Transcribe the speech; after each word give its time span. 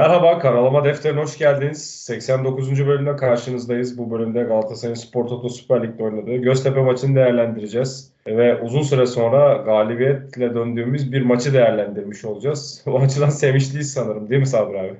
Merhaba, 0.00 0.38
Karalama 0.38 0.84
Defteri'ne 0.84 1.20
hoş 1.20 1.38
geldiniz. 1.38 1.90
89. 1.90 2.86
bölümde 2.86 3.16
karşınızdayız. 3.16 3.98
Bu 3.98 4.10
bölümde 4.10 4.42
Galatasaray'ın 4.42 4.94
Spor 4.94 5.26
Toto 5.26 5.48
Süper 5.48 5.82
Lig'de 5.82 6.02
oynadığı 6.02 6.36
Göztepe 6.36 6.80
maçını 6.80 7.16
değerlendireceğiz. 7.16 8.12
Ve 8.26 8.60
uzun 8.62 8.82
süre 8.82 9.06
sonra 9.06 9.54
galibiyetle 9.54 10.54
döndüğümüz 10.54 11.12
bir 11.12 11.22
maçı 11.22 11.52
değerlendirmiş 11.52 12.24
olacağız. 12.24 12.82
O 12.86 13.00
açıdan 13.00 13.28
sevinçliyiz 13.28 13.92
sanırım 13.92 14.30
değil 14.30 14.40
mi 14.40 14.46
Sabri 14.46 14.80
abi? 14.80 14.94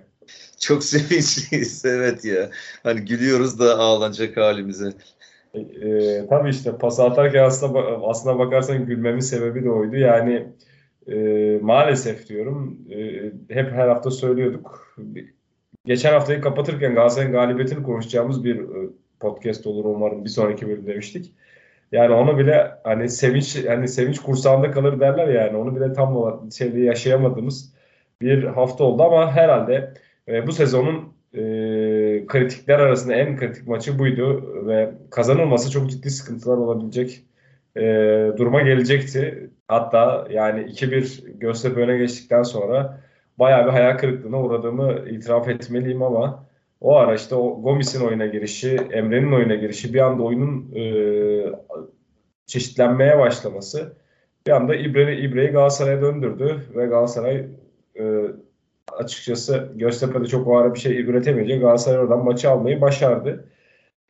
Çok 0.58 0.84
sevinçliyiz 0.92 1.84
evet 1.84 2.24
ya. 2.24 2.50
Hani 2.82 3.00
gülüyoruz 3.00 3.60
da 3.60 3.78
ağlanacak 3.78 4.36
halimize. 4.36 4.92
E, 5.54 5.60
e, 5.60 6.26
tabii 6.28 6.50
işte 6.50 6.78
pas 6.78 7.00
atarken 7.00 7.44
aslında, 7.44 7.78
aslına 8.04 8.38
bakarsan 8.38 8.86
gülmemin 8.86 9.20
sebebi 9.20 9.64
de 9.64 9.70
oydu. 9.70 9.96
Yani 9.96 10.46
e, 11.08 11.58
maalesef 11.62 12.28
diyorum 12.28 12.78
e, 12.90 13.22
hep 13.54 13.72
her 13.72 13.88
hafta 13.88 14.10
söylüyorduk. 14.10 14.96
Geçen 15.84 16.12
haftayı 16.12 16.40
kapatırken 16.40 16.94
Galatasaray'ın 16.94 17.32
galibiyetini 17.32 17.82
konuşacağımız 17.82 18.44
bir 18.44 18.56
e, 18.60 18.90
podcast 19.20 19.66
olur 19.66 19.84
umarım 19.84 20.24
bir 20.24 20.30
sonraki 20.30 20.68
bölüm 20.68 20.86
demiştik. 20.86 21.34
Yani 21.92 22.14
onu 22.14 22.38
bile 22.38 22.70
hani 22.84 23.08
sevinç 23.08 23.66
hani 23.66 23.88
sevinç 23.88 24.18
kursağında 24.18 24.70
kalır 24.70 25.00
derler 25.00 25.28
yani 25.28 25.56
onu 25.56 25.76
bile 25.76 25.92
tam 25.92 26.16
olarak 26.16 26.52
şeyde 26.52 26.80
yaşayamadığımız 26.80 27.74
bir 28.20 28.44
hafta 28.44 28.84
oldu 28.84 29.02
ama 29.02 29.32
herhalde 29.32 29.94
e, 30.28 30.46
bu 30.46 30.52
sezonun 30.52 31.12
e, 31.34 31.40
kritikler 32.26 32.78
arasında 32.78 33.14
en 33.14 33.36
kritik 33.36 33.66
maçı 33.66 33.98
buydu 33.98 34.44
ve 34.66 34.90
kazanılması 35.10 35.70
çok 35.70 35.90
ciddi 35.90 36.10
sıkıntılar 36.10 36.56
olabilecek 36.56 37.24
e, 37.76 37.82
duruma 38.36 38.60
gelecekti. 38.62 39.50
Hatta 39.68 40.26
yani 40.30 40.60
2-1 40.60 41.38
Göztepe 41.38 41.80
öne 41.80 41.98
geçtikten 41.98 42.42
sonra 42.42 43.00
bayağı 43.38 43.66
bir 43.66 43.70
hayal 43.70 43.98
kırıklığına 43.98 44.42
uğradığımı 44.42 45.08
itiraf 45.08 45.48
etmeliyim 45.48 46.02
ama 46.02 46.46
o 46.80 46.96
ara 46.96 47.14
işte 47.14 47.34
o 47.34 47.62
Gomis'in 47.62 48.06
oyuna 48.06 48.26
girişi, 48.26 48.76
Emre'nin 48.90 49.32
oyuna 49.32 49.54
girişi 49.54 49.94
bir 49.94 50.00
anda 50.00 50.22
oyunun 50.22 50.74
e, 50.74 50.82
çeşitlenmeye 52.46 53.18
başlaması 53.18 53.96
bir 54.46 54.52
anda 54.52 54.74
İbre, 54.74 55.18
İbre'yi 55.18 55.48
Galatasaray'a 55.48 56.02
döndürdü 56.02 56.60
ve 56.76 56.86
Galatasaray 56.86 57.46
e, 57.98 58.02
açıkçası 58.92 59.72
Göztepe'de 59.74 60.26
çok 60.26 60.48
o 60.48 60.56
ara 60.56 60.74
bir 60.74 60.78
şey 60.78 61.00
üretemeyince 61.00 61.56
Galatasaray 61.56 61.98
oradan 61.98 62.24
maçı 62.24 62.50
almayı 62.50 62.80
başardı. 62.80 63.48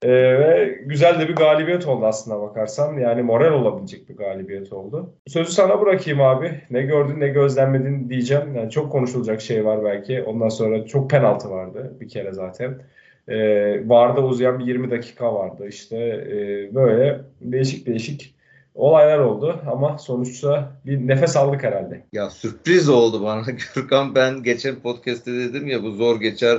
Ee, 0.02 0.08
ve 0.10 0.78
güzel 0.86 1.20
de 1.20 1.28
bir 1.28 1.36
galibiyet 1.36 1.86
oldu 1.86 2.06
aslında 2.06 2.40
bakarsan. 2.40 2.98
Yani 2.98 3.22
moral 3.22 3.52
olabilecek 3.52 4.08
bir 4.08 4.16
galibiyet 4.16 4.72
oldu. 4.72 5.14
Sözü 5.26 5.52
sana 5.52 5.80
bırakayım 5.80 6.20
abi. 6.20 6.60
Ne 6.70 6.82
gördün 6.82 7.20
ne 7.20 7.28
gözlemledin 7.28 8.08
diyeceğim. 8.08 8.54
Yani 8.56 8.70
çok 8.70 8.92
konuşulacak 8.92 9.40
şey 9.40 9.64
var 9.64 9.84
belki. 9.84 10.22
Ondan 10.22 10.48
sonra 10.48 10.86
çok 10.86 11.10
penaltı 11.10 11.50
vardı 11.50 11.97
bir 12.00 12.08
kere 12.08 12.32
zaten. 12.32 12.82
Ee, 13.28 13.88
vardı 13.88 14.20
uzayan 14.20 14.58
bir 14.58 14.66
20 14.66 14.91
dakika 14.91 15.34
vardı. 15.34 15.69
İşte 15.69 15.97
e, 15.97 16.75
böyle 16.75 17.20
değişik 17.41 17.86
değişik 17.86 18.34
olaylar 18.75 19.19
oldu 19.19 19.60
ama 19.66 19.98
sonuçta 19.98 20.72
bir 20.86 21.08
nefes 21.08 21.36
aldık 21.36 21.62
herhalde. 21.62 22.02
Ya 22.12 22.30
sürpriz 22.30 22.88
oldu 22.88 23.25
bana 23.25 23.42
Gürkan. 23.75 24.14
Ben 24.14 24.42
geçen 24.42 24.76
podcast'te 24.76 25.32
dedim 25.32 25.66
ya 25.66 25.82
bu 25.82 25.91
zor 25.91 26.20
geçer 26.20 26.58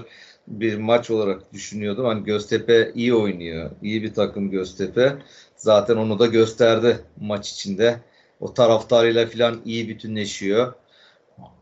bir 0.59 0.78
maç 0.78 1.12
olarak 1.12 1.53
düşünüyordum. 1.53 2.06
Hani 2.06 2.23
Göztepe 2.23 2.91
iyi 2.95 3.16
oynuyor. 3.16 3.72
İyi 3.81 4.03
bir 4.03 4.13
takım 4.13 4.51
Göztepe. 4.51 5.16
Zaten 5.56 5.95
onu 5.95 6.19
da 6.19 6.25
gösterdi 6.25 6.97
maç 7.22 7.51
içinde. 7.51 8.00
O 8.39 8.53
taraftarıyla 8.53 9.28
falan 9.28 9.61
iyi 9.66 9.90
bütünleşiyor. 9.90 10.73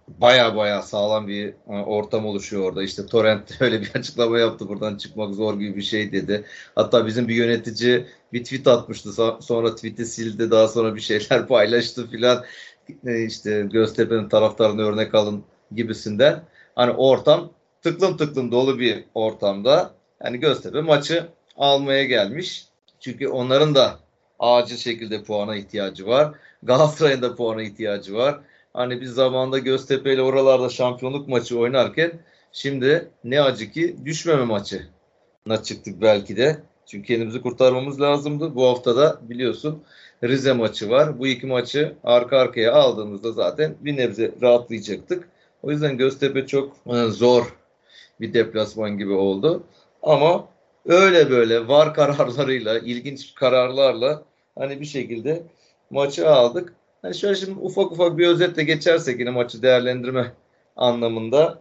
Baya 0.08 0.56
baya 0.56 0.82
sağlam 0.82 1.28
bir 1.28 1.48
e, 1.48 1.72
ortam 1.72 2.26
oluşuyor 2.26 2.64
orada. 2.64 2.84
İşte 2.84 3.06
Torrent 3.06 3.62
öyle 3.62 3.82
bir 3.82 3.92
açıklama 3.96 4.40
yaptı. 4.40 4.70
Buradan 4.70 4.98
çıkmak 4.98 5.34
zor 5.34 5.60
gibi 5.60 5.76
bir 5.76 5.82
şey 5.82 6.12
dedi. 6.12 6.46
Hatta 6.76 7.08
bizim 7.08 7.28
bir 7.28 7.36
yönetici 7.36 8.06
bir 8.34 8.44
tweet 8.44 8.68
atmıştı. 8.68 9.10
Sonra 9.42 9.76
tweet'i 9.76 10.06
sildi. 10.06 10.52
Daha 10.52 10.68
sonra 10.68 10.96
bir 10.96 11.02
şeyler 11.02 11.48
paylaştı 11.48 12.10
filan. 12.10 12.44
E, 13.06 13.26
işte 13.26 13.68
Göztepe'nin 13.72 14.30
taraftarını 14.30 14.82
örnek 14.82 15.16
alın 15.16 15.44
gibisinden. 15.72 16.44
Hani 16.76 16.92
ortam 16.92 17.52
tıklım 17.82 18.18
tıklım 18.18 18.52
dolu 18.52 18.80
bir 18.80 19.04
ortamda 19.14 19.92
yani 20.24 20.40
Göztepe 20.40 20.82
maçı 20.82 21.28
almaya 21.58 22.04
gelmiş. 22.04 22.66
Çünkü 23.00 23.28
onların 23.28 23.76
da 23.76 24.00
acil 24.40 24.78
şekilde 24.78 25.24
puana 25.24 25.56
ihtiyacı 25.56 26.08
var. 26.08 26.36
Galatasaray'ın 26.64 27.22
da 27.22 27.36
puana 27.36 27.64
ihtiyacı 27.64 28.16
var. 28.16 28.40
Hani 28.74 29.02
biz 29.02 29.12
zamanında 29.12 29.60
Göztepe 29.60 30.14
ile 30.14 30.22
oralarda 30.22 30.70
şampiyonluk 30.70 31.28
maçı 31.28 31.60
oynarken 31.60 32.12
şimdi 32.52 33.12
ne 33.24 33.42
acı 33.42 33.72
ki 33.72 33.96
düşmeme 34.06 34.44
maçı 34.46 34.88
çıktık 35.64 36.02
belki 36.02 36.38
de. 36.38 36.60
Çünkü 36.86 37.08
kendimizi 37.08 37.42
kurtarmamız 37.42 38.02
lazımdı. 38.02 38.56
Bu 38.56 38.68
hafta 38.68 38.98
da 38.98 39.20
biliyorsun 39.22 39.84
Rize 40.24 40.54
maçı 40.54 40.90
var. 40.90 41.20
Bu 41.20 41.28
iki 41.28 41.48
maçı 41.48 41.96
arka 42.04 42.38
arkaya 42.38 42.74
aldığımızda 42.74 43.32
zaten 43.32 43.76
bir 43.80 43.98
nebze 43.98 44.32
rahatlayacaktık. 44.42 45.30
O 45.64 45.72
yüzden 45.72 45.98
Göztepe 45.98 46.48
çok 46.48 46.76
e, 46.88 47.06
zor 47.06 47.59
bir 48.22 48.34
deplasman 48.34 48.98
gibi 48.98 49.14
oldu. 49.14 49.64
Ama 50.04 50.48
öyle 50.86 51.30
böyle 51.30 51.68
var 51.68 51.94
kararlarıyla, 51.94 52.80
ilginç 52.80 53.36
kararlarla 53.36 54.24
hani 54.58 54.82
bir 54.82 54.86
şekilde 54.86 55.44
maçı 55.90 56.30
aldık. 56.30 56.74
Hani 57.02 57.16
şöyle 57.16 57.36
şimdi 57.36 57.60
ufak 57.60 57.92
ufak 57.92 58.18
bir 58.18 58.28
özetle 58.28 58.64
geçersek 58.64 59.20
yine 59.20 59.30
maçı 59.30 59.62
değerlendirme 59.62 60.34
anlamında. 60.76 61.60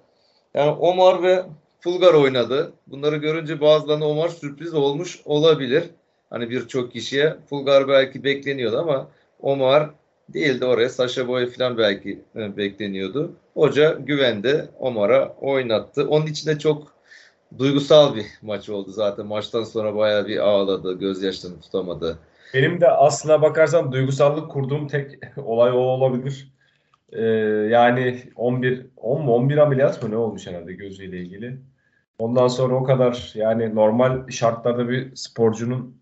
Yani 0.54 0.70
Omar 0.70 1.22
ve 1.22 1.44
Fulgar 1.80 2.14
oynadı. 2.14 2.72
Bunları 2.86 3.16
görünce 3.16 3.60
bazılarına 3.60 4.08
Omar 4.08 4.28
sürpriz 4.28 4.74
olmuş 4.74 5.20
olabilir. 5.24 5.84
Hani 6.30 6.50
birçok 6.50 6.92
kişiye 6.92 7.36
Fulgar 7.50 7.88
belki 7.88 8.24
bekleniyordu 8.24 8.78
ama 8.78 9.08
Omar 9.40 9.90
değildi 10.28 10.64
oraya. 10.64 10.88
Saşa 10.88 11.28
Boy 11.28 11.46
falan 11.50 11.78
belki 11.78 12.20
e, 12.36 12.56
bekleniyordu. 12.56 13.32
Hoca 13.58 13.92
güvendi. 13.92 14.68
Omar'a 14.78 15.28
oynattı. 15.40 16.08
Onun 16.08 16.26
için 16.26 16.50
de 16.50 16.58
çok 16.58 16.92
duygusal 17.58 18.16
bir 18.16 18.26
maç 18.42 18.68
oldu 18.68 18.90
zaten. 18.90 19.26
Maçtan 19.26 19.64
sonra 19.64 19.96
bayağı 19.96 20.26
bir 20.26 20.38
ağladı. 20.38 20.98
Gözyaşlarını 20.98 21.60
tutamadı. 21.60 22.18
Benim 22.54 22.80
de 22.80 22.88
aslına 22.88 23.42
bakarsan 23.42 23.92
duygusallık 23.92 24.50
kurduğum 24.50 24.88
tek 24.88 25.18
olay 25.36 25.70
o 25.70 25.76
olabilir. 25.76 26.52
Ee, 27.12 27.22
yani 27.70 28.22
11 28.36 28.86
10 28.96 29.22
mu 29.22 29.34
11 29.34 29.56
ameliyat 29.56 30.02
mı 30.02 30.10
ne 30.10 30.16
olmuş 30.16 30.46
herhalde 30.46 30.72
gözüyle 30.72 31.18
ilgili. 31.18 31.58
Ondan 32.18 32.48
sonra 32.48 32.74
o 32.74 32.84
kadar 32.84 33.32
yani 33.34 33.74
normal 33.74 34.28
şartlarda 34.28 34.88
bir 34.88 35.16
sporcunun 35.16 36.00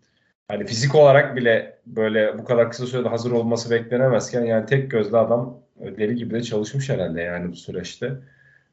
yani 0.50 0.66
fizik 0.66 0.94
olarak 0.94 1.36
bile 1.36 1.78
böyle 1.86 2.38
bu 2.38 2.44
kadar 2.44 2.70
kısa 2.70 2.86
sürede 2.86 3.08
hazır 3.08 3.32
olması 3.32 3.70
beklenemezken 3.70 4.44
yani 4.44 4.66
tek 4.66 4.90
gözle 4.90 5.16
adam 5.16 5.65
deli 5.80 6.14
gibi 6.14 6.34
de 6.34 6.42
çalışmış 6.42 6.88
herhalde 6.88 7.20
yani 7.20 7.52
bu 7.52 7.56
süreçte. 7.56 8.12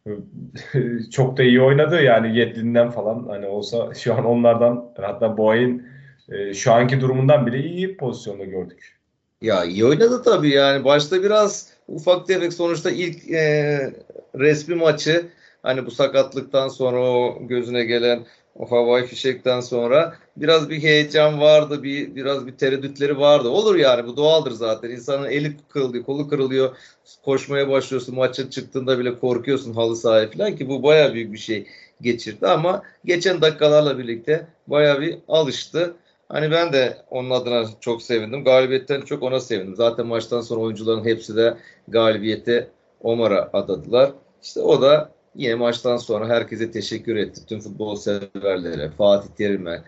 Çok 1.12 1.38
da 1.38 1.44
iyi 1.44 1.62
oynadı 1.62 2.02
yani 2.02 2.38
Yedlin'den 2.38 2.92
falan 2.92 3.26
hani 3.30 3.46
olsa 3.46 3.94
şu 3.94 4.14
an 4.14 4.26
onlardan 4.26 4.92
hatta 5.02 5.38
Boğay'ın 5.38 5.88
e, 6.30 6.54
şu 6.54 6.74
anki 6.74 7.02
durumundan 7.02 7.48
bile 7.48 7.64
iyi 7.64 7.98
pozisyonda 7.98 8.46
gördük. 8.46 9.00
Ya 9.42 9.64
iyi 9.64 9.86
oynadı 9.86 10.22
tabii 10.24 10.50
yani 10.50 10.84
başta 10.84 11.24
biraz 11.24 11.74
ufak 11.88 12.28
tefek 12.28 12.54
sonuçta 12.54 12.92
ilk 12.92 13.32
e, 13.32 13.94
resmi 14.36 14.76
maçı 14.76 15.26
hani 15.64 15.86
bu 15.86 15.92
sakatlıktan 15.92 16.68
sonra 16.68 17.00
o 17.02 17.48
gözüne 17.48 17.84
gelen 17.84 18.20
o 18.56 18.72
havai 18.72 19.06
fişekten 19.06 19.60
sonra 19.60 20.16
biraz 20.38 20.70
bir 20.70 20.84
heyecan 20.84 21.42
vardı, 21.42 21.84
bir 21.84 22.16
biraz 22.16 22.48
bir 22.48 22.58
tereddütleri 22.58 23.20
vardı. 23.20 23.50
Olur 23.50 23.76
yani 23.76 24.08
bu 24.08 24.18
doğaldır 24.18 24.52
zaten. 24.52 24.90
İnsanın 24.90 25.26
eli 25.30 25.58
kırılıyor, 25.70 26.04
kolu 26.04 26.30
kırılıyor. 26.30 26.78
Koşmaya 27.26 27.70
başlıyorsun, 27.70 28.16
maça 28.16 28.50
çıktığında 28.50 29.00
bile 29.00 29.20
korkuyorsun 29.20 29.74
halı 29.74 29.96
sahaya 29.96 30.32
falan 30.32 30.56
ki 30.56 30.70
bu 30.70 30.84
baya 30.84 31.14
büyük 31.14 31.34
bir 31.34 31.38
şey 31.38 31.68
geçirdi 32.02 32.48
ama 32.48 32.84
geçen 33.06 33.42
dakikalarla 33.42 33.98
birlikte 33.98 34.48
baya 34.68 35.02
bir 35.02 35.18
alıştı. 35.28 35.94
Hani 36.30 36.52
ben 36.52 36.74
de 36.74 36.98
onun 37.10 37.30
adına 37.30 37.66
çok 37.82 38.02
sevindim. 38.02 38.44
Galibiyetten 38.44 39.02
çok 39.02 39.24
ona 39.24 39.40
sevindim. 39.40 39.76
Zaten 39.76 40.08
maçtan 40.08 40.42
sonra 40.42 40.62
oyuncuların 40.62 41.06
hepsi 41.06 41.36
de 41.36 41.58
galibiyete 41.88 42.68
Omar'a 43.02 43.50
adadılar. 43.54 44.12
İşte 44.44 44.62
o 44.62 44.82
da 44.82 45.13
yine 45.36 45.56
maçtan 45.56 45.98
sonra 45.98 46.30
herkese 46.30 46.72
teşekkür 46.72 47.16
etti. 47.16 47.46
Tüm 47.46 47.60
futbol 47.60 47.96
severlere, 47.96 48.90
Fatih 48.90 49.30
Terim'e, 49.38 49.84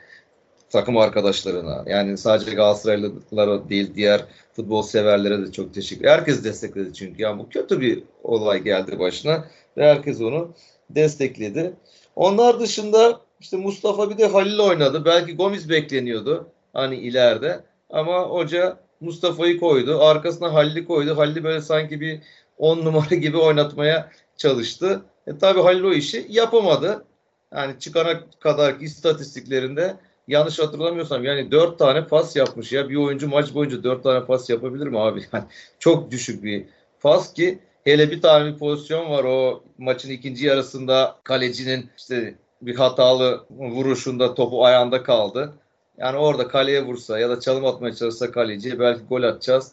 takım 0.70 0.98
arkadaşlarına 0.98 1.84
yani 1.88 2.18
sadece 2.18 2.52
Galatasaraylılara 2.52 3.70
değil 3.70 3.96
diğer 3.96 4.26
futbol 4.54 4.82
severlere 4.82 5.48
de 5.48 5.52
çok 5.52 5.74
teşekkür. 5.74 6.08
Herkes 6.08 6.44
destekledi 6.44 6.94
çünkü 6.94 7.22
yani 7.22 7.40
bu 7.40 7.50
kötü 7.50 7.82
bir 7.82 8.04
olay 8.24 8.64
geldi 8.64 9.00
başına 9.00 9.46
ve 9.78 9.86
herkes 9.86 10.22
onu 10.22 10.54
destekledi. 10.90 11.74
Onlar 12.16 12.60
dışında 12.60 13.22
işte 13.40 13.58
Mustafa 13.58 14.10
bir 14.10 14.18
de 14.18 14.28
Halil 14.28 14.60
oynadı. 14.60 15.06
Belki 15.06 15.36
Gomis 15.36 15.70
bekleniyordu 15.70 16.48
hani 16.74 16.96
ileride 16.96 17.60
ama 17.90 18.22
hoca 18.22 18.78
Mustafa'yı 19.00 19.60
koydu. 19.60 20.00
Arkasına 20.02 20.54
Halil'i 20.54 20.86
koydu. 20.86 21.18
Halil'i 21.18 21.44
böyle 21.44 21.62
sanki 21.62 22.02
bir 22.02 22.22
10 22.58 22.78
numara 22.78 23.16
gibi 23.22 23.38
oynatmaya 23.38 24.12
çalıştı. 24.38 25.02
E 25.28 25.38
tabi 25.38 25.62
Halil 25.62 25.84
o 25.84 25.94
işi 25.94 26.26
yapamadı. 26.30 27.06
Yani 27.54 27.80
çıkana 27.80 28.20
kadar 28.40 28.80
istatistiklerinde 28.80 29.96
yanlış 30.28 30.60
hatırlamıyorsam 30.60 31.24
yani 31.24 31.52
4 31.52 31.80
tane 31.80 32.08
pas 32.08 32.36
yapmış 32.36 32.72
ya. 32.72 32.90
Bir 32.90 32.96
oyuncu 32.96 33.28
maç 33.28 33.54
boyunca 33.54 33.84
4 33.84 34.04
tane 34.04 34.26
pas 34.26 34.50
yapabilir 34.50 34.88
mi 34.88 35.00
abi? 35.00 35.26
Yani 35.34 35.44
çok 35.80 36.12
düşük 36.12 36.44
bir 36.44 36.66
pas 37.02 37.34
ki 37.34 37.60
hele 37.84 38.12
bir 38.12 38.22
tane 38.22 38.54
bir 38.54 38.58
pozisyon 38.58 39.10
var 39.10 39.24
o 39.24 39.64
maçın 39.78 40.10
ikinci 40.10 40.46
yarısında 40.46 41.16
kalecinin 41.24 41.90
işte 41.98 42.36
bir 42.62 42.76
hatalı 42.76 43.46
vuruşunda 43.50 44.36
topu 44.36 44.66
ayağında 44.66 45.04
kaldı. 45.04 45.54
Yani 45.98 46.18
orada 46.18 46.48
kaleye 46.48 46.86
vursa 46.86 47.20
ya 47.20 47.30
da 47.30 47.40
çalım 47.40 47.66
atmaya 47.66 47.96
çalışsa 47.96 48.32
kaleci 48.32 48.80
belki 48.80 49.02
gol 49.10 49.24
atacağız. 49.24 49.72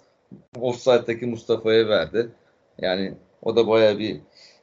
Offside'daki 0.60 1.26
Mustafa'ya 1.26 1.88
verdi. 1.88 2.28
Yani 2.78 3.14
o 3.42 3.56
da 3.56 3.68
baya 3.68 3.98
bir 3.98 4.20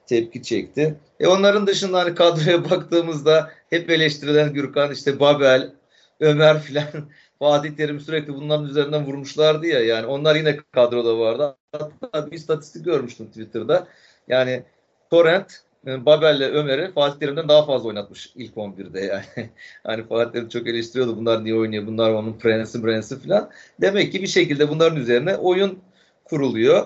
tepki 0.10 0.44
çekti. 0.44 0.96
E 1.20 1.28
onların 1.28 1.68
dışında 1.68 2.00
hani 2.00 2.16
kadroya 2.16 2.70
baktığımızda 2.70 3.52
hep 3.70 3.90
eleştirilen 3.90 4.54
Gürkan 4.54 4.92
işte 4.92 5.20
Babel, 5.20 5.72
Ömer 6.20 6.62
filan 6.62 6.88
Fatih 7.40 7.72
Terim 7.72 8.00
sürekli 8.00 8.34
bunların 8.34 8.66
üzerinden 8.66 9.06
vurmuşlardı 9.06 9.68
ya 9.68 9.80
yani 9.80 10.06
onlar 10.06 10.36
yine 10.36 10.58
kadroda 10.72 11.20
vardı. 11.20 11.56
Hatta 11.72 12.32
bir 12.32 12.36
istatistik 12.36 12.86
görmüştüm 12.86 13.28
Twitter'da. 13.28 13.88
Yani 14.28 14.64
Torrent 15.10 15.62
e, 15.88 16.06
Babel'le 16.06 16.54
Ömer'i 16.54 16.92
Fatih 16.92 17.20
Terim'den 17.20 17.50
daha 17.50 17.66
fazla 17.66 17.88
oynatmış 17.88 18.32
ilk 18.36 18.54
11'de 18.54 19.00
yani. 19.00 19.50
hani 19.84 20.08
Fatih 20.08 20.32
Terim 20.32 20.50
çok 20.50 20.68
eleştiriyordu 20.68 21.18
bunlar 21.18 21.44
niye 21.44 21.56
oynuyor 21.56 21.88
bunlar 21.88 22.12
onun 22.12 22.34
prensi 22.34 22.82
prensi 22.82 23.20
falan. 23.20 23.50
Demek 23.82 24.12
ki 24.12 24.22
bir 24.22 24.28
şekilde 24.28 24.70
bunların 24.70 24.98
üzerine 24.98 25.36
oyun 25.36 25.80
kuruluyor. 26.26 26.86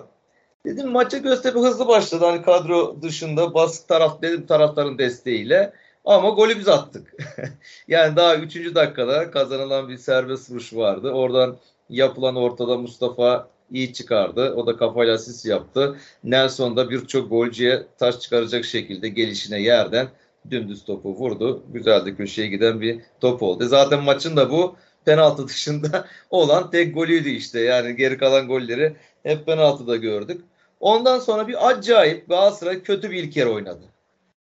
Dedim 0.66 0.92
maça 0.92 1.18
Göztepe 1.18 1.60
hızlı 1.60 1.88
başladı. 1.88 2.26
Hani 2.26 2.42
kadro 2.42 3.02
dışında 3.02 3.54
baskı 3.54 3.88
taraf 3.88 4.22
dedim 4.22 4.46
taraftarın 4.46 4.98
desteğiyle. 4.98 5.74
Ama 6.06 6.30
golü 6.30 6.60
biz 6.60 6.68
attık. 6.68 7.14
yani 7.88 8.16
daha 8.16 8.36
3. 8.36 8.76
dakikada 8.76 9.32
kazanılan 9.32 9.90
bir 9.90 9.98
serbest 9.98 10.52
vuruş 10.52 10.74
vardı. 10.74 11.12
Oradan 11.12 11.58
yapılan 11.90 12.36
ortada 12.36 12.78
Mustafa 12.78 13.48
iyi 13.72 13.94
çıkardı. 13.94 14.54
O 14.54 14.68
da 14.68 14.78
kafayla 14.78 15.14
asist 15.14 15.46
yaptı. 15.46 15.98
Nelson 16.24 16.78
da 16.78 16.90
birçok 16.90 17.30
golcüye 17.30 17.84
taş 17.98 18.20
çıkaracak 18.20 18.66
şekilde 18.66 19.10
gelişine 19.10 19.62
yerden 19.62 20.08
dümdüz 20.52 20.86
topu 20.86 21.10
vurdu. 21.16 21.64
Güzel 21.74 22.06
de 22.06 22.16
köşeye 22.16 22.48
giden 22.48 22.82
bir 22.82 23.02
top 23.22 23.44
oldu. 23.44 23.66
Zaten 23.68 24.04
maçın 24.04 24.38
da 24.38 24.52
bu 24.52 24.76
penaltı 25.06 25.48
dışında 25.48 26.08
olan 26.30 26.72
tek 26.72 26.96
golüydü 26.96 27.30
işte. 27.30 27.60
Yani 27.60 27.96
geri 27.96 28.18
kalan 28.18 28.48
golleri 28.48 28.96
hep 29.24 29.46
penaltıda 29.46 29.96
gördük. 29.96 30.42
Ondan 30.84 31.20
sonra 31.20 31.48
bir 31.48 31.70
acayip 31.70 32.30
Galatasaray 32.30 32.82
kötü 32.84 33.12
bir 33.12 33.24
ilk 33.24 33.38
yer 33.38 33.46
oynadı. 33.46 33.82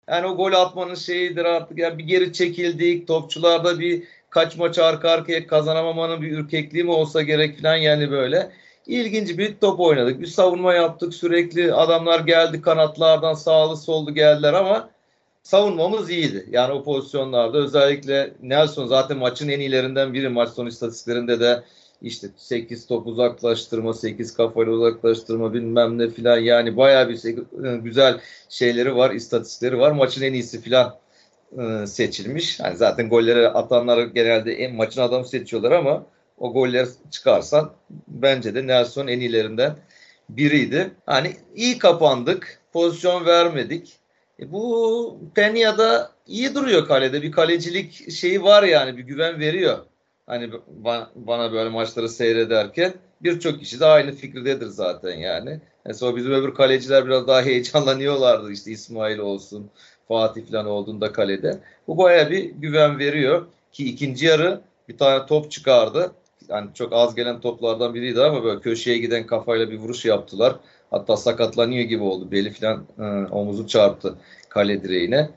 Yani 0.09 0.27
o 0.27 0.37
gol 0.37 0.53
atmanın 0.53 0.95
şeyidir 0.95 1.45
artık. 1.45 1.79
Yani 1.79 1.99
bir 1.99 2.05
geri 2.05 2.33
çekildik. 2.33 3.09
Topçularda 3.09 3.79
bir 3.81 4.03
kaç 4.31 4.57
maç 4.57 4.79
arka 4.79 5.11
arkaya 5.11 5.47
kazanamamanın 5.47 6.23
bir 6.23 6.39
ürkekliği 6.39 6.85
mi 6.85 6.91
olsa 6.91 7.23
gerek 7.23 7.63
falan 7.63 7.77
yani 7.77 8.11
böyle. 8.11 8.51
İlginç 8.87 9.39
bir 9.39 9.57
top 9.61 9.81
oynadık. 9.81 10.21
Bir 10.21 10.27
savunma 10.27 10.75
yaptık. 10.75 11.15
Sürekli 11.15 11.75
adamlar 11.75 12.21
geldi 12.21 12.63
kanatlardan 12.63 13.35
sağlı 13.35 13.77
soldu 13.77 14.15
geldiler 14.15 14.53
ama 14.53 14.91
savunmamız 15.43 16.11
iyiydi. 16.11 16.47
Yani 16.51 16.73
o 16.73 16.85
pozisyonlarda 16.85 17.59
özellikle 17.59 18.33
Nelson 18.43 18.87
zaten 18.87 19.19
maçın 19.19 19.49
en 19.49 19.61
iyilerinden 19.61 20.15
biri. 20.15 20.29
Maç 20.29 20.49
sonu 20.49 20.69
istatistiklerinde 20.69 21.41
de 21.41 21.63
işte 22.03 22.29
8 22.37 22.87
top 22.87 23.07
uzaklaştırma, 23.07 23.95
8 23.95 24.35
kafayla 24.35 24.73
uzaklaştırma 24.73 25.55
bilmem 25.55 25.99
ne 25.99 26.11
filan 26.11 26.39
yani 26.39 26.77
bayağı 26.77 27.09
bir 27.09 27.19
şey, 27.19 27.37
güzel 27.83 28.21
şeyleri 28.49 28.97
var, 28.97 29.11
istatistikleri 29.11 29.79
var. 29.79 29.91
Maçın 29.91 30.23
en 30.23 30.33
iyisi 30.33 30.61
filan 30.61 30.99
e, 31.59 31.87
seçilmiş. 31.87 32.61
Yani 32.61 32.77
zaten 32.77 33.09
golleri 33.09 33.49
atanları 33.49 34.05
genelde 34.05 34.53
en 34.53 34.75
maçın 34.75 35.01
adamı 35.01 35.25
seçiyorlar 35.27 35.73
ama 35.73 36.07
o 36.39 36.53
goller 36.53 36.89
çıkarsan 37.11 37.73
bence 38.09 38.55
de 38.55 38.67
Nelson 38.67 39.07
en 39.07 39.21
iyilerinden 39.21 39.77
biriydi. 40.29 40.91
Hani 41.07 41.37
iyi 41.55 41.79
kapandık, 41.79 42.59
pozisyon 42.73 43.27
vermedik. 43.27 43.93
E 44.41 44.53
bu 44.53 45.19
Penya'da 45.35 46.13
iyi 46.27 46.55
duruyor 46.55 46.87
kalede. 46.87 47.23
Bir 47.23 47.33
kalecilik 47.33 48.11
şeyi 48.11 48.43
var 48.43 48.63
yani 48.63 48.97
bir 48.97 49.03
güven 49.03 49.41
veriyor. 49.41 49.79
Hani 50.27 50.51
bana 51.15 51.53
böyle 51.53 51.71
maçları 51.71 52.09
seyrederken 52.09 52.93
birçok 53.23 53.61
kişi 53.61 53.81
de 53.81 53.87
aynı 53.87 54.13
fikirdedir 54.13 54.67
zaten 54.67 55.17
yani. 55.19 55.61
Mesela 55.87 56.17
bizim 56.17 56.33
öbür 56.33 56.55
kaleciler 56.55 57.07
biraz 57.07 57.27
daha 57.27 57.43
heyecanlanıyorlardı 57.45 58.53
işte 58.53 58.71
İsmail 58.71 59.19
olsun, 59.19 59.71
Fatih 60.09 60.47
falan 60.51 60.67
olduğunda 60.67 61.13
kalede. 61.13 61.59
Bu 61.89 61.99
baya 61.99 62.31
bir 62.31 62.45
güven 62.45 62.99
veriyor 62.99 63.47
ki 63.73 63.85
ikinci 63.85 64.27
yarı 64.27 64.61
bir 64.89 64.99
tane 64.99 65.27
top 65.27 65.51
çıkardı. 65.51 66.13
Yani 66.49 66.71
çok 66.75 66.93
az 66.93 67.15
gelen 67.15 67.41
toplardan 67.41 67.95
biriydi 67.95 68.21
ama 68.23 68.45
böyle 68.45 68.61
köşeye 68.61 68.99
giden 68.99 69.27
kafayla 69.27 69.71
bir 69.71 69.79
vuruş 69.79 70.05
yaptılar. 70.05 70.57
Hatta 70.91 71.17
sakatlanıyor 71.17 71.85
gibi 71.85 72.03
oldu. 72.03 72.33
Beli 72.33 72.51
falan 72.51 72.87
e, 72.99 73.03
omuzu 73.33 73.67
çarptı 73.67 74.15
kale 74.49 74.83
direğine. 74.83 75.31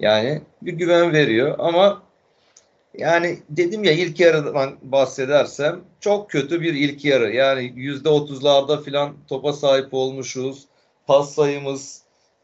Yani 0.00 0.42
bir 0.62 0.72
güven 0.72 1.12
veriyor 1.12 1.54
ama 1.58 2.02
yani 2.98 3.38
dedim 3.50 3.84
ya 3.84 3.92
ilk 3.92 4.20
yarıdan 4.20 4.78
bahsedersem 4.82 5.80
çok 6.00 6.30
kötü 6.30 6.60
bir 6.60 6.74
ilk 6.74 7.04
yarı. 7.04 7.32
Yani 7.32 7.72
yüzde 7.76 8.08
otuzlarda 8.08 8.80
filan 8.80 9.14
topa 9.28 9.52
sahip 9.52 9.94
olmuşuz. 9.94 10.64
Pas 11.06 11.34
sayımız 11.34 12.02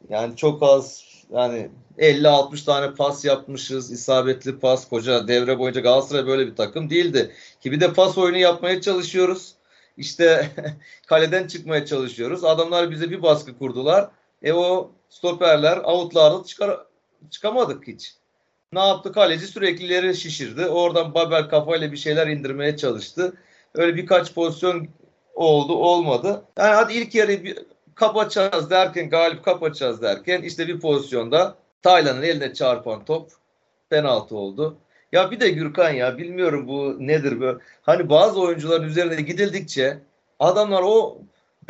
yani 0.09 0.35
çok 0.35 0.63
az 0.63 1.03
yani 1.33 1.69
50-60 1.97 2.65
tane 2.65 2.93
pas 2.95 3.25
yapmışız. 3.25 3.91
isabetli 3.91 4.59
pas 4.59 4.89
koca 4.89 5.27
devre 5.27 5.59
boyunca 5.59 5.81
Galatasaray 5.81 6.27
böyle 6.27 6.47
bir 6.47 6.55
takım 6.55 6.89
değildi. 6.89 7.31
Ki 7.61 7.71
bir 7.71 7.79
de 7.79 7.93
pas 7.93 8.17
oyunu 8.17 8.37
yapmaya 8.37 8.81
çalışıyoruz. 8.81 9.55
İşte 9.97 10.51
kaleden 11.07 11.47
çıkmaya 11.47 11.85
çalışıyoruz. 11.85 12.43
Adamlar 12.43 12.91
bize 12.91 13.11
bir 13.11 13.21
baskı 13.21 13.57
kurdular. 13.57 14.09
E 14.43 14.53
o 14.53 14.91
stoperler 15.09 15.77
outlarda 15.77 16.43
çıkar 16.43 16.79
çıkamadık 17.29 17.87
hiç. 17.87 18.20
Ne 18.73 18.79
yaptı? 18.79 19.11
Kaleci 19.11 19.47
sürekli 19.47 19.85
ileri 19.85 20.15
şişirdi. 20.15 20.65
Oradan 20.65 21.13
Babel 21.13 21.49
kafayla 21.49 21.91
bir 21.91 21.97
şeyler 21.97 22.27
indirmeye 22.27 22.77
çalıştı. 22.77 23.33
Öyle 23.75 23.95
birkaç 23.95 24.33
pozisyon 24.33 24.87
oldu 25.33 25.73
olmadı. 25.73 26.43
Yani 26.57 26.75
hadi 26.75 26.93
ilk 26.93 27.15
yarıyı 27.15 27.43
bir 27.43 27.59
kapatacağız 27.95 28.69
derken 28.69 29.09
galip 29.09 29.45
kapatacağız 29.45 30.01
derken 30.01 30.41
işte 30.41 30.67
bir 30.67 30.79
pozisyonda 30.79 31.55
Taylan'ın 31.81 32.21
eline 32.21 32.53
çarpan 32.53 33.05
top 33.05 33.31
penaltı 33.89 34.37
oldu. 34.37 34.77
Ya 35.11 35.31
bir 35.31 35.39
de 35.39 35.49
Gürkan 35.49 35.91
ya 35.91 36.17
bilmiyorum 36.17 36.67
bu 36.67 36.97
nedir 36.99 37.39
böyle. 37.39 37.59
Hani 37.81 38.09
bazı 38.09 38.41
oyuncuların 38.41 38.87
üzerine 38.87 39.21
gidildikçe 39.21 39.99
adamlar 40.39 40.81
o 40.85 41.17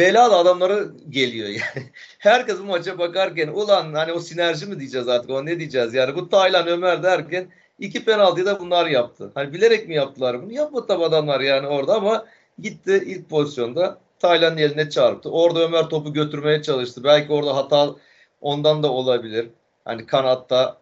belalı 0.02 0.38
adamları 0.38 0.92
geliyor 1.10 1.50
yani. 1.50 1.88
Herkes 2.18 2.60
bu 2.60 2.64
maça 2.64 3.00
bakarken 3.00 3.48
ulan 3.48 3.94
hani 3.94 4.14
o 4.14 4.20
sinerji 4.20 4.66
mi 4.66 4.80
diyeceğiz 4.80 5.08
artık 5.08 5.30
o 5.30 5.46
ne 5.46 5.60
diyeceğiz 5.60 5.94
yani 5.94 6.16
bu 6.16 6.30
Taylan 6.30 6.68
Ömer 6.68 7.04
derken 7.04 7.48
iki 7.80 8.06
penaltıyı 8.06 8.46
da 8.46 8.60
bunlar 8.60 8.88
yaptı. 8.88 9.32
Hani 9.36 9.54
bilerek 9.54 9.88
mi 9.88 9.96
yaptılar 9.96 10.42
bunu? 10.42 10.54
Yapmadı 10.54 10.88
tabi 10.88 11.04
adamlar 11.04 11.40
yani 11.40 11.68
orada 11.68 11.96
ama 11.96 12.26
gitti 12.60 13.04
ilk 13.06 13.30
pozisyonda 13.30 13.98
Taylan'ın 14.20 14.58
eline 14.58 14.90
çarptı. 14.90 15.32
Orada 15.32 15.60
Ömer 15.60 15.90
topu 15.90 16.14
götürmeye 16.14 16.62
çalıştı. 16.62 17.04
Belki 17.04 17.34
orada 17.34 17.56
hata 17.56 17.96
ondan 18.42 18.84
da 18.84 18.92
olabilir. 18.92 19.50
Hani 19.86 20.06
kanatta 20.06 20.78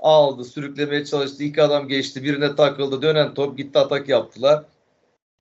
aldı, 0.00 0.44
sürüklemeye 0.44 1.04
çalıştı. 1.04 1.44
İki 1.44 1.62
adam 1.62 1.88
geçti, 1.88 2.24
birine 2.24 2.56
takıldı, 2.56 3.02
dönen 3.02 3.34
top 3.34 3.58
gitti 3.58 3.78
atak 3.78 4.08
yaptılar. 4.08 4.64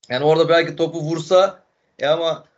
Yani 0.10 0.26
orada 0.26 0.50
belki 0.50 0.76
topu 0.76 1.00
vursa 1.00 1.64
e 2.00 2.08
ama 2.08 2.49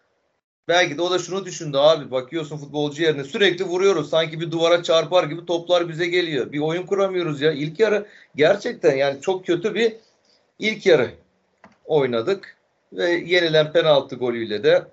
Belki 0.71 0.97
de 0.97 1.01
o 1.01 1.11
da 1.11 1.19
şunu 1.19 1.45
düşündü 1.45 1.77
abi 1.77 2.11
bakıyorsun 2.11 2.57
futbolcu 2.57 3.03
yerine 3.03 3.23
sürekli 3.23 3.65
vuruyoruz. 3.65 4.09
Sanki 4.09 4.39
bir 4.39 4.51
duvara 4.51 4.83
çarpar 4.83 5.23
gibi 5.23 5.45
toplar 5.45 5.89
bize 5.89 6.07
geliyor. 6.07 6.51
Bir 6.51 6.59
oyun 6.59 6.85
kuramıyoruz 6.85 7.41
ya. 7.41 7.51
İlk 7.51 7.79
yarı 7.79 8.05
gerçekten 8.35 8.95
yani 8.95 9.21
çok 9.21 9.45
kötü 9.45 9.75
bir 9.75 9.95
ilk 10.59 10.85
yarı 10.85 11.11
oynadık. 11.85 12.57
Ve 12.93 13.09
yenilen 13.11 13.71
penaltı 13.71 14.15
golüyle 14.15 14.63
de 14.63 14.83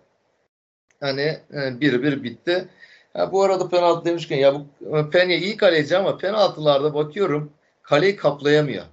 hani 1.01 1.39
e, 1.55 1.81
bir 1.81 2.03
bir 2.03 2.23
bitti. 2.23 2.69
Ha, 3.13 3.33
bu 3.33 3.43
arada 3.43 3.69
penaltı 3.69 4.05
demişken 4.05 4.39
ya 4.39 4.55
bu 4.55 5.11
Penye 5.11 5.39
iyi 5.39 5.57
kaleci 5.57 5.97
ama 5.97 6.19
penaltılarda 6.19 6.95
bakıyorum 6.95 7.53
kaleyi 7.83 8.17
kaplayamıyor. 8.17 8.85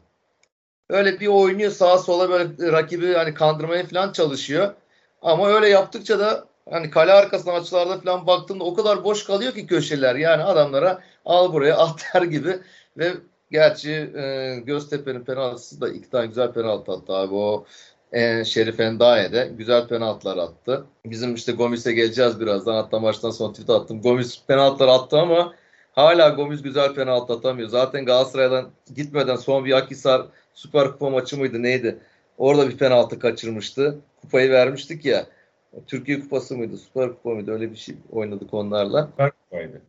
Öyle 0.90 1.20
bir 1.20 1.28
oynuyor 1.28 1.72
sağa 1.72 1.98
sola 1.98 2.30
böyle 2.30 2.72
rakibi 2.72 3.14
hani 3.14 3.34
kandırmaya 3.34 3.86
falan 3.86 4.12
çalışıyor. 4.12 4.74
Ama 5.22 5.50
öyle 5.50 5.70
yaptıkça 5.70 6.20
da 6.20 6.55
hani 6.70 6.90
kale 6.90 7.12
arkasından 7.12 7.62
açılarda 7.62 8.00
falan 8.00 8.28
baktığımda 8.28 8.64
o 8.64 8.74
kadar 8.74 9.04
boş 9.04 9.24
kalıyor 9.24 9.54
ki 9.54 9.68
köşeler. 9.68 10.16
Yani 10.16 10.44
adamlara 10.44 11.02
al 11.26 11.54
buraya 11.54 11.78
at 11.78 12.32
gibi 12.32 12.60
ve 12.98 13.14
gerçi 13.52 13.92
e, 13.92 14.56
Göztepe'nin 14.66 15.24
penaltısı 15.24 15.82
da 15.82 15.90
iki 15.90 16.10
tane 16.10 16.28
güzel 16.28 16.52
penaltı 16.54 16.92
attı 16.92 17.14
abi. 17.14 17.36
O 17.36 17.66
e, 18.12 18.46
Şerif 18.46 18.80
Endaye 18.80 19.32
de 19.32 19.52
güzel 19.58 19.88
penaltılar 19.88 20.38
attı. 20.38 20.86
Bizim 21.06 21.36
işte 21.36 21.52
Gomis'e 21.52 21.94
geleceğiz 21.94 22.40
birazdan. 22.40 22.74
Hatta 22.74 23.00
maçtan 23.00 23.32
sonra 23.32 23.52
tweet 23.52 23.70
attım. 23.70 24.02
Gomis 24.02 24.42
penaltılar 24.48 24.88
attı 24.88 25.18
ama 25.18 25.54
hala 25.96 26.30
Gomis 26.30 26.62
güzel 26.62 26.94
penaltı 26.94 27.34
atamıyor. 27.34 27.70
Zaten 27.70 28.06
Galatasaray'dan 28.06 28.70
gitmeden 28.96 29.36
son 29.36 29.66
bir 29.66 29.74
Akisar 29.78 30.26
Süper 30.54 30.92
Kupa 30.92 31.10
maçı 31.10 31.38
mıydı 31.38 31.64
neydi? 31.64 32.00
Orada 32.38 32.70
bir 32.70 32.78
penaltı 32.78 33.20
kaçırmıştı. 33.20 34.00
Kupayı 34.22 34.52
vermiştik 34.52 35.06
ya. 35.06 35.26
Türkiye 35.88 36.20
Kupası 36.20 36.58
mıydı? 36.58 36.78
Süper 36.78 37.10
Kupa 37.10 37.30
mıydı? 37.30 37.52
Öyle 37.52 37.72
bir 37.72 37.76
şey 37.76 37.96
oynadık 38.12 38.54
onlarla. 38.54 39.08
Süper 39.12 39.32
Kupaydı. 39.32 39.82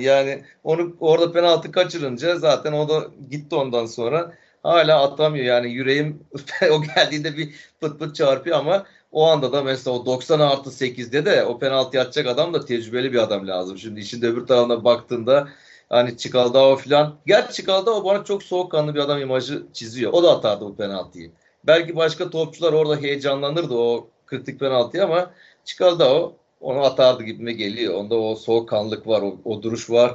Yani 0.00 0.42
onu 0.64 0.96
orada 1.00 1.32
penaltı 1.32 1.72
kaçırınca 1.72 2.36
zaten 2.36 2.72
o 2.72 2.88
da 2.88 3.06
gitti 3.30 3.54
ondan 3.54 3.86
sonra. 3.86 4.32
Hala 4.62 5.02
atamıyor 5.02 5.44
yani 5.44 5.72
yüreğim 5.72 6.20
o 6.70 6.82
geldiğinde 6.82 7.36
bir 7.36 7.54
pıt 7.80 7.98
pıt 7.98 8.14
çarpıyor 8.16 8.58
ama 8.58 8.86
o 9.12 9.26
anda 9.26 9.52
da 9.52 9.62
mesela 9.62 9.96
o 9.96 10.06
90 10.06 10.40
artı 10.40 10.70
8'de 10.70 11.24
de 11.24 11.44
o 11.44 11.58
penaltı 11.58 12.00
atacak 12.00 12.26
adam 12.26 12.54
da 12.54 12.64
tecrübeli 12.64 13.12
bir 13.12 13.18
adam 13.18 13.48
lazım. 13.48 13.78
Şimdi 13.78 14.00
işin 14.00 14.22
de 14.22 14.28
öbür 14.28 14.46
tarafına 14.46 14.84
baktığında 14.84 15.48
hani 15.88 16.16
Çikaldao 16.16 16.76
falan. 16.76 17.14
Gerçi 17.26 17.54
Çikaldao 17.54 18.04
bana 18.04 18.24
çok 18.24 18.42
soğukkanlı 18.42 18.94
bir 18.94 19.00
adam 19.00 19.20
imajı 19.20 19.62
çiziyor. 19.72 20.12
O 20.12 20.22
da 20.22 20.36
atardı 20.36 20.64
bu 20.64 20.76
penaltıyı. 20.76 21.30
Belki 21.66 21.96
başka 21.96 22.30
topçular 22.30 22.72
orada 22.72 22.96
heyecanlanırdı 22.96 23.74
o 23.74 24.08
kritik 24.32 24.60
penaltıyı 24.60 25.04
ama 25.04 25.30
Çikaldao 25.64 26.32
onu 26.60 26.84
atardı 26.84 27.22
gibime 27.22 27.52
geliyor. 27.52 27.94
Onda 27.94 28.14
o 28.14 28.34
soğukkanlık 28.34 29.06
var, 29.06 29.22
o, 29.22 29.36
o 29.44 29.62
duruş 29.62 29.90
var 29.90 30.14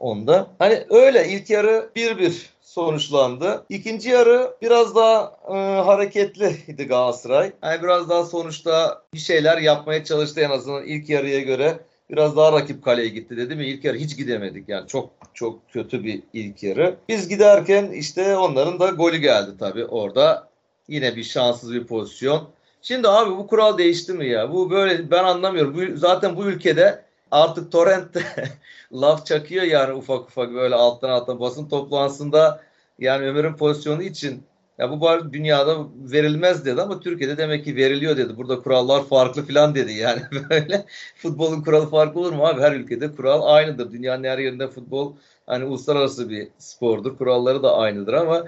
onda. 0.00 0.46
Hani 0.58 0.84
öyle 0.90 1.28
ilk 1.28 1.50
yarı 1.50 1.90
1-1 1.96 2.46
sonuçlandı. 2.60 3.64
İkinci 3.68 4.08
yarı 4.08 4.56
biraz 4.62 4.96
daha 4.96 5.36
e, 5.48 5.52
hareketliydi 5.82 6.84
Galatasaray. 6.86 7.52
Yani 7.62 7.82
biraz 7.82 8.08
daha 8.08 8.24
sonuçta 8.24 9.02
bir 9.14 9.18
şeyler 9.18 9.58
yapmaya 9.58 10.04
çalıştı 10.04 10.40
en 10.40 10.50
azından 10.50 10.84
ilk 10.84 11.08
yarıya 11.08 11.40
göre. 11.40 11.78
Biraz 12.10 12.36
daha 12.36 12.52
rakip 12.52 12.84
kaleye 12.84 13.08
gitti 13.08 13.36
dedi 13.36 13.56
mi? 13.56 13.66
İlk 13.66 13.84
yarı 13.84 13.96
hiç 13.96 14.16
gidemedik. 14.16 14.68
Yani 14.68 14.88
çok 14.88 15.10
çok 15.34 15.70
kötü 15.72 16.04
bir 16.04 16.22
ilk 16.32 16.62
yarı. 16.62 16.96
Biz 17.08 17.28
giderken 17.28 17.90
işte 17.90 18.36
onların 18.36 18.80
da 18.80 18.88
golü 18.88 19.16
geldi 19.16 19.50
tabii 19.58 19.84
orada. 19.84 20.48
Yine 20.88 21.16
bir 21.16 21.24
şanssız 21.24 21.74
bir 21.74 21.86
pozisyon. 21.86 22.48
Şimdi 22.82 23.08
abi 23.08 23.30
bu 23.30 23.46
kural 23.46 23.78
değişti 23.78 24.12
mi 24.12 24.26
ya? 24.28 24.52
Bu 24.52 24.70
böyle 24.70 25.10
ben 25.10 25.24
anlamıyorum. 25.24 25.74
Bu, 25.74 25.96
zaten 25.98 26.36
bu 26.36 26.44
ülkede 26.44 27.04
artık 27.30 27.72
torrentte 27.72 28.22
laf 28.92 29.26
çakıyor 29.26 29.64
yani 29.64 29.94
ufak 29.94 30.28
ufak 30.28 30.54
böyle 30.54 30.74
alttan 30.74 31.10
alttan 31.10 31.40
basın 31.40 31.68
toplantısında 31.68 32.60
yani 32.98 33.26
Ömer'in 33.26 33.56
pozisyonu 33.56 34.02
için 34.02 34.42
ya 34.78 34.90
bu 34.90 35.00
bar 35.00 35.32
dünyada 35.32 35.86
verilmez 36.12 36.64
dedi 36.64 36.82
ama 36.82 37.00
Türkiye'de 37.00 37.38
demek 37.38 37.64
ki 37.64 37.76
veriliyor 37.76 38.16
dedi. 38.16 38.36
Burada 38.36 38.62
kurallar 38.62 39.04
farklı 39.06 39.46
filan 39.46 39.74
dedi. 39.74 39.92
Yani 39.92 40.22
böyle 40.50 40.86
futbolun 41.16 41.62
kuralı 41.62 41.90
farklı 41.90 42.20
olur 42.20 42.32
mu 42.32 42.46
abi? 42.46 42.60
Her 42.60 42.72
ülkede 42.72 43.12
kural 43.12 43.42
aynıdır. 43.42 43.92
Dünyanın 43.92 44.24
her 44.24 44.38
yerinde 44.38 44.68
futbol 44.68 45.12
hani 45.46 45.64
uluslararası 45.64 46.30
bir 46.30 46.48
spordur. 46.58 47.18
Kuralları 47.18 47.62
da 47.62 47.76
aynıdır 47.76 48.12
ama 48.12 48.44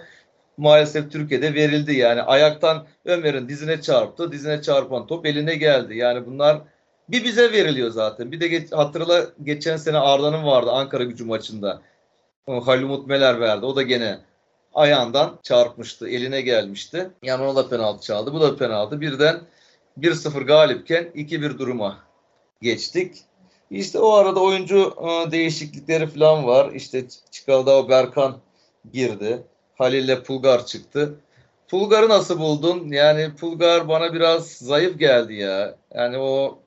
maalesef 0.59 1.13
Türkiye'de 1.13 1.55
verildi. 1.55 1.95
Yani 1.95 2.23
ayaktan 2.23 2.87
Ömer'in 3.05 3.49
dizine 3.49 3.81
çarptı. 3.81 4.33
Dizine 4.33 4.63
çarpan 4.63 5.07
top 5.07 5.27
eline 5.27 5.55
geldi. 5.55 5.97
Yani 5.97 6.27
bunlar 6.27 6.61
bir 7.09 7.25
bize 7.25 7.53
veriliyor 7.53 7.91
zaten. 7.91 8.33
Bir 8.33 8.41
de 8.41 8.49
geç, 8.49 8.73
hatırla 8.73 9.27
geçen 9.43 9.77
sene 9.77 9.99
Arda'nın 9.99 10.45
vardı 10.45 10.71
Ankara 10.71 11.05
gücü 11.05 11.25
maçında. 11.25 11.83
Halil 12.47 12.83
Umut 12.83 13.07
Meler 13.07 13.41
verdi. 13.41 13.67
O 13.67 13.77
da 13.77 13.83
gene 13.83 14.19
ayağından 14.75 15.39
çarpmıştı. 15.43 16.09
Eline 16.09 16.41
gelmişti. 16.41 17.11
Yani 17.23 17.45
ona 17.45 17.57
da 17.57 17.69
penaltı 17.69 18.07
çaldı. 18.07 18.33
Bu 18.33 18.41
da 18.41 18.57
penaltı. 18.57 19.01
Birden 19.01 19.41
1-0 19.99 20.45
galipken 20.45 21.05
2-1 21.05 21.59
duruma 21.59 21.99
geçtik. 22.63 23.17
İşte 23.71 23.99
o 23.99 24.13
arada 24.13 24.41
oyuncu 24.41 24.95
e, 25.01 25.31
değişiklikleri 25.31 26.07
falan 26.07 26.47
var. 26.47 26.73
İşte 26.73 27.05
Çikaldao 27.31 27.89
Berkan 27.89 28.39
girdi. 28.93 29.43
Halil'le 29.79 30.23
Pulgar 30.23 30.67
çıktı. 30.67 31.15
Pulgar'ı 31.69 32.09
nasıl 32.09 32.39
buldun? 32.39 32.89
Yani 32.93 33.35
Pulgar 33.41 33.89
bana 33.89 34.15
biraz 34.15 34.49
zayıf 34.53 34.99
geldi 34.99 35.35
ya. 35.35 35.75
Yani 35.95 36.19
o 36.19 36.59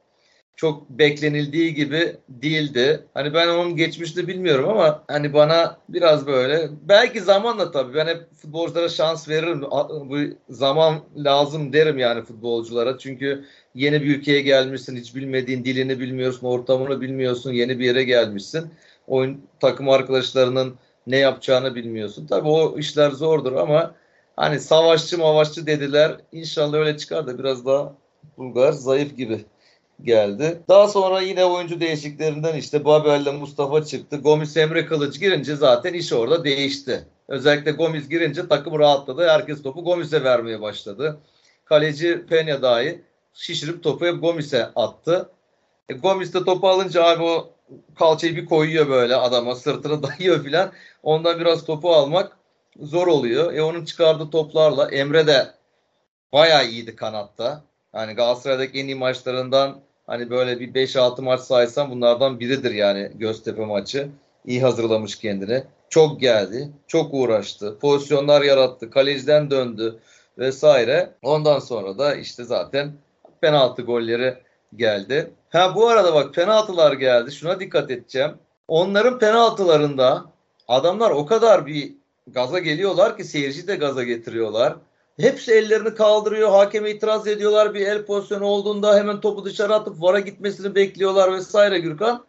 çok 0.56 0.90
beklenildiği 0.90 1.74
gibi 1.74 2.16
değildi. 2.30 3.04
Hani 3.14 3.34
ben 3.34 3.48
onun 3.48 3.76
geçmişte 3.76 4.28
bilmiyorum 4.28 4.70
ama 4.70 5.04
hani 5.08 5.34
bana 5.34 5.78
biraz 5.90 6.28
böyle 6.28 6.70
belki 6.82 7.22
zamanla 7.22 7.72
tabii 7.72 7.94
ben 7.94 8.08
hep 8.08 8.34
futbolculara 8.36 8.90
şans 8.90 9.30
veririm. 9.30 9.62
Bu 10.10 10.18
zaman 10.50 11.00
lazım 11.18 11.74
derim 11.74 11.98
yani 11.98 12.24
futbolculara. 12.24 12.98
Çünkü 12.98 13.46
yeni 13.76 14.02
bir 14.02 14.18
ülkeye 14.18 14.42
gelmişsin. 14.42 14.96
Hiç 14.96 15.16
bilmediğin 15.16 15.66
dilini 15.66 16.00
bilmiyorsun, 16.00 16.48
ortamını 16.48 17.02
bilmiyorsun. 17.02 17.52
Yeni 17.52 17.80
bir 17.80 17.86
yere 17.86 18.04
gelmişsin. 18.04 18.70
Oyun 19.08 19.42
takım 19.60 19.90
arkadaşlarının 19.90 20.76
ne 21.08 21.18
yapacağını 21.18 21.76
bilmiyorsun. 21.76 22.28
Tabii 22.28 22.48
o 22.48 22.80
işler 22.80 23.12
zordur 23.12 23.54
ama 23.54 23.96
hani 24.36 24.60
savaşçı 24.60 25.18
mavaşçı 25.18 25.68
dediler. 25.68 26.18
İnşallah 26.32 26.78
öyle 26.78 26.98
çıkar 26.98 27.28
da 27.28 27.40
biraz 27.40 27.66
daha 27.66 27.94
Bulgar 28.38 28.72
zayıf 28.72 29.18
gibi 29.18 29.46
geldi. 30.04 30.62
Daha 30.70 30.88
sonra 30.88 31.22
yine 31.22 31.46
oyuncu 31.46 31.80
değişiklerinden 31.80 32.56
işte 32.56 32.86
Babel'le 32.86 33.34
Mustafa 33.40 33.86
çıktı. 33.86 34.18
Gomis 34.18 34.58
Emre 34.58 34.86
Kılıç 34.86 35.20
girince 35.20 35.56
zaten 35.56 35.94
iş 35.94 36.14
orada 36.14 36.44
değişti. 36.44 37.06
Özellikle 37.28 37.72
Gomis 37.72 38.10
girince 38.10 38.48
takım 38.48 38.80
rahatladı. 38.80 39.30
Herkes 39.30 39.64
topu 39.64 39.84
Gomis'e 39.84 40.24
vermeye 40.24 40.62
başladı. 40.62 41.20
Kaleci 41.66 42.26
Penya 42.30 42.62
dahi 42.62 43.02
şişirip 43.34 43.84
topu 43.84 44.06
hep 44.06 44.22
Gomis'e 44.22 44.66
attı. 44.76 45.30
E, 45.90 45.94
Gomis 45.94 46.34
de 46.34 46.44
topu 46.44 46.68
alınca 46.68 47.04
abi 47.04 47.24
o 47.24 47.50
kalçayı 48.00 48.36
bir 48.36 48.46
koyuyor 48.46 48.90
böyle 48.90 49.16
adama 49.16 49.56
sırtını 49.56 50.04
dayıyor 50.08 50.44
filan. 50.44 50.72
Ondan 51.04 51.40
biraz 51.40 51.66
topu 51.66 51.94
almak 51.94 52.38
zor 52.80 53.08
oluyor. 53.08 53.54
E 53.54 53.62
onun 53.62 53.86
çıkardığı 53.86 54.30
toplarla 54.30 54.92
Emre 54.92 55.28
de 55.28 55.48
bayağı 56.34 56.66
iyiydi 56.68 56.96
kanatta. 56.96 57.64
Yani 57.96 58.14
Galatasaray'daki 58.14 58.80
en 58.80 58.86
iyi 58.86 58.96
maçlarından 58.96 59.80
hani 60.08 60.30
böyle 60.30 60.60
bir 60.60 60.74
5-6 60.74 61.22
maç 61.22 61.42
saysam 61.42 61.92
bunlardan 61.92 62.40
biridir 62.40 62.72
yani 62.72 63.12
Göztepe 63.16 63.66
maçı. 63.66 64.10
İyi 64.46 64.62
hazırlamış 64.62 65.16
kendini. 65.16 65.64
Çok 65.90 66.22
geldi. 66.22 66.70
Çok 66.88 67.14
uğraştı. 67.14 67.80
Pozisyonlar 67.80 68.42
yarattı. 68.42 68.90
Kaleciden 68.92 69.52
döndü 69.52 70.00
vesaire. 70.38 71.10
Ondan 71.22 71.60
sonra 71.60 71.98
da 71.98 72.16
işte 72.16 72.44
zaten 72.44 72.92
penaltı 73.42 73.82
golleri 73.82 74.38
geldi. 74.76 75.32
Ha 75.52 75.76
bu 75.76 75.88
arada 75.88 76.14
bak 76.14 76.34
penaltılar 76.34 76.94
geldi. 76.94 77.32
Şuna 77.32 77.60
dikkat 77.60 77.92
edeceğim. 77.92 78.32
Onların 78.68 79.20
penaltılarında 79.20 80.26
adamlar 80.68 81.12
o 81.12 81.26
kadar 81.26 81.66
bir 81.66 81.94
gaza 82.28 82.60
geliyorlar 82.60 83.18
ki 83.18 83.24
seyirci 83.24 83.68
de 83.68 83.76
gaza 83.76 84.04
getiriyorlar. 84.04 84.76
Hepsi 85.20 85.54
ellerini 85.54 85.96
kaldırıyor. 85.96 86.50
Hakeme 86.50 86.92
itiraz 86.92 87.28
ediyorlar. 87.28 87.74
Bir 87.74 87.88
el 87.88 88.06
pozisyonu 88.06 88.46
olduğunda 88.46 88.96
hemen 88.96 89.22
topu 89.22 89.46
dışarı 89.46 89.76
atıp 89.76 90.02
vara 90.02 90.20
gitmesini 90.20 90.76
bekliyorlar 90.76 91.34
vesaire 91.34 91.80
Gürkan. 91.80 92.26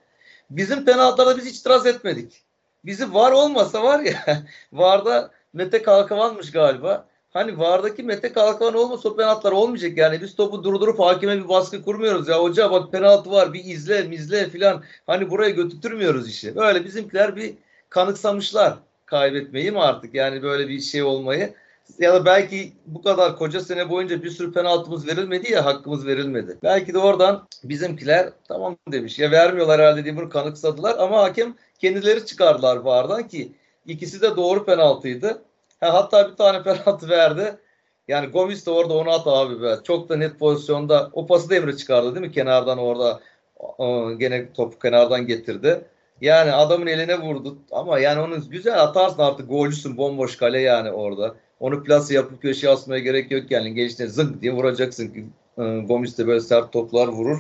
Bizim 0.51 0.85
penaltılarda 0.85 1.37
biz 1.37 1.47
itiraz 1.47 1.87
etmedik. 1.87 2.43
Bizi 2.85 3.15
var 3.15 3.33
olmasa 3.33 3.83
var 3.83 4.01
ya 4.01 4.43
varda 4.73 5.31
Mete 5.53 5.83
Kalkavan'mış 5.83 6.51
galiba. 6.53 7.07
Hani 7.33 7.59
vardaki 7.59 8.03
Mete 8.03 8.33
Kalkavan 8.33 8.75
olmasa 8.75 9.09
o 9.09 9.17
penaltılar 9.17 9.53
olmayacak 9.53 9.99
yani. 9.99 10.21
Biz 10.21 10.35
topu 10.37 10.65
durdurup 10.65 10.99
hakime 10.99 11.39
bir 11.39 11.49
baskı 11.49 11.83
kurmuyoruz 11.83 12.29
ya. 12.29 12.43
Hoca 12.43 12.71
bak 12.71 12.93
penaltı 12.93 13.31
var 13.31 13.53
bir 13.53 13.65
izle 13.65 14.03
mizle 14.03 14.51
filan. 14.51 14.83
Hani 15.07 15.31
buraya 15.31 15.51
götürtmüyoruz 15.51 16.29
işi. 16.29 16.57
Böyle 16.57 16.85
bizimkiler 16.85 17.37
bir 17.37 17.55
kanıksamışlar 17.91 18.75
kaybetmeyi 19.07 19.71
mi 19.71 19.81
artık 19.81 20.15
yani 20.15 20.43
böyle 20.43 20.69
bir 20.69 20.81
şey 20.81 21.03
olmayı 21.03 21.55
ya 21.99 22.15
da 22.15 22.25
belki 22.25 22.73
bu 22.87 23.03
kadar 23.03 23.37
koca 23.37 23.61
sene 23.61 23.91
boyunca 23.91 24.23
bir 24.23 24.31
sürü 24.31 24.53
penaltımız 24.53 25.07
verilmedi 25.07 25.53
ya 25.53 25.65
hakkımız 25.65 26.07
verilmedi. 26.07 26.59
Belki 26.63 26.95
de 26.95 26.99
oradan 26.99 27.49
bizimkiler 27.65 28.31
tamam 28.49 28.77
demiş 28.93 29.19
ya 29.19 29.31
vermiyorlar 29.31 29.81
herhalde 29.81 30.05
diye 30.05 30.17
bunu 30.17 30.29
kanıksadılar 30.29 30.97
ama 30.99 31.23
hakem 31.23 31.55
kendileri 31.79 32.27
çıkardılar 32.27 32.77
vardan 32.77 33.29
ki 33.29 33.53
ikisi 33.87 34.21
de 34.21 34.37
doğru 34.37 34.65
penaltıydı. 34.65 35.43
Ha, 35.83 35.95
hatta 35.95 36.31
bir 36.31 36.37
tane 36.37 36.63
penaltı 36.63 37.09
verdi. 37.09 37.57
Yani 38.09 38.27
Gomis 38.27 38.67
de 38.67 38.71
orada 38.71 38.95
onu 38.95 39.11
at 39.11 39.27
abi 39.27 39.63
be. 39.63 39.77
Çok 39.85 40.09
da 40.09 40.17
net 40.17 40.39
pozisyonda. 40.39 41.11
O 41.13 41.27
pası 41.27 41.51
da 41.51 41.55
Emre 41.57 41.77
çıkardı 41.77 42.15
değil 42.15 42.27
mi 42.27 42.33
kenardan 42.33 42.79
orada. 42.79 43.21
gene 44.19 44.53
topu 44.53 44.79
kenardan 44.79 45.27
getirdi. 45.27 45.85
Yani 46.21 46.53
adamın 46.53 46.87
eline 46.87 47.21
vurdu 47.21 47.59
ama 47.73 47.99
yani 47.99 48.21
onu 48.21 48.51
güzel 48.51 48.83
atarsın 48.83 49.23
artık 49.23 49.49
golcüsün 49.49 49.97
bomboş 49.97 50.37
kale 50.37 50.61
yani 50.61 50.91
orada. 50.91 51.35
Onu 51.61 51.83
plase 51.85 52.15
yapıp 52.15 52.43
köşeye 52.43 52.73
asmaya 52.73 53.01
gerek 53.01 53.31
yok 53.31 53.51
yani. 53.51 53.75
Gençler 53.75 54.07
zınk 54.07 54.43
diye 54.43 54.53
vuracaksın 54.53 55.33
e, 55.59 55.79
Gomis 55.79 56.19
de 56.19 56.27
böyle 56.27 56.41
sert 56.41 56.73
toplar 56.73 57.09
vurur. 57.09 57.39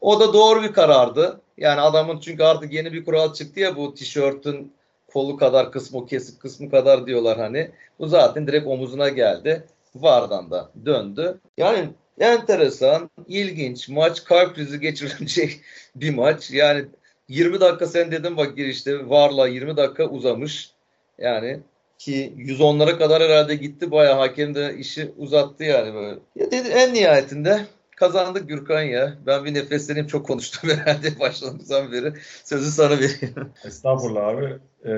O 0.00 0.20
da 0.20 0.32
doğru 0.32 0.62
bir 0.62 0.72
karardı. 0.72 1.40
Yani 1.58 1.80
adamın 1.80 2.20
çünkü 2.20 2.42
artık 2.42 2.72
yeni 2.72 2.92
bir 2.92 3.04
kural 3.04 3.32
çıktı 3.32 3.60
ya 3.60 3.76
bu 3.76 3.94
tişörtün 3.94 4.72
kolu 5.12 5.36
kadar 5.36 5.72
kısmı 5.72 6.06
kesik 6.06 6.40
kısmı 6.40 6.70
kadar 6.70 7.06
diyorlar 7.06 7.38
hani. 7.38 7.70
Bu 7.98 8.06
zaten 8.06 8.46
direkt 8.46 8.66
omuzuna 8.66 9.08
geldi. 9.08 9.64
Vardan 9.94 10.50
da 10.50 10.70
döndü. 10.86 11.38
Yani 11.56 11.88
enteresan, 12.20 13.10
ilginç 13.28 13.88
maç 13.88 14.24
kalp 14.24 14.54
krizi 14.54 14.80
geçirilecek 14.80 15.60
bir 15.96 16.14
maç. 16.14 16.50
Yani 16.50 16.84
20 17.28 17.60
dakika 17.60 17.86
sen 17.86 18.10
dedin 18.12 18.36
bak 18.36 18.56
girişte 18.56 19.08
Varla 19.08 19.48
20 19.48 19.76
dakika 19.76 20.04
uzamış. 20.04 20.70
Yani 21.18 21.60
ki 21.98 22.32
110'lara 22.38 22.98
kadar 22.98 23.22
herhalde 23.22 23.54
gitti. 23.54 23.90
Bayağı 23.90 24.16
hakem 24.16 24.54
de 24.54 24.76
işi 24.78 25.12
uzattı 25.18 25.64
yani 25.64 25.94
böyle. 25.94 26.18
Ya 26.36 26.50
dedi, 26.50 26.68
en 26.68 26.94
nihayetinde 26.94 27.66
kazandık 27.98 28.48
Gürkan 28.48 28.82
ya. 28.82 29.14
Ben 29.26 29.44
bir 29.44 29.54
nefesleneyim 29.54 30.06
çok 30.06 30.26
konuştum 30.26 30.70
herhalde 30.84 31.20
başladığımızdan 31.20 31.92
beri. 31.92 32.12
Sözü 32.44 32.70
sana 32.70 32.90
vereyim. 32.90 33.52
Estağfurullah 33.64 34.26
abi. 34.26 34.58
Ee, 34.84 34.92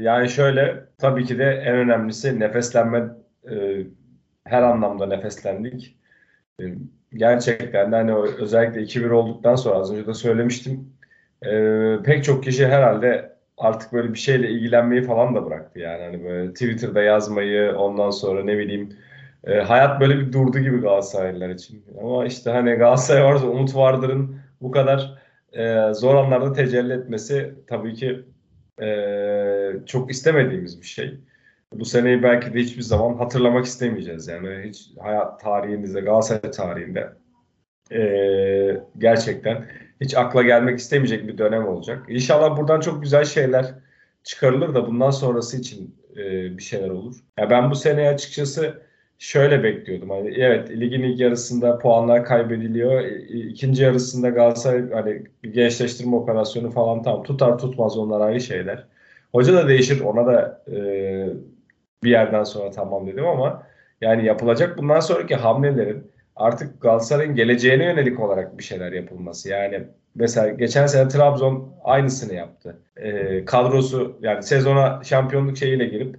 yani 0.00 0.28
şöyle 0.28 0.84
tabii 0.98 1.24
ki 1.24 1.38
de 1.38 1.44
en 1.44 1.74
önemlisi 1.74 2.40
nefeslenme 2.40 3.08
e, 3.50 3.86
her 4.44 4.62
anlamda 4.62 5.06
nefeslendik. 5.06 5.96
E, 6.60 6.64
gerçekten 7.14 7.92
de 7.92 7.96
hani 7.96 8.14
özellikle 8.14 8.80
2-1 8.80 9.10
olduktan 9.10 9.56
sonra 9.56 9.74
az 9.74 9.92
önce 9.92 10.06
de 10.06 10.14
söylemiştim. 10.14 10.92
E, 11.42 11.52
pek 12.04 12.24
çok 12.24 12.44
kişi 12.44 12.66
herhalde 12.66 13.34
artık 13.58 13.92
böyle 13.92 14.12
bir 14.12 14.18
şeyle 14.18 14.50
ilgilenmeyi 14.50 15.02
falan 15.02 15.34
da 15.34 15.46
bıraktı 15.46 15.78
yani. 15.78 16.02
Hani 16.02 16.24
böyle 16.24 16.52
Twitter'da 16.52 17.02
yazmayı 17.02 17.76
ondan 17.76 18.10
sonra 18.10 18.44
ne 18.44 18.58
bileyim 18.58 18.96
e, 19.46 19.54
hayat 19.54 20.00
böyle 20.00 20.18
bir 20.18 20.32
durdu 20.32 20.58
gibi 20.58 20.80
Galatasaraylılar 20.80 21.48
için. 21.48 21.84
Ama 22.00 22.26
işte 22.26 22.50
hani 22.50 22.74
Galatasaray 22.74 23.24
varsa 23.24 23.46
Umut 23.46 23.76
Vardır'ın 23.76 24.36
bu 24.60 24.70
kadar 24.70 25.18
e, 25.52 25.94
zor 25.94 26.14
anlarda 26.14 26.52
tecelli 26.52 26.92
etmesi 26.92 27.54
tabii 27.66 27.94
ki 27.94 28.24
e, 28.82 28.88
çok 29.86 30.10
istemediğimiz 30.10 30.80
bir 30.80 30.86
şey. 30.86 31.20
Bu 31.72 31.84
seneyi 31.84 32.22
belki 32.22 32.54
de 32.54 32.58
hiçbir 32.58 32.82
zaman 32.82 33.16
hatırlamak 33.16 33.64
istemeyeceğiz. 33.64 34.28
Yani 34.28 34.62
hiç 34.68 34.90
hayat 35.00 35.40
tarihimizde, 35.40 36.00
Galatasaray 36.00 36.50
tarihinde 36.50 37.12
e, 37.92 38.00
gerçekten 38.98 39.64
hiç 40.00 40.16
akla 40.16 40.42
gelmek 40.42 40.78
istemeyecek 40.78 41.28
bir 41.28 41.38
dönem 41.38 41.68
olacak. 41.68 42.06
İnşallah 42.08 42.56
buradan 42.56 42.80
çok 42.80 43.02
güzel 43.02 43.24
şeyler 43.24 43.74
çıkarılır 44.24 44.74
da 44.74 44.86
bundan 44.86 45.10
sonrası 45.10 45.56
için 45.56 45.96
e, 46.16 46.22
bir 46.58 46.62
şeyler 46.62 46.90
olur. 46.90 47.16
Ya 47.38 47.50
ben 47.50 47.70
bu 47.70 47.74
seneye 47.74 48.08
açıkçası 48.08 48.82
şöyle 49.18 49.62
bekliyordum. 49.62 50.10
Hani 50.10 50.34
evet 50.38 50.70
ligin 50.70 51.02
ilk 51.02 51.20
yarısında 51.20 51.78
puanlar 51.78 52.24
kaybediliyor. 52.24 53.04
İkinci 53.28 53.82
yarısında 53.82 54.28
Galatasaray 54.28 54.90
hani 54.90 55.22
bir 55.44 55.52
gençleştirme 55.52 56.16
operasyonu 56.16 56.70
falan 56.70 57.02
tam 57.02 57.22
tutar 57.22 57.58
tutmaz 57.58 57.98
onlar 57.98 58.20
ayrı 58.20 58.40
şeyler. 58.40 58.86
Hoca 59.32 59.54
da 59.54 59.68
değişir 59.68 60.00
ona 60.00 60.26
da 60.26 60.62
e, 60.72 60.76
bir 62.04 62.10
yerden 62.10 62.44
sonra 62.44 62.70
tamam 62.70 63.06
dedim 63.06 63.26
ama 63.26 63.66
yani 64.00 64.26
yapılacak 64.26 64.78
bundan 64.78 65.00
sonraki 65.00 65.34
hamlelerin 65.34 66.10
artık 66.36 66.80
Galatasaray'ın 66.80 67.34
geleceğine 67.34 67.84
yönelik 67.84 68.20
olarak 68.20 68.58
bir 68.58 68.64
şeyler 68.64 68.92
yapılması. 68.92 69.48
Yani 69.48 69.84
mesela 70.14 70.48
geçen 70.48 70.86
sene 70.86 71.08
Trabzon 71.08 71.74
aynısını 71.84 72.34
yaptı. 72.34 72.76
E, 72.96 73.44
kadrosu 73.44 74.18
yani 74.20 74.42
sezona 74.42 75.04
şampiyonluk 75.04 75.56
şeyiyle 75.56 75.84
girip 75.86 76.16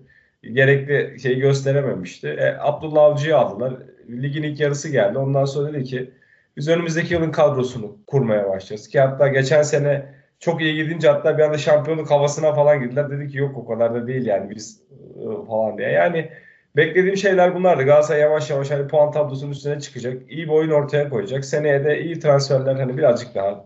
gerekli 0.53 1.19
şeyi 1.19 1.39
gösterememişti. 1.39 2.27
E, 2.27 2.57
Abdullah 2.59 3.03
Avcı'yı 3.03 3.37
aldılar. 3.37 3.73
Ligin 4.09 4.43
ilk 4.43 4.59
yarısı 4.59 4.89
geldi. 4.89 5.17
Ondan 5.17 5.45
sonra 5.45 5.73
dedi 5.73 5.83
ki 5.83 6.11
biz 6.57 6.67
önümüzdeki 6.67 7.13
yılın 7.13 7.31
kadrosunu 7.31 7.97
kurmaya 8.07 8.49
başlayacağız. 8.49 8.87
Ki 8.87 8.99
hatta 8.99 9.27
geçen 9.27 9.61
sene 9.61 10.05
çok 10.39 10.61
iyi 10.61 10.75
gidince 10.75 11.09
hatta 11.09 11.37
bir 11.37 11.43
anda 11.43 11.57
şampiyonluk 11.57 12.11
havasına 12.11 12.53
falan 12.53 12.79
girdiler. 12.79 13.11
Dedi 13.11 13.27
ki 13.27 13.37
yok 13.37 13.57
o 13.57 13.65
kadar 13.65 13.93
da 13.93 14.07
değil 14.07 14.25
yani 14.25 14.49
biz 14.49 14.81
e, 15.15 15.45
falan 15.47 15.77
diye. 15.77 15.89
Yani 15.89 16.31
beklediğim 16.75 17.17
şeyler 17.17 17.55
bunlardı. 17.55 17.83
Galatasaray 17.83 18.21
yavaş 18.21 18.49
yavaş 18.49 18.71
hani 18.71 18.87
puan 18.87 19.11
tablosunun 19.11 19.51
üstüne 19.51 19.79
çıkacak. 19.79 20.31
İyi 20.31 20.47
bir 20.47 20.51
oyun 20.51 20.71
ortaya 20.71 21.09
koyacak. 21.09 21.45
Seneye 21.45 21.83
de 21.83 22.01
iyi 22.01 22.19
transferler 22.19 22.75
hani 22.75 22.97
birazcık 22.97 23.35
daha 23.35 23.65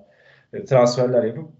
e, 0.53 0.65
transferler 0.65 1.23
yapıp 1.23 1.58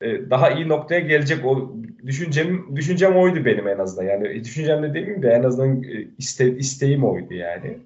e, 0.00 0.30
daha 0.30 0.50
iyi 0.50 0.68
noktaya 0.68 1.00
gelecek 1.00 1.44
o 1.46 1.72
düşüncem 2.06 2.76
düşüncem 2.76 3.16
oydu 3.16 3.44
benim 3.44 3.68
en 3.68 3.78
azından. 3.78 4.08
Yani 4.08 4.44
düşüncem 4.44 4.82
de 4.82 4.88
demeyeyim 4.88 5.22
de 5.22 5.30
en 5.30 5.42
azından 5.42 5.82
iste, 6.18 6.56
isteğim 6.56 7.04
oydu 7.04 7.34
yani. 7.34 7.78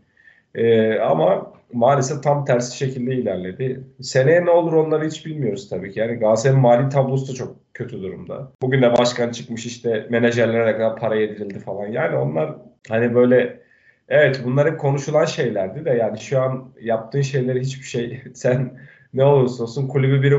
Ee, 0.55 0.99
ama 0.99 1.53
maalesef 1.73 2.23
tam 2.23 2.45
tersi 2.45 2.77
şekilde 2.77 3.15
ilerledi. 3.15 3.81
Seneye 4.01 4.45
ne 4.45 4.51
olur 4.51 4.73
onları 4.73 5.07
hiç 5.07 5.27
bilmiyoruz 5.27 5.69
tabii 5.69 5.93
ki. 5.93 6.01
Yani 6.01 6.15
Galatasaray'ın 6.15 6.61
mali 6.61 6.89
tablosu 6.89 7.33
da 7.33 7.37
çok 7.37 7.57
kötü 7.75 8.03
durumda. 8.03 8.53
Bugün 8.63 8.83
de 8.83 8.99
başkan 8.99 9.31
çıkmış 9.31 9.67
işte 9.67 10.07
menajerlere 10.11 10.73
kadar 10.73 10.97
para 10.97 11.15
yedirildi 11.15 11.59
falan. 11.59 11.87
Yani 11.87 12.17
onlar 12.17 12.55
hani 12.89 13.15
böyle 13.15 13.61
evet 14.09 14.41
bunlar 14.45 14.71
hep 14.71 14.79
konuşulan 14.81 15.25
şeylerdi 15.25 15.85
de 15.85 15.91
yani 15.91 16.19
şu 16.19 16.41
an 16.41 16.69
yaptığın 16.81 17.21
şeyleri 17.21 17.61
hiçbir 17.61 17.87
şey 17.87 18.23
sen 18.35 18.79
ne 19.15 19.25
olursa 19.25 19.63
olsun 19.63 19.89
kulübü 19.89 20.23
bir 20.23 20.33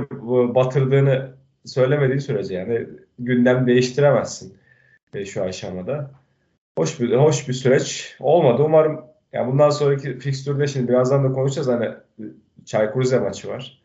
batırdığını 0.55 1.40
söylemediği 1.65 2.21
sürece 2.21 2.56
yani 2.56 2.88
gündem 3.19 3.67
değiştiremezsin 3.67 4.58
e, 5.13 5.26
şu 5.26 5.43
aşamada. 5.43 6.12
Hoş 6.78 7.00
bir 7.00 7.15
hoş 7.15 7.47
bir 7.47 7.54
süreç 7.54 8.15
olmadı. 8.19 8.63
Umarım 8.63 9.06
yani 9.34 9.52
bundan 9.52 9.69
sonraki 9.69 10.19
fikstürde 10.19 10.67
şimdi 10.67 10.88
birazdan 10.88 11.24
da 11.24 11.34
konuşacağız 11.34 11.67
hani 11.67 11.89
Çaykur 12.65 13.02
Rize 13.02 13.19
maçı 13.19 13.47
var. 13.47 13.82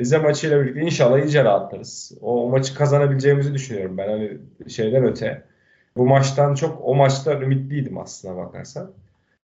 Rize 0.00 0.18
maçıyla 0.18 0.60
birlikte 0.60 0.80
inşallah 0.80 1.18
iyice 1.18 1.44
rahatlarız. 1.44 2.12
O, 2.20 2.44
o 2.44 2.50
maçı 2.50 2.74
kazanabileceğimizi 2.74 3.54
düşünüyorum 3.54 3.98
ben 3.98 4.08
hani 4.08 4.38
şeyden 4.68 5.04
öte. 5.04 5.42
Bu 5.96 6.06
maçtan 6.06 6.54
çok 6.54 6.80
o 6.84 6.94
maçta 6.94 7.40
ümitliydim 7.40 7.98
aslına 7.98 8.36
bakarsan. 8.36 8.92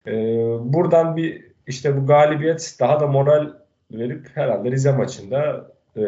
Ee, 0.06 0.12
buradan 0.60 1.16
bir 1.16 1.44
işte 1.66 1.96
bu 1.96 2.06
galibiyet 2.06 2.76
daha 2.80 3.00
da 3.00 3.06
moral 3.06 3.52
verip 3.92 4.28
herhalde 4.34 4.70
Rize 4.70 4.92
maçında 4.92 5.70
e, 5.96 6.02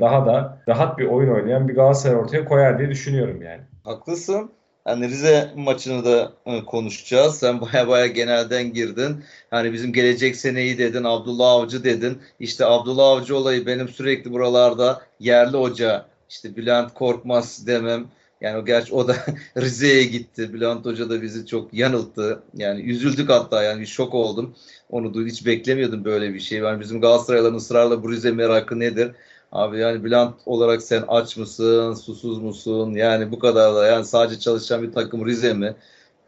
daha 0.00 0.26
da 0.26 0.58
rahat 0.68 0.98
bir 0.98 1.06
oyun 1.06 1.34
oynayan 1.34 1.68
bir 1.68 1.74
Galatasaray 1.74 2.16
ortaya 2.16 2.44
koyar 2.44 2.78
diye 2.78 2.90
düşünüyorum 2.90 3.42
yani. 3.42 3.60
Haklısın. 3.84 4.50
Hani 4.84 5.08
Rize 5.08 5.50
maçını 5.56 6.04
da 6.04 6.32
e, 6.46 6.64
konuşacağız. 6.64 7.38
Sen 7.38 7.60
baya 7.60 7.88
baya 7.88 8.06
genelden 8.06 8.72
girdin. 8.72 9.24
Hani 9.50 9.72
bizim 9.72 9.92
gelecek 9.92 10.36
seneyi 10.36 10.78
dedin, 10.78 11.04
Abdullah 11.04 11.50
Avcı 11.50 11.84
dedin. 11.84 12.18
İşte 12.40 12.66
Abdullah 12.66 13.08
Avcı 13.08 13.36
olayı 13.36 13.66
benim 13.66 13.88
sürekli 13.88 14.32
buralarda 14.32 15.02
yerli 15.20 15.56
hoca, 15.56 16.06
işte 16.28 16.56
Bülent 16.56 16.94
Korkmaz 16.94 17.66
demem. 17.66 18.06
Yani 18.44 18.58
o 18.58 18.64
gerçi 18.64 18.94
o 18.94 19.08
da 19.08 19.16
Rize'ye 19.56 20.04
gitti. 20.04 20.52
Bülent 20.52 20.84
Hoca 20.84 21.10
da 21.10 21.22
bizi 21.22 21.46
çok 21.46 21.74
yanılttı. 21.74 22.42
Yani 22.54 22.80
üzüldük 22.82 23.30
hatta 23.30 23.62
yani 23.62 23.80
bir 23.80 23.86
şok 23.86 24.14
oldum. 24.14 24.54
Onu 24.90 25.14
duydum. 25.14 25.30
Hiç 25.30 25.46
beklemiyordum 25.46 26.04
böyle 26.04 26.34
bir 26.34 26.40
şey. 26.40 26.58
Yani 26.58 26.80
bizim 26.80 27.00
Galatasaraylıların 27.00 27.56
ısrarla 27.56 28.02
bu 28.02 28.12
Rize 28.12 28.30
merakı 28.30 28.78
nedir? 28.80 29.12
Abi 29.52 29.78
yani 29.78 30.04
Bülent 30.04 30.34
olarak 30.46 30.82
sen 30.82 31.04
aç 31.08 31.36
mısın, 31.36 31.94
susuz 31.94 32.38
musun? 32.38 32.94
Yani 32.94 33.32
bu 33.32 33.38
kadar 33.38 33.74
da 33.74 33.86
yani 33.86 34.04
sadece 34.04 34.40
çalışan 34.40 34.82
bir 34.82 34.92
takım 34.92 35.26
Rize 35.26 35.54
mi? 35.54 35.76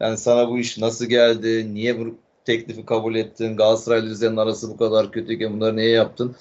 Yani 0.00 0.16
sana 0.18 0.48
bu 0.48 0.58
iş 0.58 0.78
nasıl 0.78 1.04
geldi? 1.06 1.74
Niye 1.74 1.98
bu 2.00 2.18
teklifi 2.44 2.86
kabul 2.86 3.14
ettin? 3.14 3.56
Galatasaray 3.56 4.02
Rize'nin 4.02 4.36
arası 4.36 4.70
bu 4.70 4.76
kadar 4.76 5.12
kötüyken 5.12 5.52
bunları 5.52 5.76
niye 5.76 5.90
yaptın? 5.90 6.36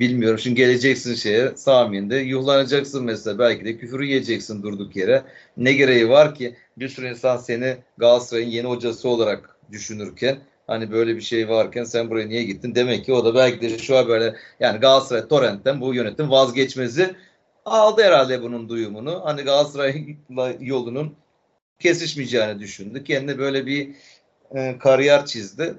Bilmiyorum. 0.00 0.38
Şimdi 0.38 0.56
geleceksin 0.56 1.14
şeye 1.14 1.56
Sami'nde 1.56 2.16
yuhlanacaksın 2.16 3.04
mesela. 3.04 3.38
Belki 3.38 3.64
de 3.64 3.78
küfür 3.78 4.00
yiyeceksin 4.00 4.62
durduk 4.62 4.96
yere. 4.96 5.22
Ne 5.56 5.72
gereği 5.72 6.08
var 6.08 6.34
ki 6.34 6.56
bir 6.76 6.88
sürü 6.88 7.08
insan 7.08 7.36
seni 7.36 7.76
Galatasaray'ın 7.98 8.48
yeni 8.48 8.66
hocası 8.66 9.08
olarak 9.08 9.56
düşünürken 9.72 10.38
Hani 10.66 10.90
böyle 10.90 11.16
bir 11.16 11.20
şey 11.20 11.48
varken 11.48 11.84
sen 11.84 12.10
buraya 12.10 12.28
niye 12.28 12.42
gittin? 12.42 12.74
Demek 12.74 13.04
ki 13.04 13.12
o 13.12 13.24
da 13.24 13.34
belki 13.34 13.60
de 13.60 13.78
şu 13.78 14.08
böyle 14.08 14.36
yani 14.60 14.80
Galatasaray 14.80 15.28
Torrent'ten 15.28 15.80
bu 15.80 15.94
yönetim 15.94 16.30
vazgeçmesi 16.30 17.14
aldı 17.64 18.02
herhalde 18.02 18.42
bunun 18.42 18.68
duyumunu. 18.68 19.20
Hani 19.24 19.42
Galatasaray'la 19.42 20.54
yolunun 20.60 21.14
kesişmeyeceğini 21.78 22.60
düşündü. 22.60 23.04
Kendine 23.04 23.38
böyle 23.38 23.66
bir 23.66 23.90
e, 24.54 24.78
kariyer 24.78 25.26
çizdi. 25.26 25.74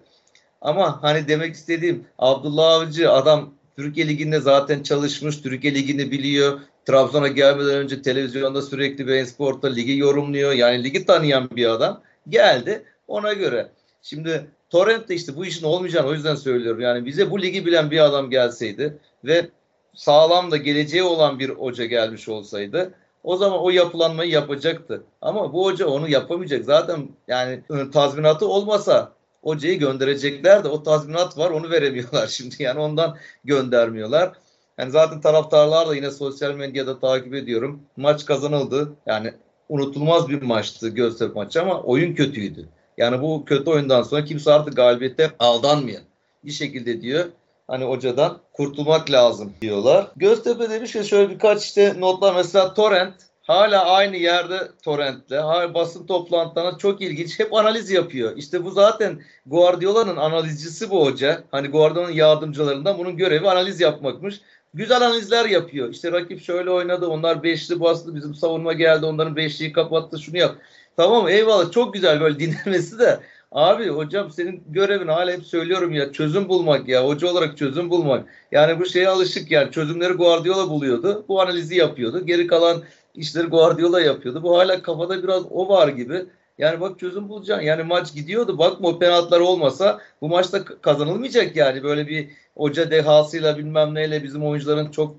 Ama 0.62 1.04
hani 1.04 1.28
demek 1.28 1.56
istediğim 1.56 2.06
Abdullah 2.18 2.74
Avcı 2.74 3.12
adam 3.12 3.54
Türkiye 3.78 4.08
Ligi'nde 4.08 4.40
zaten 4.40 4.84
çalışmış. 4.84 5.42
Türkiye 5.42 5.76
Ligi'ni 5.76 6.12
biliyor. 6.12 6.60
Trabzon'a 6.86 7.28
gelmeden 7.28 7.76
önce 7.76 8.02
televizyonda 8.02 8.62
sürekli 8.62 9.08
Bein 9.08 9.24
Sport'ta 9.24 9.68
ligi 9.68 9.98
yorumluyor. 9.98 10.54
Yani 10.54 10.84
ligi 10.84 11.06
tanıyan 11.06 11.50
bir 11.56 11.66
adam. 11.66 12.02
Geldi 12.30 12.84
ona 13.08 13.34
göre. 13.34 13.72
Şimdi 14.02 14.48
Torrent 14.70 15.10
de 15.10 15.16
işte 15.16 15.36
bu 15.36 15.46
işin 15.46 15.66
olmayacağını 15.66 16.08
o 16.08 16.14
yüzden 16.14 16.36
söylüyorum. 16.36 16.82
Yani 16.82 17.06
bize 17.06 17.32
bu 17.32 17.42
ligi 17.42 17.66
bilen 17.66 17.92
bir 17.92 18.00
adam 18.00 18.30
gelseydi 18.30 18.98
ve 19.26 19.50
sağlam 19.96 20.52
da 20.52 20.58
geleceği 20.58 21.04
olan 21.04 21.40
bir 21.40 21.50
hoca 21.50 21.86
gelmiş 21.86 22.30
olsaydı 22.30 22.94
o 23.24 23.38
zaman 23.38 23.60
o 23.60 23.70
yapılanmayı 23.70 24.32
yapacaktı. 24.32 25.04
Ama 25.22 25.54
bu 25.54 25.66
hoca 25.66 25.88
onu 25.88 26.10
yapamayacak. 26.10 26.66
Zaten 26.66 27.10
yani 27.28 27.62
tazminatı 27.94 28.48
olmasa 28.48 29.12
hocayı 29.48 29.80
gönderecekler 29.80 30.64
de 30.64 30.68
o 30.68 30.84
tazminat 30.84 31.38
var 31.38 31.50
onu 31.50 31.70
veremiyorlar 31.70 32.28
şimdi. 32.38 32.64
Yani 32.64 32.80
ondan 32.80 33.18
göndermiyorlar. 33.44 34.32
Yani 34.78 34.92
zaten 34.92 35.22
taraftarlar 35.22 35.88
da 35.88 35.96
yine 35.96 36.12
sosyal 36.12 36.54
medyada 36.54 37.00
takip 37.00 37.34
ediyorum. 37.34 37.82
Maç 37.98 38.26
kazanıldı. 38.26 38.94
Yani 39.06 39.34
unutulmaz 39.70 40.30
bir 40.30 40.42
maçtı 40.42 40.90
Göztepe 40.90 41.34
maçı 41.34 41.62
ama 41.62 41.82
oyun 41.82 42.16
kötüydü. 42.16 42.66
Yani 42.98 43.22
bu 43.22 43.46
kötü 43.46 43.70
oyundan 43.70 44.04
sonra 44.04 44.26
kimse 44.26 44.52
artık 44.54 44.76
galibiyette 44.76 45.32
aldanmıyor. 45.40 46.02
Bir 46.44 46.52
şekilde 46.52 47.02
diyor 47.02 47.26
hani 47.68 47.84
hocadan 47.84 48.38
kurtulmak 48.54 49.12
lazım 49.12 49.54
diyorlar. 49.62 50.12
Göztepe 50.16 50.70
demiş 50.70 50.94
ki 50.94 51.04
şöyle 51.04 51.30
birkaç 51.30 51.64
işte 51.64 51.96
notlar 52.00 52.36
mesela 52.36 52.74
Torrent 52.74 53.14
hala 53.48 53.86
aynı 53.86 54.18
yerde 54.18 54.60
Torrent'le 54.84 55.32
hala 55.32 55.74
basın 55.74 56.08
toplantılarına 56.08 56.78
çok 56.78 57.02
ilginç 57.02 57.40
hep 57.40 57.54
analiz 57.54 57.92
yapıyor. 57.92 58.38
İşte 58.38 58.66
bu 58.66 58.72
zaten 58.72 59.22
Guardiola'nın 59.46 60.16
analizcisi 60.16 60.90
bu 60.90 61.06
hoca. 61.06 61.44
Hani 61.52 61.68
Guardiola'nın 61.68 62.14
yardımcılarından 62.14 62.98
bunun 62.98 63.18
görevi 63.18 63.50
analiz 63.50 63.82
yapmakmış. 63.82 64.42
Güzel 64.74 64.98
analizler 64.98 65.46
yapıyor. 65.46 65.90
İşte 65.90 66.12
rakip 66.12 66.42
şöyle 66.42 66.72
oynadı. 66.72 67.08
Onlar 67.08 67.44
beşli 67.44 67.80
bastı. 67.80 68.16
Bizim 68.16 68.36
savunma 68.36 68.74
geldi. 68.74 69.06
Onların 69.06 69.36
beşliği 69.36 69.72
kapattı. 69.72 70.20
Şunu 70.20 70.38
yap. 70.38 70.56
Tamam 70.98 71.28
eyvallah 71.28 71.72
çok 71.72 71.94
güzel 71.94 72.22
böyle 72.22 72.40
dinlemesi 72.40 73.00
de 73.00 73.20
Abi 73.52 73.90
hocam 73.90 74.32
senin 74.32 74.64
görevin 74.70 75.08
hala 75.08 75.32
hep 75.32 75.44
söylüyorum 75.44 75.94
ya 75.94 76.12
çözüm 76.12 76.50
bulmak 76.50 76.88
ya 76.88 77.08
hoca 77.08 77.28
olarak 77.28 77.58
çözüm 77.58 77.90
bulmak. 77.90 78.26
Yani 78.52 78.80
bu 78.80 78.86
şeye 78.86 79.10
alışık 79.10 79.52
yani 79.52 79.72
çözümleri 79.72 80.14
Guardiola 80.14 80.70
buluyordu. 80.70 81.26
Bu 81.28 81.42
analizi 81.42 81.76
yapıyordu. 81.76 82.26
Geri 82.26 82.48
kalan 82.48 82.84
işleri 83.18 83.48
Guardiola 83.48 84.02
yapıyordu. 84.02 84.44
Bu 84.44 84.58
hala 84.58 84.82
kafada 84.82 85.24
biraz 85.24 85.44
o 85.52 85.70
var 85.70 85.88
gibi. 85.88 86.26
Yani 86.58 86.82
bak 86.82 87.00
çözüm 87.00 87.30
bulacaksın. 87.30 87.66
Yani 87.66 87.84
maç 87.84 88.14
gidiyordu. 88.14 88.58
Bakma 88.58 88.88
o 88.88 89.00
penaltılar 89.00 89.40
olmasa 89.40 90.02
bu 90.22 90.30
maçta 90.30 90.66
kazanılmayacak 90.66 91.56
yani. 91.56 91.84
Böyle 91.84 92.08
bir 92.08 92.30
hoca 92.56 92.92
dehasıyla 92.92 93.58
bilmem 93.58 93.96
neyle 93.96 94.24
bizim 94.24 94.46
oyuncuların 94.46 94.92
çok 94.92 95.16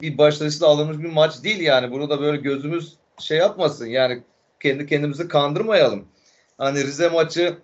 bir 0.00 0.18
başarısıyla 0.18 0.68
alınmış 0.68 0.98
bir 0.98 1.12
maç 1.12 1.44
değil 1.44 1.60
yani. 1.60 1.90
Bunu 1.90 2.10
da 2.10 2.20
böyle 2.20 2.36
gözümüz 2.36 2.94
şey 3.18 3.38
yapmasın. 3.38 3.86
Yani 3.86 4.22
kendi 4.60 4.86
kendimizi 4.86 5.28
kandırmayalım. 5.28 6.04
Hani 6.58 6.78
Rize 6.78 7.08
maçı 7.08 7.56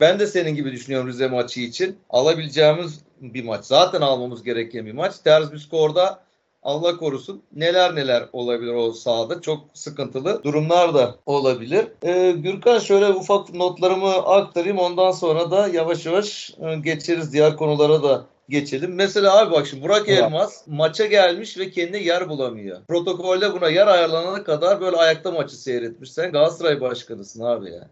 ben 0.00 0.18
de 0.18 0.26
senin 0.26 0.54
gibi 0.54 0.72
düşünüyorum 0.72 1.08
Rize 1.08 1.28
maçı 1.28 1.60
için. 1.60 1.98
Alabileceğimiz 2.10 3.00
bir 3.20 3.44
maç. 3.44 3.64
Zaten 3.64 4.00
almamız 4.00 4.42
gereken 4.42 4.86
bir 4.86 4.92
maç. 4.92 5.18
Ters 5.18 5.52
bir 5.52 5.58
skorda 5.58 6.24
Allah 6.64 6.96
korusun 6.96 7.42
neler 7.52 7.94
neler 7.94 8.28
olabilir 8.32 8.74
o 8.74 8.92
sahada. 8.92 9.40
Çok 9.40 9.60
sıkıntılı 9.74 10.44
durumlar 10.44 10.94
da 10.94 11.14
olabilir. 11.26 11.86
Ee, 12.02 12.34
Gürkan 12.36 12.78
şöyle 12.78 13.08
ufak 13.08 13.54
notlarımı 13.54 14.10
aktarayım. 14.10 14.78
Ondan 14.78 15.10
sonra 15.10 15.50
da 15.50 15.68
yavaş 15.68 16.06
yavaş 16.06 16.54
e, 16.60 16.74
geçeriz 16.74 17.32
diğer 17.32 17.56
konulara 17.56 18.02
da 18.02 18.24
geçelim. 18.48 18.94
Mesela 18.94 19.38
abi 19.38 19.52
bak 19.52 19.66
şimdi 19.66 19.82
Burak 19.82 20.08
Elmas 20.08 20.66
maça 20.66 21.06
gelmiş 21.06 21.58
ve 21.58 21.70
kendine 21.70 21.98
yer 21.98 22.28
bulamıyor. 22.28 22.78
Protokolde 22.88 23.52
buna 23.52 23.68
yer 23.68 23.86
ayarlanana 23.86 24.44
kadar 24.44 24.80
böyle 24.80 24.96
ayakta 24.96 25.30
maçı 25.30 25.56
seyretmiş. 25.56 26.12
Sen 26.12 26.32
Galatasaray 26.32 26.80
başkanısın 26.80 27.44
abi 27.44 27.70
ya. 27.70 27.88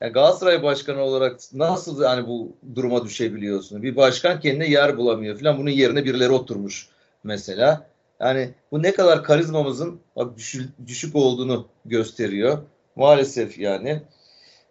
Yani 0.00 0.12
Galatasaray 0.12 0.62
başkanı 0.62 1.02
olarak 1.02 1.40
nasıl 1.52 2.02
yani 2.02 2.26
bu 2.26 2.52
duruma 2.74 3.04
düşebiliyorsun? 3.04 3.82
Bir 3.82 3.96
başkan 3.96 4.40
kendine 4.40 4.70
yer 4.70 4.96
bulamıyor 4.96 5.38
falan. 5.38 5.58
Bunun 5.58 5.70
yerine 5.70 6.04
birileri 6.04 6.30
oturmuş 6.32 6.88
mesela. 7.24 7.93
Yani 8.20 8.50
bu 8.72 8.82
ne 8.82 8.92
kadar 8.92 9.24
karizmamızın 9.24 10.00
düşük, 10.36 10.70
düşük 10.86 11.16
olduğunu 11.16 11.68
gösteriyor. 11.84 12.58
Maalesef 12.96 13.58
yani. 13.58 14.02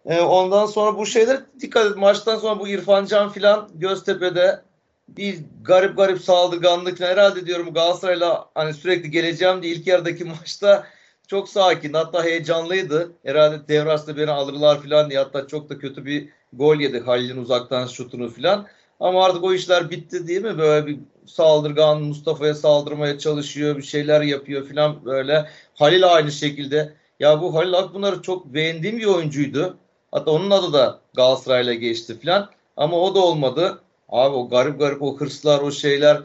Ee, 0.06 0.20
ondan 0.20 0.66
sonra 0.66 0.98
bu 0.98 1.06
şeyler 1.06 1.40
dikkat 1.60 1.86
et. 1.90 1.96
Maçtan 1.96 2.36
sonra 2.36 2.60
bu 2.60 2.68
İrfan 2.68 3.04
Can 3.06 3.28
filan 3.28 3.68
Göztepe'de 3.74 4.60
bir 5.08 5.38
garip 5.62 5.96
garip 5.96 6.20
saldırganlık 6.20 7.00
herhalde 7.00 7.46
diyorum 7.46 7.74
Galatasaray'la 7.74 8.50
hani 8.54 8.74
sürekli 8.74 9.10
geleceğim 9.10 9.62
diye 9.62 9.74
ilk 9.74 9.86
yarıdaki 9.86 10.24
maçta 10.24 10.86
çok 11.28 11.48
sakin 11.48 11.92
hatta 11.92 12.24
heyecanlıydı. 12.24 13.12
Herhalde 13.24 13.68
devrasında 13.68 14.16
beni 14.16 14.30
alırlar 14.30 14.82
falan 14.82 15.10
diye 15.10 15.18
hatta 15.18 15.46
çok 15.46 15.70
da 15.70 15.78
kötü 15.78 16.04
bir 16.04 16.28
gol 16.52 16.76
yedi 16.76 17.00
Halil'in 17.00 17.36
uzaktan 17.36 17.86
şutunu 17.86 18.30
falan. 18.30 18.66
Ama 19.00 19.24
artık 19.24 19.44
o 19.44 19.54
işler 19.54 19.90
bitti 19.90 20.28
değil 20.28 20.42
mi? 20.42 20.58
Böyle 20.58 20.86
bir 20.86 20.98
saldırgan 21.26 22.02
Mustafa'ya 22.02 22.54
saldırmaya 22.54 23.18
çalışıyor, 23.18 23.76
bir 23.76 23.82
şeyler 23.82 24.20
yapıyor 24.20 24.68
falan 24.68 25.04
böyle. 25.04 25.46
Halil 25.74 26.12
aynı 26.14 26.32
şekilde. 26.32 26.94
Ya 27.20 27.40
bu 27.42 27.54
Halil 27.54 27.74
Akpınar'ı 27.74 28.22
çok 28.22 28.46
beğendiğim 28.46 28.98
bir 28.98 29.06
oyuncuydu. 29.06 29.76
Hatta 30.10 30.30
onun 30.30 30.50
adı 30.50 30.72
da 30.72 31.00
Galatasaray'la 31.14 31.74
geçti 31.74 32.20
falan. 32.20 32.50
Ama 32.76 32.96
o 33.00 33.14
da 33.14 33.18
olmadı. 33.18 33.80
Abi 34.08 34.36
o 34.36 34.48
garip 34.48 34.78
garip 34.78 35.02
o 35.02 35.16
hırslar, 35.16 35.60
o 35.60 35.70
şeyler. 35.70 36.22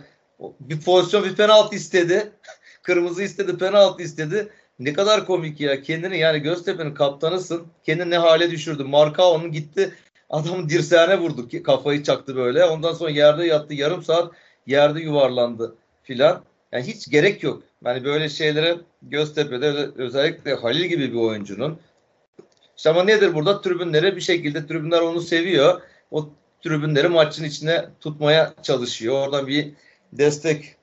Bir 0.59 0.81
pozisyon 0.81 1.23
bir 1.23 1.35
penaltı 1.35 1.75
istedi. 1.75 2.31
Kırmızı 2.83 3.23
istedi, 3.23 3.57
penaltı 3.57 4.03
istedi. 4.03 4.49
Ne 4.79 4.93
kadar 4.93 5.25
komik 5.25 5.59
ya. 5.62 5.81
Kendini 5.81 6.19
yani 6.19 6.39
Göztepe'nin 6.39 6.93
kaptanısın. 6.93 7.67
Kendini 7.83 8.09
ne 8.09 8.17
hale 8.17 8.51
düşürdü. 8.51 8.83
Marka 8.83 9.31
onun 9.31 9.51
gitti. 9.51 9.93
Adamın 10.29 10.69
dirseğine 10.69 11.19
vurdu. 11.19 11.63
Kafayı 11.63 12.03
çaktı 12.03 12.35
böyle. 12.35 12.65
Ondan 12.65 12.93
sonra 12.93 13.09
yerde 13.09 13.45
yattı. 13.45 13.73
Yarım 13.73 14.03
saat 14.03 14.33
yerde 14.71 15.01
yuvarlandı 15.01 15.75
filan. 16.03 16.43
Yani 16.71 16.84
hiç 16.84 17.10
gerek 17.10 17.43
yok. 17.43 17.63
Yani 17.86 18.03
böyle 18.03 18.29
şeylere 18.29 18.77
Göztepe'de 19.01 19.89
özellikle 19.95 20.53
Halil 20.53 20.86
gibi 20.86 21.12
bir 21.12 21.17
oyuncunun 21.17 21.79
işte 22.79 22.89
ama 22.89 23.03
nedir 23.03 23.36
burada? 23.36 23.62
Tribünlere 23.62 24.15
bir 24.15 24.21
şekilde 24.21 24.67
tribünler 24.67 25.01
onu 25.01 25.21
seviyor. 25.21 25.82
O 26.12 26.29
tribünleri 26.63 27.08
maçın 27.08 27.43
içine 27.43 27.86
tutmaya 27.99 28.53
çalışıyor. 28.63 29.15
Oradan 29.15 29.47
bir 29.47 29.73
destek 30.13 30.75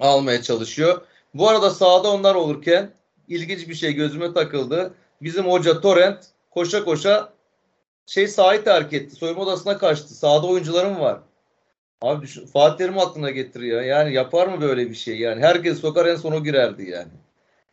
almaya 0.00 0.42
çalışıyor. 0.42 1.02
Bu 1.34 1.48
arada 1.48 1.70
sahada 1.70 2.10
onlar 2.10 2.34
olurken 2.34 2.90
ilginç 3.28 3.68
bir 3.68 3.74
şey 3.74 3.92
gözüme 3.92 4.34
takıldı. 4.34 4.94
Bizim 5.22 5.44
hoca 5.44 5.80
Torrent 5.80 6.26
koşa 6.50 6.84
koşa 6.84 7.32
şey 8.06 8.28
sahayı 8.28 8.64
terk 8.64 8.92
etti. 8.92 9.16
Soyunma 9.16 9.42
odasına 9.42 9.78
kaçtı. 9.78 10.14
Sahada 10.14 10.46
oyuncularım 10.46 11.00
var. 11.00 11.20
Abi 12.02 12.22
düşün, 12.22 12.46
Fatih 12.46 12.78
Terim 12.78 12.98
aklına 12.98 13.30
getiriyor. 13.30 13.82
Yani 13.82 14.14
yapar 14.14 14.46
mı 14.48 14.60
böyle 14.60 14.90
bir 14.90 14.94
şey? 14.94 15.18
Yani 15.18 15.42
herkes 15.42 15.80
sokar 15.80 16.06
en 16.06 16.16
sonu 16.16 16.44
girerdi 16.44 16.82
yani. 16.90 17.08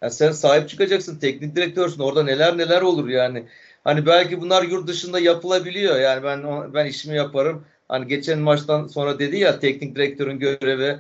yani. 0.02 0.12
Sen 0.14 0.32
sahip 0.32 0.70
çıkacaksın. 0.70 1.20
Teknik 1.20 1.56
direktörsün. 1.56 2.00
Orada 2.02 2.24
neler 2.24 2.58
neler 2.58 2.82
olur 2.82 3.10
yani. 3.10 3.44
Hani 3.84 4.06
belki 4.06 4.42
bunlar 4.42 4.64
yurt 4.64 4.88
dışında 4.88 5.20
yapılabiliyor. 5.20 6.00
Yani 6.00 6.24
ben 6.24 6.74
ben 6.74 6.86
işimi 6.86 7.16
yaparım. 7.16 7.66
Hani 7.88 8.08
geçen 8.08 8.40
maçtan 8.40 8.88
sonra 8.88 9.20
dedi 9.20 9.38
ya 9.38 9.60
teknik 9.60 9.96
direktörün 9.96 10.40
görevi 10.40 11.00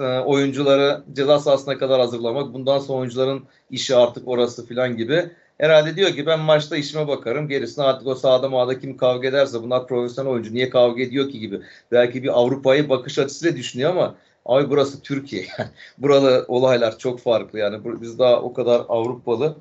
e, 0.00 0.02
oyuncuları 0.18 1.02
ceza 1.12 1.38
sahasına 1.38 1.78
kadar 1.78 2.00
hazırlamak. 2.00 2.54
Bundan 2.54 2.78
sonra 2.78 2.98
oyuncuların 2.98 3.44
işi 3.70 3.96
artık 3.96 4.28
orası 4.28 4.66
filan 4.66 4.96
gibi. 4.96 5.30
Herhalde 5.58 5.96
diyor 5.96 6.10
ki 6.10 6.26
ben 6.26 6.40
maçta 6.40 6.76
işime 6.76 7.08
bakarım. 7.08 7.48
Gerisini 7.48 7.84
artık 7.84 8.06
o 8.06 8.14
sahada 8.14 8.48
mağda 8.48 8.78
kim 8.80 8.96
kavga 8.96 9.28
ederse 9.28 9.62
bunlar 9.62 9.86
profesyonel 9.86 10.30
oyuncu. 10.32 10.54
Niye 10.54 10.70
kavga 10.70 11.02
ediyor 11.02 11.30
ki 11.30 11.40
gibi. 11.40 11.60
Belki 11.92 12.22
bir 12.22 12.38
Avrupa'yı 12.38 12.88
bakış 12.88 13.18
açısıyla 13.18 13.56
düşünüyor 13.56 13.90
ama 13.90 14.14
abi 14.46 14.70
burası 14.70 15.02
Türkiye. 15.02 15.46
Buralı 15.98 16.44
olaylar 16.48 16.98
çok 16.98 17.20
farklı. 17.20 17.58
Yani 17.58 18.00
biz 18.00 18.18
daha 18.18 18.42
o 18.42 18.52
kadar 18.52 18.82
Avrupalı 18.88 19.56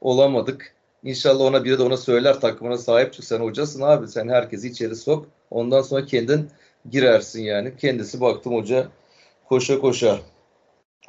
olamadık. 0.00 0.74
İnşallah 1.04 1.44
ona 1.44 1.64
biri 1.64 1.78
de 1.78 1.82
ona 1.82 1.96
söyler 1.96 2.40
takımına 2.40 2.78
sahip 2.78 3.12
çık. 3.12 3.24
Sen 3.24 3.40
hocasın 3.40 3.82
abi. 3.82 4.08
Sen 4.08 4.28
herkesi 4.28 4.68
içeri 4.68 4.96
sok. 4.96 5.26
Ondan 5.50 5.82
sonra 5.82 6.06
kendin 6.06 6.50
girersin 6.90 7.42
yani. 7.42 7.76
Kendisi 7.76 8.20
baktım 8.20 8.54
hoca 8.54 8.88
koşa 9.48 9.78
koşa 9.78 10.18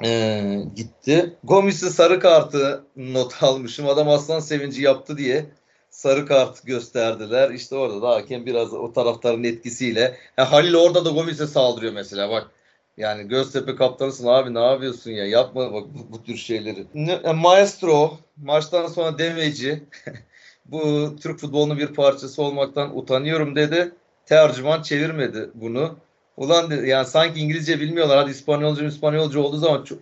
e, 0.04 0.42
gitti. 0.76 1.36
Gomis'in 1.44 1.88
sarı 1.88 2.20
kartı 2.20 2.84
not 2.96 3.34
almışım. 3.42 3.88
Adam 3.88 4.08
aslan 4.08 4.40
sevinci 4.40 4.82
yaptı 4.82 5.18
diye 5.18 5.46
sarı 5.90 6.26
kart 6.26 6.66
gösterdiler. 6.66 7.50
İşte 7.50 7.76
orada 7.76 8.02
da 8.02 8.08
hakem 8.08 8.46
biraz 8.46 8.74
o 8.74 8.92
taraftarın 8.92 9.44
etkisiyle. 9.44 10.16
Ha, 10.36 10.52
Halil 10.52 10.74
orada 10.74 11.04
da 11.04 11.10
Gomis'e 11.10 11.46
saldırıyor 11.46 11.92
mesela 11.92 12.30
bak. 12.30 12.50
Yani 12.96 13.28
Göztepe 13.28 13.76
kaptanısın 13.76 14.26
abi 14.26 14.54
ne 14.54 14.60
yapıyorsun 14.60 15.10
ya 15.10 15.26
yapma 15.26 15.72
bak 15.72 15.84
bu, 15.94 16.12
bu 16.12 16.22
tür 16.24 16.36
şeyleri. 16.36 16.86
Ne, 16.94 17.32
Maestro 17.32 18.18
maçtan 18.36 18.86
sonra 18.86 19.18
demeci 19.18 19.82
bu 20.66 21.12
Türk 21.22 21.40
futbolunun 21.40 21.78
bir 21.78 21.86
parçası 21.86 22.42
olmaktan 22.42 22.98
utanıyorum 22.98 23.56
dedi. 23.56 23.92
Tercüman 24.26 24.82
çevirmedi 24.82 25.50
bunu. 25.54 25.96
Ulan 26.36 26.70
yani 26.84 27.06
sanki 27.06 27.40
İngilizce 27.40 27.80
bilmiyorlar. 27.80 28.18
Hadi 28.18 28.30
İspanyolca 28.30 28.86
İspanyolca 28.86 29.40
olduğu 29.40 29.56
zaman 29.56 29.84
çok, 29.84 29.98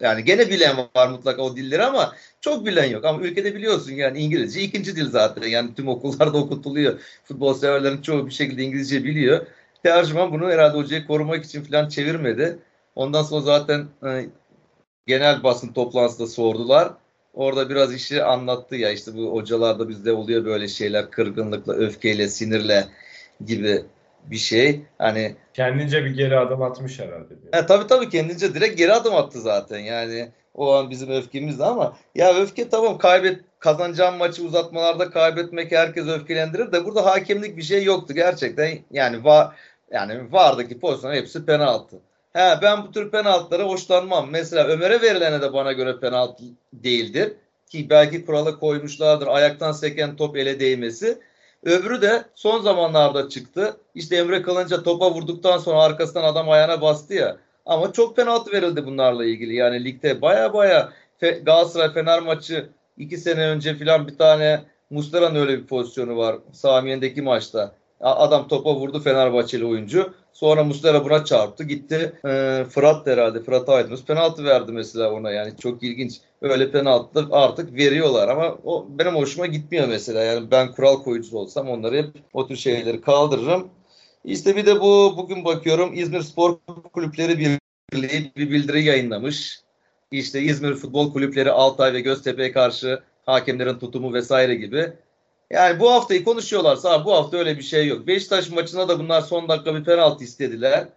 yani 0.00 0.24
gene 0.24 0.50
bilen 0.50 0.76
var 0.96 1.08
mutlaka 1.08 1.42
o 1.42 1.56
dilleri 1.56 1.82
ama 1.84 2.12
çok 2.40 2.66
bilen 2.66 2.84
yok. 2.90 3.04
Ama 3.04 3.20
ülkede 3.20 3.54
biliyorsun 3.54 3.92
yani 3.92 4.18
İngilizce 4.18 4.60
ikinci 4.60 4.96
dil 4.96 5.10
zaten. 5.10 5.48
Yani 5.48 5.74
tüm 5.74 5.88
okullarda 5.88 6.38
okutuluyor. 6.38 7.00
Futbol 7.24 7.54
severlerin 7.54 8.02
çoğu 8.02 8.26
bir 8.26 8.32
şekilde 8.32 8.62
İngilizce 8.62 9.04
biliyor. 9.04 9.46
Tercüman 9.82 10.32
bunu 10.32 10.50
herhalde 10.50 10.78
hocayı 10.78 11.06
korumak 11.06 11.44
için 11.44 11.62
falan 11.62 11.88
çevirmedi. 11.88 12.58
Ondan 12.94 13.22
sonra 13.22 13.40
zaten 13.40 13.86
e, 14.06 14.26
genel 15.06 15.42
basın 15.42 15.72
toplantısında 15.72 16.26
sordular. 16.26 16.92
Orada 17.34 17.70
biraz 17.70 17.94
işi 17.94 18.24
anlattı 18.24 18.76
ya 18.76 18.90
işte 18.92 19.16
bu 19.16 19.32
hocalarda 19.32 19.88
bizde 19.88 20.12
oluyor 20.12 20.44
böyle 20.44 20.68
şeyler 20.68 21.10
kırgınlıkla, 21.10 21.74
öfkeyle, 21.74 22.28
sinirle 22.28 22.84
gibi 23.46 23.84
bir 24.30 24.36
şey. 24.36 24.80
Hani 24.98 25.36
kendince 25.54 26.04
bir 26.04 26.10
geri 26.10 26.38
adım 26.38 26.62
atmış 26.62 26.98
herhalde. 26.98 27.34
He, 27.52 27.66
tabii 27.66 27.86
tabii 27.86 28.08
kendince 28.08 28.54
direkt 28.54 28.78
geri 28.78 28.92
adım 28.92 29.14
attı 29.14 29.40
zaten. 29.40 29.78
Yani 29.78 30.28
o 30.54 30.74
an 30.74 30.90
bizim 30.90 31.10
öfkemizdi 31.10 31.64
ama 31.64 31.96
ya 32.14 32.34
öfke 32.34 32.68
tamam 32.68 32.98
kaybet 32.98 33.40
kazanacağım 33.58 34.16
maçı 34.16 34.44
uzatmalarda 34.44 35.10
kaybetmek 35.10 35.72
herkes 35.72 36.08
öfkelendirir 36.08 36.72
de 36.72 36.84
burada 36.84 37.06
hakemlik 37.06 37.56
bir 37.56 37.62
şey 37.62 37.84
yoktu 37.84 38.14
gerçekten. 38.14 38.78
Yani 38.90 39.24
var 39.24 39.56
yani 39.90 40.32
vardaki 40.32 40.80
pozisyonlar 40.80 41.16
hepsi 41.18 41.46
penaltı. 41.46 41.96
He, 42.32 42.58
ben 42.62 42.86
bu 42.86 42.92
tür 42.92 43.10
penaltılara 43.10 43.62
hoşlanmam. 43.62 44.30
Mesela 44.30 44.66
Ömer'e 44.66 45.02
verilene 45.02 45.42
de 45.42 45.52
bana 45.52 45.72
göre 45.72 46.00
penaltı 46.00 46.44
değildir. 46.72 47.32
Ki 47.70 47.90
belki 47.90 48.26
kurala 48.26 48.58
koymuşlardır. 48.58 49.26
Ayaktan 49.26 49.72
seken 49.72 50.16
top 50.16 50.36
ele 50.36 50.60
değmesi. 50.60 51.18
Öbürü 51.64 52.02
de 52.02 52.24
son 52.34 52.60
zamanlarda 52.60 53.28
çıktı. 53.28 53.76
İşte 53.94 54.16
Emre 54.16 54.42
Kalınca 54.42 54.82
topa 54.82 55.10
vurduktan 55.10 55.58
sonra 55.58 55.82
arkasından 55.82 56.24
adam 56.24 56.50
ayağına 56.50 56.80
bastı 56.80 57.14
ya. 57.14 57.36
Ama 57.66 57.92
çok 57.92 58.16
penaltı 58.16 58.52
verildi 58.52 58.86
bunlarla 58.86 59.24
ilgili. 59.24 59.54
Yani 59.54 59.84
ligde 59.84 60.22
baya 60.22 60.52
baya 60.54 60.92
Galatasaray 61.20 61.92
Fener 61.92 62.20
maçı 62.20 62.68
iki 62.98 63.16
sene 63.16 63.48
önce 63.48 63.74
filan 63.74 64.08
bir 64.08 64.18
tane 64.18 64.60
Muslera'nın 64.90 65.40
öyle 65.40 65.58
bir 65.58 65.66
pozisyonu 65.66 66.16
var. 66.16 66.36
Samiye'ndeki 66.52 67.22
maçta. 67.22 67.74
Adam 68.00 68.48
topa 68.48 68.74
vurdu 68.74 69.00
Fenerbahçeli 69.00 69.64
oyuncu. 69.64 70.14
Sonra 70.32 70.64
Muslera 70.64 71.04
buna 71.04 71.24
çarptı. 71.24 71.64
Gitti 71.64 72.12
e, 72.26 72.64
Fırat 72.70 73.06
herhalde. 73.06 73.42
Fırat 73.42 73.68
Aydınus 73.68 74.04
penaltı 74.04 74.44
verdi 74.44 74.72
mesela 74.72 75.12
ona. 75.12 75.30
Yani 75.30 75.52
çok 75.58 75.82
ilginç. 75.82 76.20
Öyle 76.42 76.70
penaltı 76.70 77.26
artık 77.30 77.74
veriyorlar 77.74 78.28
ama 78.28 78.58
o 78.64 78.86
benim 78.88 79.14
hoşuma 79.14 79.46
gitmiyor 79.46 79.88
mesela. 79.88 80.22
Yani 80.22 80.50
ben 80.50 80.72
kural 80.72 81.02
koyucusu 81.02 81.38
olsam 81.38 81.68
onları 81.68 81.96
hep 81.96 82.06
o 82.32 82.46
tür 82.48 82.56
şeyleri 82.56 83.00
kaldırırım. 83.00 83.68
İşte 84.24 84.56
bir 84.56 84.66
de 84.66 84.80
bu 84.80 85.14
bugün 85.16 85.44
bakıyorum 85.44 85.90
İzmir 85.94 86.22
Spor 86.22 86.56
Kulüpleri 86.92 87.38
Birliği 87.92 88.32
bir 88.36 88.50
bildiri 88.50 88.84
yayınlamış. 88.84 89.60
İşte 90.10 90.40
İzmir 90.40 90.74
Futbol 90.74 91.12
Kulüpleri 91.12 91.50
Altay 91.50 91.92
ve 91.92 92.00
Göztepe'ye 92.00 92.52
karşı 92.52 93.02
hakemlerin 93.26 93.78
tutumu 93.78 94.12
vesaire 94.14 94.54
gibi. 94.54 94.92
Yani 95.50 95.80
bu 95.80 95.92
haftayı 95.92 96.24
konuşuyorlarsa 96.24 97.04
bu 97.04 97.12
hafta 97.12 97.36
öyle 97.36 97.58
bir 97.58 97.62
şey 97.62 97.86
yok. 97.86 98.06
Beşiktaş 98.06 98.50
maçında 98.50 98.88
da 98.88 98.98
bunlar 98.98 99.20
son 99.20 99.48
dakika 99.48 99.74
bir 99.74 99.84
penaltı 99.84 100.24
istediler. 100.24 100.88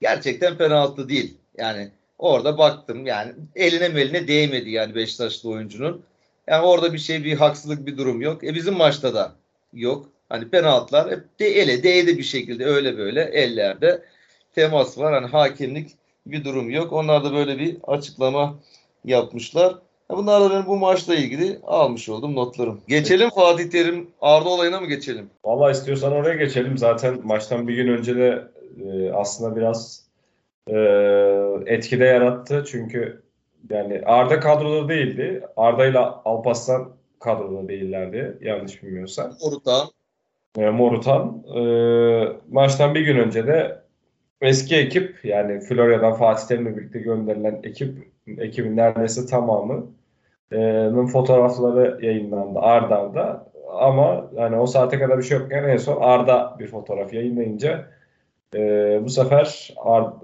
Gerçekten 0.00 0.56
penaltı 0.56 1.08
değil. 1.08 1.36
Yani 1.58 1.90
orada 2.18 2.58
baktım 2.58 3.06
yani 3.06 3.32
eline 3.56 3.88
meline 3.88 4.28
değmedi 4.28 4.70
yani 4.70 4.94
Beşiktaşlı 4.94 5.50
oyuncunun. 5.50 6.02
Yani 6.46 6.66
orada 6.66 6.92
bir 6.92 6.98
şey 6.98 7.24
bir 7.24 7.36
haksızlık 7.36 7.86
bir 7.86 7.98
durum 7.98 8.20
yok. 8.20 8.44
E 8.44 8.54
bizim 8.54 8.74
maçta 8.74 9.14
da 9.14 9.32
yok. 9.72 10.08
Hani 10.28 10.48
penaltılar 10.48 11.10
hep 11.10 11.38
de 11.40 11.46
ele 11.46 11.82
değdi 11.82 12.18
bir 12.18 12.22
şekilde 12.22 12.64
öyle 12.64 12.98
böyle 12.98 13.22
ellerde 13.22 14.02
temas 14.54 14.98
var. 14.98 15.14
Hani 15.14 15.26
hakimlik 15.26 15.90
bir 16.26 16.44
durum 16.44 16.70
yok. 16.70 16.92
Onlar 16.92 17.24
da 17.24 17.32
böyle 17.32 17.58
bir 17.58 17.76
açıklama 17.86 18.58
yapmışlar. 19.04 19.74
Bunlar 20.10 20.42
da 20.42 20.50
benim 20.50 20.66
bu 20.66 20.76
maçla 20.76 21.14
ilgili 21.14 21.58
almış 21.62 22.08
oldum 22.08 22.34
notlarım. 22.36 22.80
Geçelim 22.88 23.30
Fatih 23.30 23.70
Terim 23.70 24.10
Arda 24.20 24.48
olayına 24.48 24.80
mı 24.80 24.86
geçelim? 24.86 25.30
Valla 25.44 25.70
istiyorsan 25.70 26.12
oraya 26.12 26.34
geçelim. 26.34 26.78
Zaten 26.78 27.20
maçtan 27.24 27.68
bir 27.68 27.74
gün 27.74 27.88
önce 27.88 28.16
de 28.16 28.48
e, 28.86 29.12
aslında 29.12 29.56
biraz 29.56 30.06
e, 30.68 30.76
etkide 31.66 32.04
yarattı. 32.04 32.64
Çünkü 32.66 33.22
yani 33.70 34.02
Arda 34.06 34.40
kadroda 34.40 34.88
değildi. 34.88 35.46
Arda 35.56 35.86
ile 35.86 35.98
Alpaslan 35.98 36.88
kadroda 37.20 37.68
değillerdi. 37.68 38.38
Yanlış 38.40 38.82
bilmiyorsam. 38.82 39.32
Morutan. 39.44 39.88
E, 40.58 40.70
Morutan. 40.70 41.42
E, 41.56 41.60
maçtan 42.50 42.94
bir 42.94 43.00
gün 43.00 43.16
önce 43.16 43.46
de 43.46 43.80
eski 44.40 44.76
ekip 44.76 45.24
yani 45.24 45.60
Florya'dan 45.60 46.14
Fatih 46.14 46.46
Terim'le 46.46 46.76
birlikte 46.76 46.98
gönderilen 46.98 47.60
ekip 47.62 48.08
ekibin 48.38 48.76
neredeyse 48.76 49.26
tamamının 50.50 51.06
fotoğrafları 51.06 52.06
yayınlandı 52.06 52.58
Arda 52.58 52.98
Arda. 52.98 53.46
Ama 53.80 54.30
yani 54.36 54.56
o 54.56 54.66
saate 54.66 54.98
kadar 54.98 55.18
bir 55.18 55.22
şey 55.22 55.38
yokken 55.38 55.64
en 55.64 55.76
son 55.76 56.00
Arda 56.00 56.56
bir 56.58 56.66
fotoğraf 56.66 57.12
yayınlayınca 57.12 57.86
e, 58.54 59.00
bu 59.04 59.08
sefer 59.08 59.74
Arda, 59.76 60.14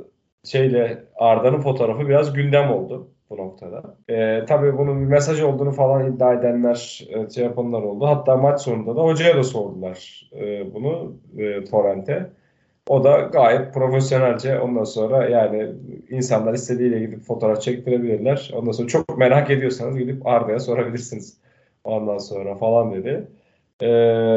şeyle 0.45 1.05
Arda'nın 1.17 1.61
fotoğrafı 1.61 2.09
biraz 2.09 2.33
gündem 2.33 2.71
oldu 2.71 3.09
bu 3.31 3.37
noktada. 3.37 3.83
E, 4.09 4.45
tabii 4.49 4.79
bunun 4.79 5.01
bir 5.01 5.07
mesaj 5.07 5.43
olduğunu 5.43 5.73
falan 5.73 6.13
iddia 6.13 6.35
edenler, 6.35 7.09
e, 7.11 7.31
şey 7.31 7.45
yapanlar 7.45 7.83
oldu. 7.83 8.07
Hatta 8.07 8.37
maç 8.37 8.61
sonunda 8.61 8.97
da 8.97 9.03
hocaya 9.03 9.37
da 9.37 9.43
sordular 9.43 10.31
e, 10.37 10.75
bunu 10.75 11.17
e, 11.39 11.65
Torrent'e. 11.65 12.31
O 12.89 13.05
da 13.05 13.21
gayet 13.21 13.75
profesyonelce 13.75 14.61
ondan 14.61 14.85
sonra 14.85 15.29
yani 15.29 15.73
insanlar 16.11 16.55
istediğiyle 16.55 17.01
gidip 17.01 17.23
fotoğraf 17.23 17.63
çektirebilirler. 17.63 18.51
Ondan 18.55 18.73
sonra 18.73 18.89
çok 18.89 19.19
merak 19.19 19.51
ediyorsanız 19.51 19.99
gidip 19.99 20.27
Arda'ya 20.27 20.61
sorabilirsiniz. 20.61 21.39
Ondan 21.85 22.19
sonra 22.19 22.55
falan 22.55 22.95
dedi. 22.95 23.29
Ee, 23.81 23.87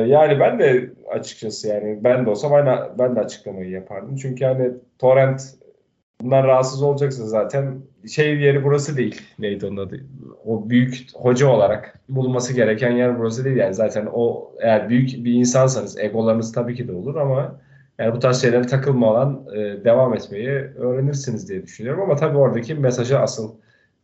yani 0.08 0.40
ben 0.40 0.60
de 0.60 0.90
açıkçası 1.12 1.68
yani 1.68 2.00
ben 2.04 2.26
de 2.26 2.30
olsam 2.30 2.54
aynı 2.54 2.90
ben 3.00 3.16
de 3.16 3.20
açıklamayı 3.20 3.70
yapardım. 3.70 4.16
Çünkü 4.16 4.46
hani 4.46 4.72
torrent 5.00 5.42
bundan 6.22 6.44
rahatsız 6.44 6.84
olacaksın 6.84 7.26
zaten 7.26 7.82
şey 8.10 8.38
yeri 8.38 8.64
burası 8.64 8.98
değil. 8.98 9.22
Neydi 9.40 9.66
onun 9.66 9.78
adı? 9.78 10.00
O 10.46 10.70
büyük 10.70 11.08
hoca 11.14 11.48
olarak 11.48 12.00
bulunması 12.10 12.54
gereken 12.54 12.92
yer 12.92 13.20
burası 13.20 13.46
değil. 13.46 13.58
Yani 13.58 13.74
zaten 13.74 14.08
o 14.14 14.52
eğer 14.60 14.90
büyük 14.90 15.26
bir 15.26 15.34
insansanız 15.34 15.98
egolarınız 15.98 16.52
tabii 16.52 16.76
ki 16.76 16.88
de 16.88 16.92
olur 16.92 17.16
ama 17.16 17.60
yani 18.00 18.16
bu 18.16 18.20
tarz 18.20 18.42
şeylere 18.42 18.68
takılmadan 18.68 19.46
e, 19.54 19.84
devam 19.86 20.14
etmeyi 20.14 20.50
öğrenirsiniz 20.78 21.50
diye 21.50 21.64
düşünüyorum. 21.64 22.02
Ama 22.02 22.16
tabii 22.16 22.38
oradaki 22.38 22.76
mesajı 22.76 23.20
asıl 23.20 23.56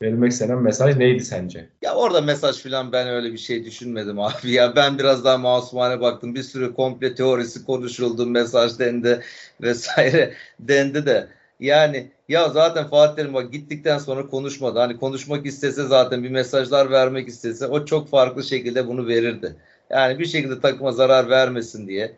verilmek 0.01 0.31
istenen 0.31 0.57
mesaj 0.57 0.97
neydi 0.97 1.25
sence? 1.25 1.69
Ya 1.81 1.95
orada 1.95 2.21
mesaj 2.21 2.63
falan 2.63 2.91
ben 2.91 3.07
öyle 3.07 3.33
bir 3.33 3.37
şey 3.37 3.65
düşünmedim 3.65 4.19
abi. 4.19 4.51
Ya 4.51 4.75
ben 4.75 4.99
biraz 4.99 5.25
daha 5.25 5.37
masumane 5.37 6.01
baktım. 6.01 6.35
Bir 6.35 6.43
sürü 6.43 6.73
komple 6.73 7.15
teorisi 7.15 7.65
konuşuldu, 7.65 8.25
mesaj 8.25 8.79
dendi 8.79 9.21
vesaire 9.61 10.33
dendi 10.59 11.05
de. 11.05 11.27
Yani 11.59 12.11
ya 12.29 12.49
zaten 12.49 12.87
Fatih 12.87 13.15
Terim 13.15 13.33
bak 13.33 13.51
gittikten 13.53 13.97
sonra 13.97 14.27
konuşmadı. 14.27 14.79
Hani 14.79 14.97
konuşmak 14.97 15.45
istese 15.45 15.83
zaten 15.83 16.23
bir 16.23 16.29
mesajlar 16.29 16.91
vermek 16.91 17.27
istese 17.27 17.67
o 17.67 17.85
çok 17.85 18.09
farklı 18.09 18.43
şekilde 18.43 18.87
bunu 18.87 19.07
verirdi. 19.07 19.55
Yani 19.89 20.19
bir 20.19 20.25
şekilde 20.25 20.59
takıma 20.61 20.91
zarar 20.91 21.29
vermesin 21.29 21.87
diye 21.87 22.15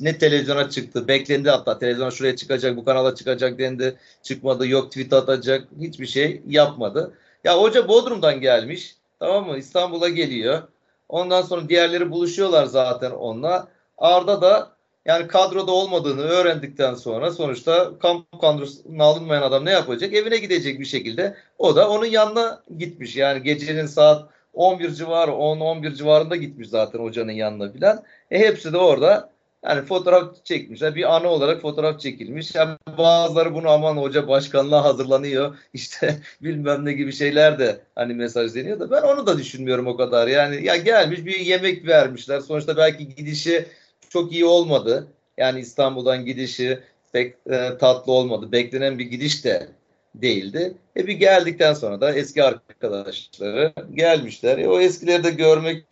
ne 0.00 0.18
televizyona 0.18 0.70
çıktı. 0.70 1.08
Beklendi 1.08 1.50
hatta 1.50 1.78
televizyona 1.78 2.10
şuraya 2.10 2.36
çıkacak, 2.36 2.76
bu 2.76 2.84
kanala 2.84 3.14
çıkacak 3.14 3.58
dendi. 3.58 3.96
Çıkmadı, 4.22 4.68
yok 4.68 4.88
tweet 4.90 5.12
atacak. 5.12 5.68
Hiçbir 5.80 6.06
şey 6.06 6.42
yapmadı. 6.46 7.14
Ya 7.44 7.58
hoca 7.58 7.88
Bodrum'dan 7.88 8.40
gelmiş. 8.40 8.96
Tamam 9.18 9.46
mı? 9.46 9.58
İstanbul'a 9.58 10.08
geliyor. 10.08 10.62
Ondan 11.08 11.42
sonra 11.42 11.68
diğerleri 11.68 12.10
buluşuyorlar 12.10 12.66
zaten 12.66 13.10
onunla. 13.10 13.68
Arda 13.98 14.42
da 14.42 14.70
yani 15.06 15.26
kadroda 15.26 15.72
olmadığını 15.72 16.22
öğrendikten 16.22 16.94
sonra 16.94 17.30
sonuçta 17.30 17.98
kamp 17.98 18.40
kadrosuna 18.40 19.04
alınmayan 19.04 19.42
adam 19.42 19.64
ne 19.64 19.70
yapacak? 19.70 20.14
Evine 20.14 20.36
gidecek 20.36 20.80
bir 20.80 20.84
şekilde. 20.84 21.36
O 21.58 21.76
da 21.76 21.90
onun 21.90 22.06
yanına 22.06 22.62
gitmiş. 22.78 23.16
Yani 23.16 23.42
gecenin 23.42 23.86
saat 23.86 24.28
11 24.54 24.90
civarı, 24.90 25.30
10-11 25.30 25.94
civarında 25.94 26.36
gitmiş 26.36 26.68
zaten 26.68 26.98
hocanın 26.98 27.32
yanına 27.32 27.72
filan. 27.72 28.04
E 28.30 28.38
hepsi 28.38 28.72
de 28.72 28.78
orada 28.78 29.30
yani 29.64 29.82
fotoğraf 29.82 30.44
çekmişler. 30.44 30.94
Bir 30.94 31.16
anı 31.16 31.28
olarak 31.28 31.60
fotoğraf 31.60 32.00
çekilmiş. 32.00 32.54
Yani 32.54 32.76
bazıları 32.98 33.54
bunu 33.54 33.68
aman 33.68 33.96
hoca 33.96 34.28
başkanlığa 34.28 34.84
hazırlanıyor. 34.84 35.56
işte 35.74 36.20
bilmem 36.42 36.84
ne 36.84 36.92
gibi 36.92 37.12
şeyler 37.12 37.58
de 37.58 37.80
hani 37.94 38.14
mesaj 38.14 38.54
deniyor 38.54 38.80
da 38.80 38.90
ben 38.90 39.02
onu 39.02 39.26
da 39.26 39.38
düşünmüyorum 39.38 39.86
o 39.86 39.96
kadar. 39.96 40.28
Yani 40.28 40.64
ya 40.64 40.76
gelmiş 40.76 41.24
bir 41.24 41.40
yemek 41.40 41.86
vermişler. 41.86 42.40
Sonuçta 42.40 42.76
belki 42.76 43.14
gidişi 43.14 43.66
çok 44.08 44.32
iyi 44.32 44.44
olmadı. 44.44 45.06
Yani 45.38 45.60
İstanbul'dan 45.60 46.24
gidişi 46.24 46.78
pek 47.12 47.34
e, 47.50 47.78
tatlı 47.78 48.12
olmadı. 48.12 48.52
Beklenen 48.52 48.98
bir 48.98 49.04
gidiş 49.04 49.44
de 49.44 49.68
değildi. 50.14 50.74
E 50.96 51.06
bir 51.06 51.12
geldikten 51.12 51.74
sonra 51.74 52.00
da 52.00 52.14
eski 52.14 52.44
arkadaşları 52.44 53.72
gelmişler. 53.94 54.58
E 54.58 54.68
o 54.68 54.80
eskileri 54.80 55.24
de 55.24 55.30
görmek 55.30 55.84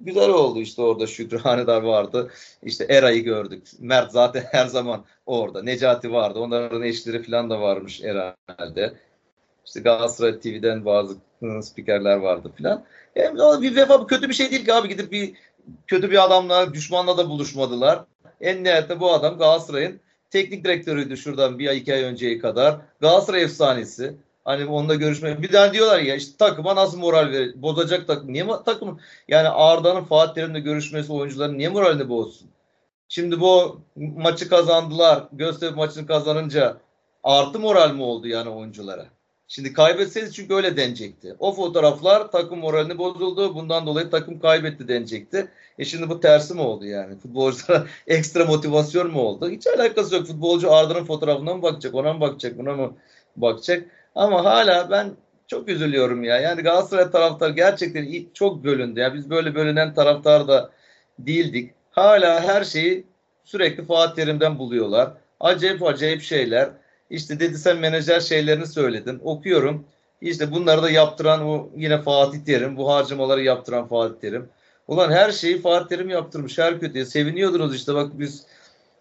güzel 0.00 0.28
oldu 0.28 0.60
işte 0.60 0.82
orada 0.82 1.06
Şükrü 1.06 1.38
Hanedar 1.38 1.82
vardı. 1.82 2.30
İşte 2.62 2.86
Eray'ı 2.88 3.24
gördük. 3.24 3.62
Mert 3.78 4.12
zaten 4.12 4.44
her 4.50 4.66
zaman 4.66 5.04
orada. 5.26 5.62
Necati 5.62 6.12
vardı. 6.12 6.38
Onların 6.38 6.82
eşleri 6.82 7.22
falan 7.22 7.50
da 7.50 7.60
varmış 7.60 8.02
herhalde. 8.02 8.94
İşte 9.66 9.80
Galatasaray 9.80 10.40
TV'den 10.40 10.84
bazı 10.84 11.16
spikerler 11.62 12.16
vardı 12.16 12.52
falan. 12.58 12.84
Yani 13.16 13.62
bir 13.62 13.76
vefa 13.76 14.06
kötü 14.06 14.28
bir 14.28 14.34
şey 14.34 14.50
değil 14.50 14.64
ki 14.64 14.74
abi 14.74 14.88
gidip 14.88 15.12
bir 15.12 15.34
kötü 15.86 16.10
bir 16.10 16.24
adamla, 16.24 16.74
düşmanla 16.74 17.18
da 17.18 17.28
buluşmadılar. 17.28 18.04
En 18.40 18.64
nihayetinde 18.64 19.00
bu 19.00 19.12
adam 19.12 19.38
Galatasaray'ın 19.38 20.00
teknik 20.30 20.64
direktörüydü 20.64 21.16
şuradan 21.16 21.58
bir 21.58 21.68
ay 21.68 21.78
iki 21.78 21.94
ay 21.94 22.02
önceye 22.02 22.38
kadar. 22.38 22.80
Galatasaray 23.00 23.42
efsanesi. 23.42 24.14
Hani 24.44 24.66
onunla 24.66 24.94
görüşme. 24.94 25.42
Bir 25.42 25.52
daha 25.52 25.72
diyorlar 25.72 25.98
ya 25.98 26.14
işte 26.16 26.36
takıma 26.38 26.76
nasıl 26.76 26.98
moral 26.98 27.30
verir? 27.32 27.62
Bozacak 27.62 28.06
takım. 28.06 28.32
Niye 28.32 28.46
takım? 28.64 29.00
Yani 29.28 29.48
Arda'nın 29.48 30.04
Fatih 30.04 30.34
Terim'le 30.34 30.64
görüşmesi 30.64 31.12
oyuncuların 31.12 31.58
niye 31.58 31.68
moralini 31.68 32.08
bozsun? 32.08 32.50
Şimdi 33.08 33.40
bu 33.40 33.80
maçı 33.96 34.48
kazandılar. 34.48 35.24
Göztepe 35.32 35.74
maçını 35.76 36.06
kazanınca 36.06 36.76
artı 37.24 37.58
moral 37.58 37.94
mi 37.94 38.02
oldu 38.02 38.28
yani 38.28 38.50
oyunculara? 38.50 39.06
Şimdi 39.48 39.72
kaybetseydi 39.72 40.32
çünkü 40.32 40.54
öyle 40.54 40.76
denecekti. 40.76 41.36
O 41.38 41.52
fotoğraflar 41.52 42.30
takım 42.30 42.58
moralini 42.58 42.98
bozuldu. 42.98 43.54
Bundan 43.54 43.86
dolayı 43.86 44.10
takım 44.10 44.40
kaybetti 44.40 44.88
denecekti. 44.88 45.48
E 45.78 45.84
şimdi 45.84 46.08
bu 46.08 46.20
tersi 46.20 46.54
mi 46.54 46.60
oldu 46.60 46.86
yani? 46.86 47.18
Futbolculara 47.18 47.86
ekstra 48.06 48.44
motivasyon 48.44 49.10
mu 49.10 49.20
oldu? 49.20 49.50
Hiç 49.50 49.66
alakası 49.66 50.14
yok. 50.14 50.26
Futbolcu 50.26 50.72
Arda'nın 50.72 51.04
fotoğrafına 51.04 51.54
mı 51.54 51.62
bakacak? 51.62 51.94
Ona 51.94 52.12
mı 52.12 52.20
bakacak? 52.20 52.58
Buna 52.58 52.72
mı 52.72 52.96
bakacak? 53.36 53.88
Ama 54.14 54.44
hala 54.44 54.90
ben 54.90 55.10
çok 55.46 55.68
üzülüyorum 55.68 56.24
ya. 56.24 56.40
Yani 56.40 56.62
Galatasaray 56.62 57.10
taraftar 57.10 57.50
gerçekten 57.50 58.26
çok 58.34 58.64
bölündü. 58.64 59.00
Ya 59.00 59.14
biz 59.14 59.30
böyle 59.30 59.54
bölünen 59.54 59.94
taraftar 59.94 60.48
da 60.48 60.70
değildik. 61.18 61.70
Hala 61.90 62.42
her 62.42 62.64
şeyi 62.64 63.06
sürekli 63.44 63.84
Fatih 63.84 64.14
Terim'den 64.14 64.58
buluyorlar. 64.58 65.12
Acayip 65.40 65.82
acayip 65.82 66.22
şeyler. 66.22 66.70
İşte 67.10 67.40
dedi 67.40 67.58
sen 67.58 67.76
menajer 67.76 68.20
şeylerini 68.20 68.66
söyledin. 68.66 69.20
Okuyorum. 69.24 69.84
İşte 70.20 70.52
bunları 70.52 70.82
da 70.82 70.90
yaptıran 70.90 71.42
o 71.42 71.68
yine 71.76 72.02
Fatih 72.02 72.38
Terim. 72.44 72.76
Bu 72.76 72.92
harcamaları 72.92 73.42
yaptıran 73.42 73.88
Fatih 73.88 74.20
Terim. 74.20 74.48
Ulan 74.88 75.10
her 75.10 75.32
şeyi 75.32 75.60
Fatih 75.60 75.88
Terim 75.88 76.10
yaptırmış. 76.10 76.58
Her 76.58 76.80
kötüye. 76.80 77.04
Seviniyordunuz 77.04 77.76
işte 77.76 77.94
bak 77.94 78.18
biz 78.18 78.46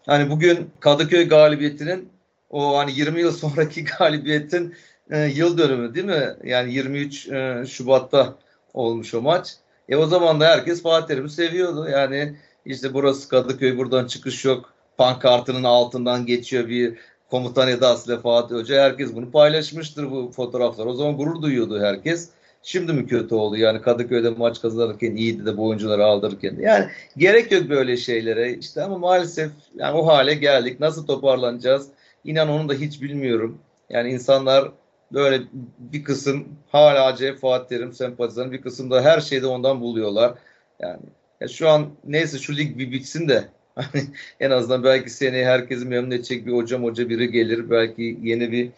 hani 0.06 0.30
bugün 0.30 0.72
Kadıköy 0.80 1.28
galibiyetinin 1.28 2.10
o 2.50 2.78
hani 2.78 2.92
20 2.92 3.22
yıl 3.22 3.32
sonraki 3.38 3.86
galibiyetin 3.86 4.76
e, 5.10 5.26
yıl 5.26 5.58
dönümü 5.58 5.96
değil 5.96 6.06
mi? 6.06 6.36
Yani 6.44 6.74
23 6.74 7.28
e, 7.28 7.64
Şubat'ta 7.68 8.36
olmuş 8.74 9.14
o 9.14 9.22
maç. 9.22 9.56
E 9.90 9.96
o 9.96 10.06
zaman 10.06 10.40
da 10.40 10.46
herkes 10.46 10.82
Fatih 10.82 11.08
Terim'i 11.08 11.30
seviyordu. 11.30 11.90
Yani 11.90 12.36
işte 12.66 12.94
burası 12.94 13.30
Kadıköy 13.30 13.78
buradan 13.78 14.08
çıkış 14.08 14.46
yok. 14.46 14.74
Pankartının 14.98 15.64
altından 15.64 16.26
geçiyor 16.26 16.68
bir 16.68 16.98
komutan 17.32 17.68
edasıyla 17.68 18.20
Fatih 18.20 18.56
Hoca. 18.56 18.84
Herkes 18.84 19.16
bunu 19.16 19.32
paylaşmıştır 19.32 20.12
bu 20.12 20.32
fotoğraflar. 20.36 20.86
O 20.86 20.94
zaman 20.94 21.18
gurur 21.18 21.42
duyuyordu 21.42 21.80
herkes. 21.82 22.30
Şimdi 22.64 22.94
mi 22.94 23.08
kötü 23.08 23.36
oldu? 23.36 23.58
Yani 23.58 23.82
Kadıköy'de 23.82 24.30
maç 24.30 24.62
kazanırken 24.62 25.16
iyiydi 25.16 25.46
de 25.46 25.58
bu 25.58 25.68
oyuncuları 25.68 26.06
aldırırken. 26.06 26.56
Yani 26.60 26.86
gerek 27.18 27.52
yok 27.52 27.70
böyle 27.70 27.98
şeylere. 27.98 28.54
İşte 28.54 28.84
ama 28.84 28.98
maalesef 28.98 29.52
yani 29.76 29.98
o 29.98 30.08
hale 30.08 30.34
geldik. 30.34 30.80
Nasıl 30.80 31.08
toparlanacağız? 31.08 31.88
İnan 32.26 32.50
onu 32.50 32.70
da 32.70 32.74
hiç 32.74 33.02
bilmiyorum. 33.02 33.58
Yani 33.90 34.10
insanlar 34.10 34.72
böyle 35.14 35.42
bir 35.80 36.04
kısım 36.04 36.48
hala 36.72 37.06
acayip 37.06 37.40
Fatih 37.40 37.68
Terim 37.68 37.94
sempatizanı 37.94 38.52
bir 38.52 38.62
kısım 38.62 38.92
da 38.92 39.02
her 39.02 39.22
şeyde 39.22 39.48
ondan 39.48 39.82
buluyorlar. 39.82 40.34
Yani 40.80 41.02
ya 41.42 41.48
şu 41.48 41.70
an 41.70 41.90
neyse 42.06 42.38
şu 42.40 42.58
lig 42.58 42.78
bir 42.78 42.92
bitsin 42.92 43.30
de 43.30 43.48
hani 43.76 44.04
en 44.40 44.52
azından 44.52 44.84
belki 44.84 45.10
seneye 45.10 45.46
herkesi 45.46 45.86
memnun 45.86 46.12
edecek 46.12 46.46
bir 46.46 46.54
hocam 46.54 46.84
hoca 46.84 47.10
biri 47.10 47.32
gelir. 47.32 47.70
Belki 47.70 48.18
yeni 48.22 48.52
bir 48.52 48.70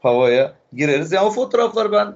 havaya 0.00 0.54
gireriz. 0.72 1.12
Yani 1.12 1.26
o 1.26 1.30
fotoğraflar 1.30 1.92
ben 1.92 2.14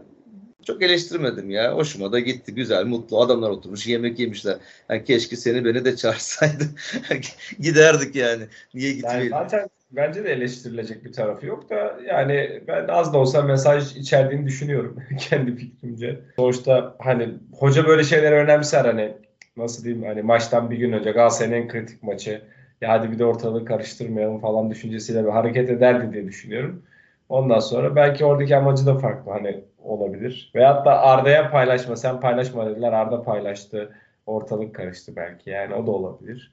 çok 0.67 0.83
eleştirmedim 0.83 1.51
ya. 1.51 1.75
Hoşuma 1.75 2.13
da 2.13 2.21
gitti. 2.21 2.55
Güzel, 2.55 2.85
mutlu 2.85 3.21
adamlar 3.21 3.51
oturmuş, 3.51 3.87
yemek 3.87 4.19
yemişler. 4.19 4.57
Yani 4.89 5.05
keşke 5.05 5.37
seni 5.37 5.65
beni 5.65 5.85
de 5.85 5.97
çağırsaydı. 5.97 6.65
Giderdik 7.61 8.17
yani. 8.17 8.45
Niye 8.75 8.93
gitmeyelim? 8.93 9.33
Yani 9.33 9.51
zaten 9.51 9.69
bence 9.93 10.25
de 10.25 10.33
eleştirilecek 10.33 11.05
bir 11.05 11.13
tarafı 11.13 11.47
yok 11.47 11.71
da 11.71 11.97
yani 12.07 12.63
ben 12.69 12.89
az 12.89 13.13
da 13.15 13.19
olsa 13.19 13.43
mesaj 13.43 13.97
içerdiğini 13.97 14.47
düşünüyorum 14.47 15.03
kendi 15.19 15.57
fikrimce. 15.57 16.21
Sonuçta 16.37 16.97
hani 16.99 17.29
hoca 17.59 17.87
böyle 17.87 18.05
şeyleri 18.05 18.35
önemser 18.35 18.85
hani 18.85 19.13
nasıl 19.57 19.85
diyeyim 19.85 20.07
hani 20.07 20.23
maçtan 20.23 20.71
bir 20.71 20.77
gün 20.77 20.93
önce 20.93 21.11
Galatasaray'ın 21.11 21.63
en 21.63 21.69
kritik 21.69 22.03
maçı 22.03 22.43
ya 22.81 22.89
hadi 22.89 23.13
bir 23.13 23.19
de 23.19 23.25
ortalığı 23.25 23.65
karıştırmayalım 23.65 24.41
falan 24.41 24.71
düşüncesiyle 24.71 25.25
bir 25.25 25.31
hareket 25.31 25.71
ederdi 25.71 26.13
diye 26.13 26.27
düşünüyorum. 26.27 26.83
Ondan 27.29 27.59
sonra 27.59 27.97
belki 27.97 28.25
oradaki 28.25 28.57
amacı 28.57 28.87
da 28.87 28.99
farklı 28.99 29.33
hani 29.33 29.65
olabilir. 29.79 30.53
Veyahut 30.55 30.87
da 30.87 31.03
Arda'ya 31.03 31.51
paylaşma 31.51 31.97
sen 31.97 32.21
paylaşma 32.21 32.67
dediler 32.67 32.93
Arda 32.93 33.23
paylaştı 33.23 33.91
ortalık 34.27 34.75
karıştı 34.75 35.17
belki 35.17 35.51
yani 35.51 35.75
o 35.75 35.87
da 35.87 35.91
olabilir. 35.91 36.53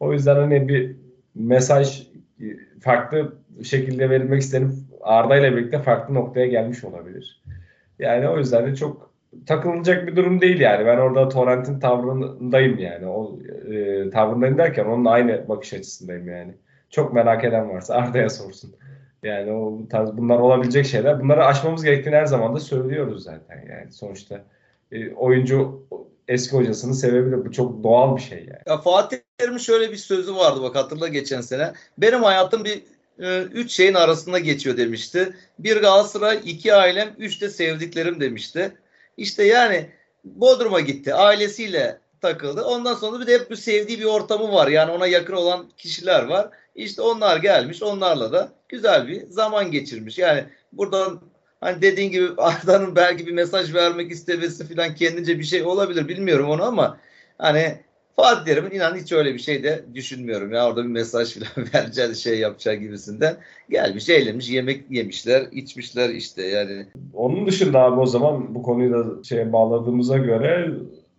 O 0.00 0.12
yüzden 0.12 0.36
hani 0.36 0.68
bir 0.68 0.96
mesaj 1.34 2.06
farklı 2.80 3.32
şekilde 3.62 4.10
verilmek 4.10 4.42
istenip 4.42 4.72
Arda 5.00 5.36
ile 5.36 5.56
birlikte 5.56 5.78
farklı 5.78 6.14
noktaya 6.14 6.46
gelmiş 6.46 6.84
olabilir. 6.84 7.42
Yani 7.98 8.28
o 8.28 8.38
yüzden 8.38 8.66
de 8.66 8.76
çok 8.76 9.10
takılacak 9.46 10.06
bir 10.06 10.16
durum 10.16 10.40
değil 10.40 10.60
yani. 10.60 10.86
Ben 10.86 10.98
orada 10.98 11.28
Torrent'in 11.28 11.80
tavrındayım 11.80 12.78
yani. 12.78 13.06
O 13.06 13.38
e, 13.72 14.10
tavrındayım 14.10 14.58
derken 14.58 14.84
onun 14.84 15.04
aynı 15.04 15.48
bakış 15.48 15.72
açısındayım 15.72 16.28
yani. 16.28 16.54
Çok 16.90 17.12
merak 17.12 17.44
eden 17.44 17.70
varsa 17.70 17.94
Arda'ya 17.94 18.30
sorsun. 18.30 18.74
Yani 19.22 19.52
o 19.52 19.88
tarz 19.90 20.16
bunlar 20.16 20.38
olabilecek 20.38 20.86
şeyler. 20.86 21.20
Bunları 21.20 21.44
aşmamız 21.44 21.84
gerektiğini 21.84 22.16
her 22.16 22.26
zaman 22.26 22.54
da 22.54 22.60
söylüyoruz 22.60 23.24
zaten 23.24 23.66
yani. 23.70 23.92
Sonuçta 23.92 24.44
e, 24.92 25.10
oyuncu 25.10 25.86
eski 26.28 26.56
hocasını 26.56 26.94
sevebilir. 26.94 27.44
Bu 27.44 27.52
çok 27.52 27.84
doğal 27.84 28.16
bir 28.16 28.22
şey 28.22 28.38
yani. 28.38 28.62
Ya 28.66 28.78
Fatih 28.78 29.18
Terim'in 29.38 29.58
şöyle 29.58 29.92
bir 29.92 29.96
sözü 29.96 30.36
vardı 30.36 30.62
bak 30.62 30.76
hatırla 30.76 31.08
geçen 31.08 31.40
sene. 31.40 31.72
Benim 31.98 32.22
hayatım 32.22 32.64
bir 32.64 32.82
e, 33.22 33.42
üç 33.42 33.72
şeyin 33.72 33.94
arasında 33.94 34.38
geçiyor 34.38 34.76
demişti. 34.76 35.32
Bir 35.58 35.76
Galatasaray, 35.76 36.40
iki 36.44 36.74
ailem, 36.74 37.14
üç 37.18 37.42
de 37.42 37.50
sevdiklerim 37.50 38.20
demişti. 38.20 38.72
İşte 39.16 39.44
yani 39.44 39.90
Bodrum'a 40.24 40.80
gitti. 40.80 41.14
Ailesiyle 41.14 41.98
takıldı. 42.20 42.64
Ondan 42.64 42.94
sonra 42.94 43.20
bir 43.20 43.26
de 43.26 43.34
hep 43.34 43.50
bir 43.50 43.56
sevdiği 43.56 43.98
bir 43.98 44.04
ortamı 44.04 44.52
var. 44.52 44.68
Yani 44.68 44.92
ona 44.92 45.06
yakın 45.06 45.34
olan 45.34 45.66
kişiler 45.76 46.24
var. 46.24 46.50
İşte 46.74 47.02
onlar 47.02 47.36
gelmiş. 47.36 47.82
Onlarla 47.82 48.32
da 48.32 48.52
güzel 48.68 49.08
bir 49.08 49.26
zaman 49.26 49.70
geçirmiş. 49.70 50.18
Yani 50.18 50.44
buradan 50.72 51.20
hani 51.60 51.82
dediğin 51.82 52.10
gibi 52.10 52.28
Arda'nın 52.38 52.96
belki 52.96 53.26
bir 53.26 53.32
mesaj 53.32 53.74
vermek 53.74 54.10
istemesi 54.10 54.74
falan 54.74 54.94
kendince 54.94 55.38
bir 55.38 55.44
şey 55.44 55.62
olabilir. 55.62 56.08
Bilmiyorum 56.08 56.48
onu 56.48 56.64
ama 56.64 56.98
hani 57.38 57.78
Fatih 58.16 58.44
Terim'in 58.44 58.70
inan 58.70 58.96
hiç 58.96 59.12
öyle 59.12 59.34
bir 59.34 59.38
şey 59.38 59.62
de 59.62 59.84
düşünmüyorum. 59.94 60.52
Ya 60.52 60.68
orada 60.68 60.84
bir 60.84 60.88
mesaj 60.88 61.34
falan 61.38 61.68
vereceği 61.74 62.14
şey 62.14 62.38
yapacağı 62.38 62.74
gibisinden. 62.74 63.36
Gelmiş, 63.70 64.08
eğlenmiş, 64.08 64.50
yemek 64.50 64.90
yemişler, 64.90 65.46
içmişler 65.52 66.10
işte 66.10 66.42
yani. 66.46 66.86
Onun 67.14 67.46
dışında 67.46 67.80
abi 67.80 68.00
o 68.00 68.06
zaman 68.06 68.54
bu 68.54 68.62
konuyu 68.62 68.92
da 68.92 69.24
şeye 69.24 69.52
bağladığımıza 69.52 70.18
göre 70.18 70.70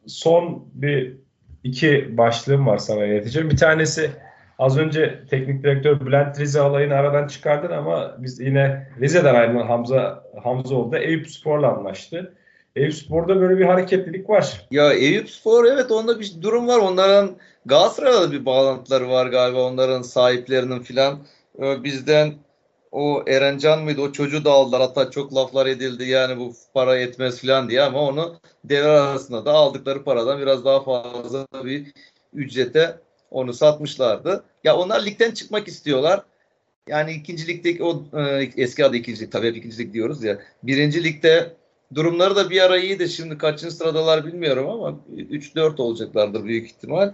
son 0.07 0.65
bir 0.73 1.17
iki 1.63 2.17
başlığım 2.17 2.67
var 2.67 2.77
sana 2.77 3.05
ileteceğim. 3.05 3.49
Bir 3.49 3.57
tanesi 3.57 4.11
az 4.57 4.77
önce 4.77 5.23
teknik 5.29 5.63
direktör 5.63 6.05
Bülent 6.05 6.39
Rize 6.39 6.61
alayını 6.61 6.93
aradan 6.93 7.27
çıkardın 7.27 7.71
ama 7.71 8.15
biz 8.17 8.39
yine 8.39 8.87
Rize'den 9.01 9.35
ayrılan 9.35 9.67
Hamza 9.67 10.23
Hamzoğlu 10.43 10.91
da 10.91 10.99
Eyüp 10.99 11.29
Spor'la 11.29 11.77
anlaştı. 11.77 12.33
Eyüp 12.75 12.93
Spor'da 12.93 13.41
böyle 13.41 13.57
bir 13.57 13.65
hareketlilik 13.65 14.29
var. 14.29 14.67
Ya 14.71 14.93
Eyüp 14.93 15.29
Spor 15.29 15.65
evet 15.65 15.91
onda 15.91 16.19
bir 16.19 16.41
durum 16.41 16.67
var. 16.67 16.77
Onların 16.77 17.29
Galatasaray'la 17.65 18.31
bir 18.31 18.45
bağlantıları 18.45 19.09
var 19.09 19.27
galiba 19.27 19.63
onların 19.63 20.01
sahiplerinin 20.01 20.79
filan. 20.79 21.19
Ee, 21.61 21.83
bizden 21.83 22.33
o 22.91 23.23
Erencan 23.27 23.83
mıydı 23.83 24.01
o 24.01 24.11
çocuğu 24.11 24.45
da 24.45 24.51
aldılar 24.51 24.81
hatta 24.81 25.11
çok 25.11 25.35
laflar 25.35 25.65
edildi 25.65 26.03
yani 26.09 26.39
bu 26.39 26.53
para 26.73 26.97
yetmez 26.97 27.39
filan 27.39 27.69
diye 27.69 27.81
ama 27.81 28.01
onu 28.01 28.35
devre 28.63 28.87
arasında 28.87 29.45
da 29.45 29.51
aldıkları 29.51 30.03
paradan 30.03 30.39
biraz 30.39 30.65
daha 30.65 30.83
fazla 30.83 31.45
bir 31.63 31.93
ücrete 32.33 32.97
onu 33.31 33.53
satmışlardı. 33.53 34.43
Ya 34.63 34.77
onlar 34.77 35.05
ligden 35.05 35.31
çıkmak 35.31 35.67
istiyorlar. 35.67 36.23
Yani 36.87 37.11
ikinci 37.11 37.47
ligdeki 37.47 37.83
o 37.83 38.03
e, 38.17 38.49
eski 38.57 38.85
adı 38.85 38.95
ikinci 38.95 39.21
lig 39.21 39.31
tabii 39.31 39.47
hep 39.47 39.57
ikinci 39.57 39.77
lig 39.77 39.93
diyoruz 39.93 40.23
ya. 40.23 40.39
Birinci 40.63 41.03
ligde 41.03 41.57
Durumları 41.95 42.35
da 42.35 42.49
bir 42.49 42.61
ara 42.61 42.77
iyiydi. 42.77 43.09
Şimdi 43.09 43.37
kaçıncı 43.37 43.75
sıradalar 43.75 44.25
bilmiyorum 44.25 44.69
ama 44.69 44.99
3-4 45.17 45.81
olacaklardır 45.81 46.43
büyük 46.43 46.65
ihtimal. 46.65 47.13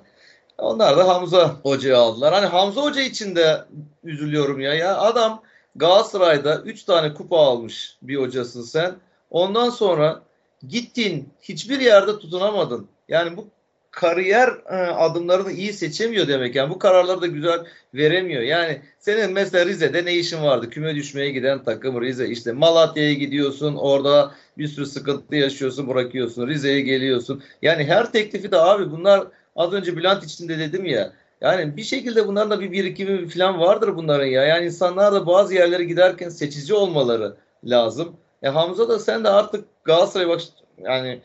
Onlar 0.57 0.97
da 0.97 1.07
Hamza 1.07 1.55
Hoca'yı 1.63 1.97
aldılar. 1.97 2.33
Hani 2.33 2.45
Hamza 2.45 2.81
Hoca 2.81 3.01
için 3.01 3.35
de 3.35 3.65
üzülüyorum 4.03 4.61
ya. 4.61 4.73
Ya 4.73 4.97
adam 4.97 5.41
Galatasaray'da 5.75 6.61
3 6.61 6.83
tane 6.83 7.13
kupa 7.13 7.37
almış 7.37 7.97
bir 8.01 8.15
hocasın 8.15 8.61
sen. 8.61 8.95
Ondan 9.31 9.69
sonra 9.69 10.21
gittin 10.67 11.29
hiçbir 11.41 11.79
yerde 11.79 12.19
tutunamadın. 12.19 12.87
Yani 13.07 13.37
bu 13.37 13.47
kariyer 13.93 14.47
e, 14.69 14.75
adımlarını 14.75 15.51
iyi 15.51 15.73
seçemiyor 15.73 16.27
demek. 16.27 16.55
Yani 16.55 16.69
bu 16.69 16.79
kararları 16.79 17.21
da 17.21 17.27
güzel 17.27 17.59
veremiyor. 17.93 18.41
Yani 18.41 18.81
senin 18.99 19.33
mesela 19.33 19.65
Rize'de 19.65 20.05
ne 20.05 20.13
işin 20.13 20.43
vardı? 20.43 20.69
Küme 20.69 20.95
düşmeye 20.95 21.29
giden 21.29 21.63
takım 21.63 22.01
Rize. 22.01 22.29
İşte 22.29 22.51
Malatya'ya 22.51 23.13
gidiyorsun. 23.13 23.75
Orada 23.75 24.31
bir 24.57 24.67
sürü 24.67 24.85
sıkıntı 24.85 25.35
yaşıyorsun, 25.35 25.87
bırakıyorsun. 25.87 26.47
Rize'ye 26.47 26.81
geliyorsun. 26.81 27.43
Yani 27.61 27.83
her 27.83 28.11
teklifi 28.11 28.51
de 28.51 28.57
abi 28.57 28.91
bunlar 28.91 29.27
az 29.55 29.73
önce 29.73 29.97
Bülent 29.97 30.23
için 30.23 30.49
de 30.49 30.59
dedim 30.59 30.85
ya. 30.85 31.13
Yani 31.41 31.77
bir 31.77 31.83
şekilde 31.83 32.27
bunların 32.27 32.51
da 32.51 32.59
bir 32.59 32.71
birikimi 32.71 33.29
falan 33.29 33.59
vardır 33.59 33.95
bunların 33.95 34.25
ya. 34.25 34.43
Yani 34.43 34.65
insanlar 34.65 35.13
da 35.13 35.27
bazı 35.27 35.53
yerlere 35.53 35.83
giderken 35.83 36.29
seçici 36.29 36.73
olmaları 36.73 37.35
lazım. 37.63 38.15
E 38.43 38.49
Hamza 38.49 38.89
da 38.89 38.99
sen 38.99 39.23
de 39.23 39.29
artık 39.29 39.65
Galatasaray 39.83 40.27
bak 40.27 40.41
yani 40.83 41.21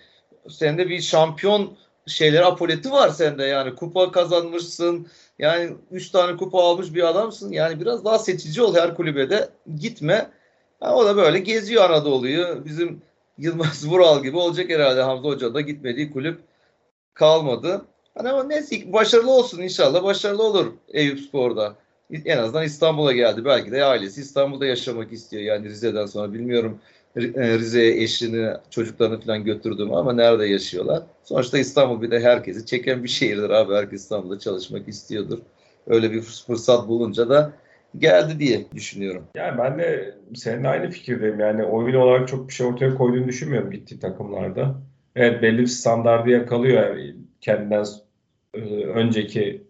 sende 0.48 0.88
bir 0.88 1.00
şampiyon 1.00 1.76
şeyleri 2.08 2.44
apoleti 2.44 2.92
var 2.92 3.08
sende 3.08 3.44
yani 3.44 3.74
kupa 3.74 4.12
kazanmışsın 4.12 5.06
yani 5.38 5.70
3 5.90 6.10
tane 6.10 6.36
kupa 6.36 6.62
almış 6.62 6.94
bir 6.94 7.08
adamsın 7.08 7.52
yani 7.52 7.80
biraz 7.80 8.04
daha 8.04 8.18
seçici 8.18 8.62
ol 8.62 8.76
her 8.76 8.94
kulübe 8.94 9.30
de 9.30 9.48
gitme 9.80 10.30
ha, 10.80 10.96
o 10.96 11.06
da 11.06 11.16
böyle 11.16 11.38
geziyor 11.38 11.90
Anadolu'yu 11.90 12.62
bizim 12.64 13.02
Yılmaz 13.38 13.88
Vural 13.88 14.22
gibi 14.22 14.36
olacak 14.36 14.70
herhalde 14.70 15.02
Hamza 15.02 15.28
Hoca 15.28 15.54
da 15.54 15.60
gitmediği 15.60 16.12
kulüp 16.12 16.40
kalmadı. 17.14 17.84
Hani 18.14 18.28
ama 18.28 18.44
neyse 18.44 18.92
başarılı 18.92 19.30
olsun 19.30 19.62
inşallah 19.62 20.02
başarılı 20.04 20.42
olur 20.42 20.72
Eyüp 20.88 21.20
Spor'da. 21.20 21.74
En 22.24 22.38
azından 22.38 22.64
İstanbul'a 22.64 23.12
geldi. 23.12 23.44
Belki 23.44 23.72
de 23.72 23.84
ailesi 23.84 24.20
İstanbul'da 24.20 24.66
yaşamak 24.66 25.12
istiyor. 25.12 25.42
Yani 25.42 25.68
Rize'den 25.68 26.06
sonra 26.06 26.32
bilmiyorum 26.32 26.80
Rize'ye 27.16 28.02
eşini, 28.02 28.50
çocuklarını 28.70 29.20
falan 29.20 29.44
götürdüm 29.44 29.94
ama 29.94 30.12
nerede 30.12 30.46
yaşıyorlar? 30.46 31.02
Sonuçta 31.22 31.58
İstanbul 31.58 32.02
bir 32.02 32.10
de 32.10 32.20
herkesi 32.20 32.66
çeken 32.66 33.04
bir 33.04 33.08
şehirdir 33.08 33.50
abi. 33.50 33.74
Herkes 33.74 34.02
İstanbul'da 34.02 34.38
çalışmak 34.38 34.88
istiyordur. 34.88 35.38
Öyle 35.86 36.12
bir 36.12 36.20
fırsat 36.20 36.88
bulunca 36.88 37.28
da 37.28 37.52
geldi 37.98 38.38
diye 38.38 38.64
düşünüyorum. 38.74 39.24
Yani 39.34 39.58
ben 39.58 39.78
de 39.78 40.14
seninle 40.34 40.68
aynı 40.68 40.90
fikirdeyim. 40.90 41.40
Yani 41.40 41.64
oyun 41.64 41.94
olarak 41.94 42.28
çok 42.28 42.48
bir 42.48 42.54
şey 42.54 42.66
ortaya 42.66 42.94
koyduğunu 42.94 43.28
düşünmüyorum 43.28 43.70
gittiği 43.70 44.00
takımlarda. 44.00 44.74
Evet 45.16 45.42
belli 45.42 45.58
bir 45.58 45.66
standardı 45.66 46.30
yakalıyor 46.30 46.96
yani 46.96 47.14
kendinden 47.40 47.84
e, 48.54 48.60
önceki 48.84 49.62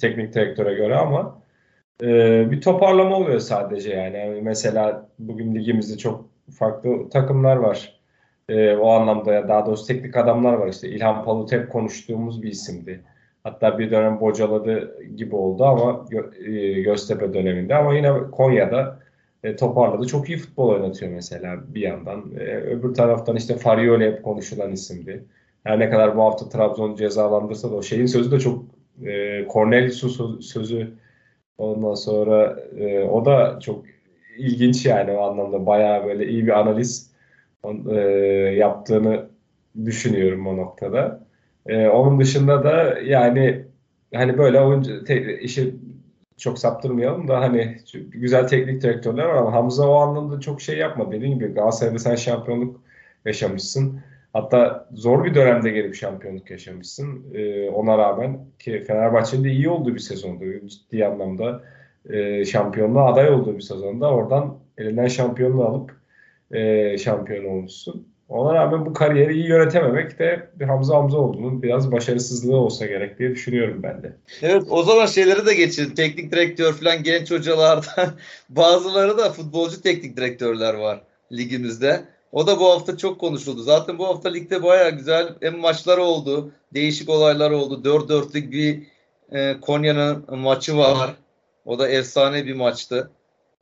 teknik 0.00 0.34
direktöre 0.34 0.74
göre 0.74 0.96
ama 0.96 1.42
e, 2.02 2.50
bir 2.50 2.60
toparlama 2.60 3.16
oluyor 3.16 3.40
sadece 3.40 3.90
yani. 3.90 4.16
yani. 4.16 4.42
Mesela 4.42 5.08
bugün 5.18 5.54
ligimizde 5.54 5.98
çok 5.98 6.33
farklı 6.50 7.08
takımlar 7.10 7.56
var. 7.56 8.00
E, 8.48 8.76
o 8.76 8.90
anlamda 8.90 9.32
ya 9.32 9.48
daha 9.48 9.66
doğrusu 9.66 9.86
teknik 9.86 10.16
adamlar 10.16 10.52
var 10.52 10.68
işte. 10.68 10.88
İlhan 10.88 11.24
Palut 11.24 11.52
hep 11.52 11.72
konuştuğumuz 11.72 12.42
bir 12.42 12.50
isimdi. 12.50 13.00
Hatta 13.44 13.78
bir 13.78 13.90
dönem 13.90 14.20
bocaladı 14.20 15.02
gibi 15.16 15.36
oldu 15.36 15.64
ama 15.64 16.06
e, 16.46 16.82
Göztepe 16.82 17.34
döneminde 17.34 17.74
ama 17.74 17.94
yine 17.94 18.12
Konya'da 18.32 18.98
e, 19.44 19.56
toparladı. 19.56 20.06
Çok 20.06 20.28
iyi 20.28 20.38
futbol 20.38 20.68
oynatıyor 20.68 21.12
mesela 21.12 21.56
bir 21.74 21.80
yandan. 21.80 22.24
E, 22.38 22.44
öbür 22.44 22.94
taraftan 22.94 23.36
işte 23.36 23.56
Farioli 23.56 24.04
hep 24.04 24.24
konuşulan 24.24 24.72
isimdi. 24.72 25.24
Her 25.64 25.78
ne 25.78 25.90
kadar 25.90 26.16
bu 26.16 26.22
hafta 26.22 26.48
Trabzon 26.48 26.96
cezalandırsa 26.96 27.70
da 27.70 27.74
o 27.74 27.82
şeyin 27.82 28.06
sözü 28.06 28.30
de 28.30 28.40
çok 28.40 28.64
e, 29.06 29.46
Cornelius'un 29.52 30.40
sözü 30.40 30.94
ondan 31.58 31.94
sonra 31.94 32.56
e, 32.78 33.04
o 33.04 33.24
da 33.24 33.58
çok 33.60 33.84
ilginç 34.36 34.86
yani 34.86 35.12
o 35.12 35.22
anlamda 35.22 35.66
bayağı 35.66 36.04
böyle 36.04 36.26
iyi 36.26 36.46
bir 36.46 36.60
analiz 36.60 37.10
e, 37.90 37.96
yaptığını 38.56 39.26
düşünüyorum 39.84 40.46
o 40.46 40.56
noktada. 40.56 41.26
E, 41.66 41.88
onun 41.88 42.20
dışında 42.20 42.64
da 42.64 42.98
yani 43.00 43.64
hani 44.14 44.38
böyle 44.38 44.60
oyuncu 44.60 45.04
işi 45.40 45.74
çok 46.36 46.58
saptırmayalım 46.58 47.28
da 47.28 47.40
hani 47.40 47.76
güzel 48.08 48.48
teknik 48.48 48.82
direktörler 48.82 49.24
var 49.24 49.34
ama 49.34 49.52
Hamza 49.52 49.88
o 49.88 49.94
anlamda 49.94 50.40
çok 50.40 50.60
şey 50.60 50.78
yapmadı. 50.78 51.12
Dediğim 51.12 51.38
gibi 51.38 51.54
Galatasaray'da 51.54 51.98
sen 51.98 52.14
şampiyonluk 52.14 52.80
yaşamışsın. 53.24 54.00
Hatta 54.32 54.88
zor 54.92 55.24
bir 55.24 55.34
dönemde 55.34 55.70
gelip 55.70 55.94
şampiyonluk 55.94 56.50
yaşamışsın. 56.50 57.34
Ee, 57.34 57.70
ona 57.70 57.98
rağmen 57.98 58.38
ki 58.58 58.84
Fenerbahçe'nin 58.86 59.44
de 59.44 59.50
iyi 59.50 59.68
olduğu 59.68 59.94
bir 59.94 60.00
sezondu. 60.00 60.44
Ciddi 60.66 61.06
anlamda 61.06 61.62
e, 62.10 62.44
şampiyonluğa 62.44 63.12
aday 63.12 63.30
olduğu 63.30 63.56
bir 63.56 63.60
sezonda 63.60 64.10
oradan 64.10 64.58
elinden 64.78 65.08
şampiyonluğu 65.08 65.64
alıp 65.64 65.96
e, 66.50 66.98
şampiyon 66.98 67.44
olmuşsun. 67.44 68.08
Ona 68.28 68.54
rağmen 68.54 68.86
bu 68.86 68.92
kariyeri 68.92 69.34
iyi 69.34 69.48
yönetememek 69.48 70.18
de 70.18 70.48
bir 70.54 70.64
Hamza 70.64 70.96
Hamza 70.96 71.18
olduğunun 71.18 71.62
biraz 71.62 71.92
başarısızlığı 71.92 72.56
olsa 72.56 72.86
gerek 72.86 73.18
diye 73.18 73.30
düşünüyorum 73.30 73.82
ben 73.82 74.02
de. 74.02 74.16
Evet 74.42 74.62
o 74.70 74.82
zaman 74.82 75.06
şeyleri 75.06 75.46
de 75.46 75.54
geçin. 75.54 75.94
Teknik 75.94 76.32
direktör 76.32 76.72
falan 76.72 77.02
genç 77.02 77.30
hocalardan 77.30 78.08
bazıları 78.48 79.18
da 79.18 79.30
futbolcu 79.30 79.82
teknik 79.82 80.16
direktörler 80.16 80.74
var 80.74 81.02
ligimizde. 81.32 82.04
O 82.32 82.46
da 82.46 82.60
bu 82.60 82.70
hafta 82.70 82.96
çok 82.96 83.20
konuşuldu. 83.20 83.62
Zaten 83.62 83.98
bu 83.98 84.06
hafta 84.06 84.28
ligde 84.28 84.62
baya 84.62 84.90
güzel 84.90 85.34
hem 85.40 85.58
maçlar 85.58 85.98
oldu. 85.98 86.52
Değişik 86.74 87.08
olaylar 87.08 87.50
oldu. 87.50 87.88
4-4'lük 87.88 88.50
bir 88.50 88.82
e, 89.32 89.60
Konya'nın 89.60 90.38
maçı 90.38 90.76
var. 90.76 91.14
O 91.64 91.78
da 91.78 91.88
efsane 91.88 92.46
bir 92.46 92.54
maçtı. 92.54 93.10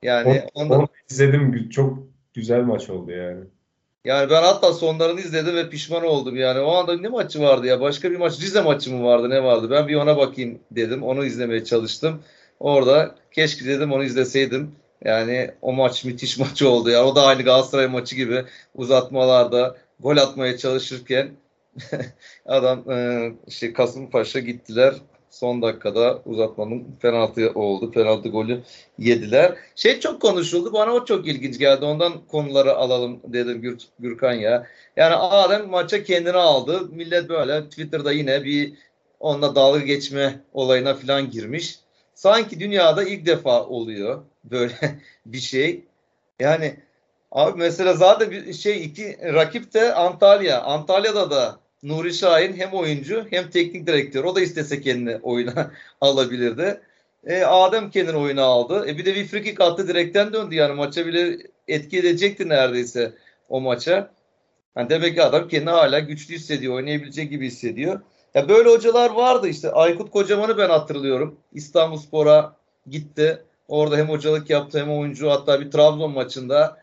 Yani 0.03 0.42
onu, 0.55 0.74
onu 0.74 0.88
izledim. 1.11 1.68
Çok 1.68 1.98
güzel 2.34 2.62
maç 2.62 2.90
oldu 2.90 3.11
yani. 3.11 3.44
Yani 4.05 4.30
ben 4.30 4.42
hatta 4.42 4.72
sonlarını 4.72 5.20
izledim 5.20 5.57
ve 5.57 5.68
pişman 5.68 6.05
oldum 6.05 6.36
yani. 6.36 6.61
O 6.61 6.72
anda 6.72 6.96
ne 6.96 7.09
maçı 7.09 7.40
vardı 7.40 7.66
ya? 7.66 7.80
Başka 7.80 8.11
bir 8.11 8.16
maç 8.16 8.40
Rize 8.40 8.62
maçı 8.62 8.94
mı 8.94 9.05
vardı? 9.05 9.30
Ne 9.30 9.44
vardı? 9.44 9.70
Ben 9.70 9.88
bir 9.88 9.94
ona 9.94 10.16
bakayım 10.16 10.59
dedim. 10.70 11.03
Onu 11.03 11.24
izlemeye 11.24 11.64
çalıştım. 11.64 12.22
Orada 12.61 13.14
keşke 13.32 13.64
dedim 13.64 13.92
onu 13.92 14.05
izleseydim. 14.05 14.72
Yani 15.05 15.50
o 15.62 15.72
maç 15.72 16.05
müthiş 16.05 16.38
maç 16.38 16.62
oldu 16.62 16.90
ya. 16.90 17.05
O 17.07 17.16
da 17.16 17.22
aynı 17.22 17.42
Galatasaray 17.42 17.86
maçı 17.86 18.16
gibi 18.16 18.44
uzatmalarda 18.74 19.76
gol 20.00 20.16
atmaya 20.16 20.57
çalışırken 20.59 21.30
adam 22.46 22.90
e, 22.90 23.28
işte 23.46 23.72
Kasımpaşa 23.72 24.40
gittiler 24.40 24.94
son 25.33 25.62
dakikada 25.62 26.22
uzatmanın 26.26 26.85
penaltı 27.01 27.53
oldu. 27.55 27.91
Penaltı 27.91 28.28
golü 28.28 28.62
yediler. 28.99 29.55
Şey 29.76 30.01
çok 30.01 30.22
konuşuldu. 30.22 30.72
Bana 30.72 30.93
o 30.93 31.05
çok 31.05 31.26
ilginç 31.26 31.59
geldi. 31.59 31.85
Ondan 31.85 32.12
konuları 32.26 32.74
alalım 32.74 33.20
dedim 33.24 33.62
Gür, 33.62 33.78
Gürkan 33.99 34.33
ya. 34.33 34.66
Yani 34.97 35.14
Adem 35.14 35.68
maça 35.68 36.05
kendini 36.05 36.37
aldı. 36.37 36.89
Millet 36.91 37.28
böyle 37.28 37.68
Twitter'da 37.68 38.12
yine 38.12 38.45
bir 38.45 38.74
onunla 39.20 39.55
dalga 39.55 39.80
geçme 39.80 40.41
olayına 40.53 40.95
falan 40.95 41.30
girmiş. 41.30 41.78
Sanki 42.14 42.61
dünyada 42.61 43.03
ilk 43.05 43.26
defa 43.26 43.64
oluyor 43.64 44.22
böyle 44.45 44.74
bir 45.26 45.41
şey. 45.41 45.85
Yani 46.41 46.76
abi 47.30 47.59
mesela 47.59 47.95
zaten 47.95 48.30
bir 48.30 48.53
şey 48.53 48.85
iki 48.85 49.18
rakip 49.22 49.74
de 49.74 49.95
Antalya. 49.95 50.62
Antalya'da 50.62 51.30
da 51.30 51.61
Nuri 51.83 52.14
Şahin 52.14 52.53
hem 52.53 52.72
oyuncu 52.72 53.26
hem 53.30 53.51
teknik 53.51 53.87
direktör. 53.87 54.24
O 54.24 54.37
da 54.37 54.41
istese 54.41 54.80
kendini 54.80 55.16
oyuna 55.16 55.70
alabilirdi. 56.01 56.80
E, 57.26 57.43
Adem 57.43 57.91
kendini 57.91 58.16
oyuna 58.16 58.43
aldı. 58.43 58.89
E, 58.89 58.99
bir 58.99 59.05
de 59.05 59.14
bir 59.14 59.26
free 59.26 59.43
kick 59.43 59.61
attı 59.61 59.89
direkten 59.89 60.33
döndü 60.33 60.55
yani 60.55 60.74
maça 60.74 61.07
bile 61.07 61.39
etki 61.68 61.99
edecekti 61.99 62.49
neredeyse 62.49 63.12
o 63.49 63.61
maça. 63.61 64.11
Yani 64.76 64.91
demek 64.91 65.14
ki 65.14 65.22
adam 65.22 65.49
kendini 65.49 65.70
hala 65.70 65.99
güçlü 65.99 66.35
hissediyor, 66.35 66.74
oynayabilecek 66.74 67.30
gibi 67.30 67.47
hissediyor. 67.47 68.01
Ya 68.35 68.49
böyle 68.49 68.68
hocalar 68.70 69.11
vardı 69.11 69.49
işte. 69.49 69.72
Aykut 69.72 70.11
Kocaman'ı 70.11 70.59
ben 70.59 70.68
hatırlıyorum. 70.68 71.37
İstanbulspor'a 71.53 72.57
gitti. 72.91 73.43
Orada 73.68 73.97
hem 73.97 74.09
hocalık 74.09 74.51
yaptı 74.51 74.80
hem 74.80 74.91
oyuncu 74.91 75.30
hatta 75.30 75.61
bir 75.61 75.70
Trabzon 75.70 76.12
maçında 76.12 76.82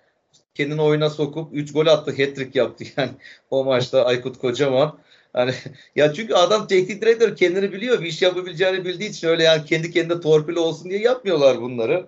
kendini 0.59 0.81
oyuna 0.81 1.09
sokup 1.09 1.53
3 1.53 1.73
gol 1.73 1.87
attı, 1.87 2.11
hat-trick 2.11 2.59
yaptı 2.59 2.83
yani 2.97 3.09
o 3.49 3.63
maçta 3.63 4.05
Aykut 4.05 4.37
Kocaman. 4.37 4.97
Hani 5.33 5.53
ya 5.95 6.13
çünkü 6.13 6.33
adam 6.33 6.67
teknik 6.67 7.01
direktör 7.01 7.35
kendini 7.35 7.71
biliyor, 7.71 8.01
bir 8.01 8.05
iş 8.05 8.21
yapabileceğini 8.21 8.85
bildiği 8.85 9.09
için 9.09 9.27
öyle 9.27 9.43
yani 9.43 9.65
kendi 9.65 9.91
kendine 9.91 10.21
torpil 10.21 10.55
olsun 10.55 10.89
diye 10.89 10.99
yapmıyorlar 10.99 11.61
bunları. 11.61 12.05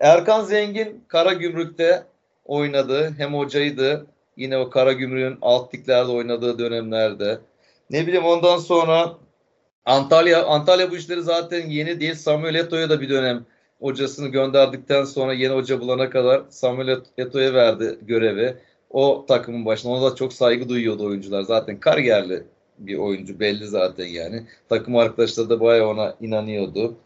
Erkan 0.00 0.44
Zengin 0.44 1.04
Kara 1.08 1.32
Gümrük'te 1.32 2.04
oynadı. 2.44 3.14
Hem 3.18 3.34
hocaydı. 3.34 4.06
Yine 4.36 4.58
o 4.58 4.70
Kara 4.70 4.92
Gümrük'ün 4.92 5.38
alt 5.42 5.74
liglerde 5.74 6.10
oynadığı 6.10 6.58
dönemlerde. 6.58 7.38
Ne 7.90 8.06
bileyim 8.06 8.24
ondan 8.24 8.58
sonra 8.58 9.16
Antalya 9.84 10.44
Antalya 10.44 10.90
bu 10.90 10.96
işleri 10.96 11.22
zaten 11.22 11.68
yeni 11.68 12.00
değil. 12.00 12.14
Samuel 12.14 12.54
Eto'ya 12.54 12.90
da 12.90 13.00
bir 13.00 13.08
dönem 13.08 13.46
hocasını 13.80 14.28
gönderdikten 14.28 15.04
sonra 15.04 15.32
yeni 15.32 15.54
hoca 15.54 15.80
bulana 15.80 16.10
kadar 16.10 16.42
Samuel 16.50 17.00
Eto'ya 17.18 17.54
verdi 17.54 17.98
görevi. 18.02 18.56
O 18.90 19.24
takımın 19.28 19.66
başına 19.66 19.92
ona 19.92 20.10
da 20.10 20.14
çok 20.14 20.32
saygı 20.32 20.68
duyuyordu 20.68 21.06
oyuncular. 21.06 21.42
Zaten 21.42 21.80
kariyerli 21.80 22.44
bir 22.78 22.98
oyuncu 22.98 23.40
belli 23.40 23.66
zaten 23.66 24.06
yani. 24.06 24.46
Takım 24.68 24.96
arkadaşları 24.96 25.50
da 25.50 25.60
bayağı 25.60 25.88
ona 25.88 26.16
inanıyordu. 26.20 26.96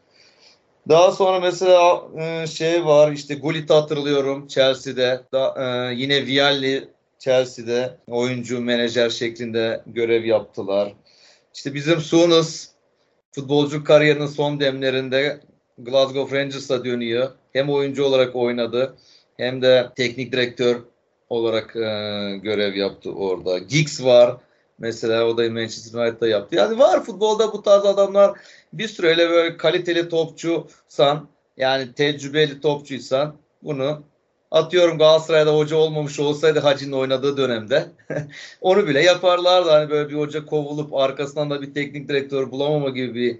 Daha 0.88 1.12
sonra 1.12 1.40
mesela 1.40 2.02
e, 2.18 2.46
şey 2.46 2.84
var 2.84 3.12
işte 3.12 3.34
Gullit'i 3.34 3.72
hatırlıyorum 3.72 4.46
Chelsea'de. 4.46 5.20
Da, 5.32 5.54
e, 5.58 5.94
yine 5.94 6.26
Vialli 6.26 6.88
Chelsea'de 7.18 7.96
oyuncu 8.08 8.60
menajer 8.60 9.10
şeklinde 9.10 9.82
görev 9.86 10.24
yaptılar. 10.24 10.92
İşte 11.54 11.74
bizim 11.74 12.00
Sunas 12.00 12.68
futbolcu 13.32 13.84
kariyerinin 13.84 14.26
son 14.26 14.60
demlerinde 14.60 15.40
Glasgow 15.78 16.38
Rangers'a 16.38 16.84
dönüyor. 16.84 17.30
Hem 17.52 17.70
oyuncu 17.70 18.04
olarak 18.04 18.36
oynadı 18.36 18.96
hem 19.36 19.62
de 19.62 19.88
teknik 19.96 20.32
direktör 20.32 20.76
olarak 21.28 21.76
e, 21.76 21.80
görev 22.42 22.74
yaptı 22.74 23.12
orada. 23.12 23.58
Giggs 23.58 24.04
var. 24.04 24.36
Mesela 24.78 25.24
o 25.24 25.38
da 25.38 25.50
Manchester 25.50 26.00
United'da 26.00 26.28
yaptı. 26.28 26.56
Yani 26.56 26.78
var 26.78 27.04
futbolda 27.04 27.52
bu 27.52 27.62
tarz 27.62 27.84
adamlar 27.84 28.38
bir 28.72 28.88
süreyle 28.88 29.30
böyle 29.30 29.56
kaliteli 29.56 30.08
topçusan 30.08 31.28
yani 31.56 31.92
tecrübeli 31.92 32.60
topçuysan 32.60 33.36
bunu 33.62 34.02
atıyorum 34.50 34.98
Galatasaray'da 34.98 35.56
hoca 35.56 35.76
olmamış 35.76 36.20
olsaydı 36.20 36.58
Hacı'nın 36.60 36.92
oynadığı 36.92 37.36
dönemde 37.36 37.86
onu 38.60 38.88
bile 38.88 39.02
yaparlardı. 39.02 39.70
Hani 39.70 39.90
böyle 39.90 40.08
bir 40.08 40.14
hoca 40.14 40.46
kovulup 40.46 40.94
arkasından 40.94 41.50
da 41.50 41.62
bir 41.62 41.74
teknik 41.74 42.08
direktör 42.08 42.50
bulamama 42.50 42.88
gibi 42.88 43.14
bir 43.14 43.38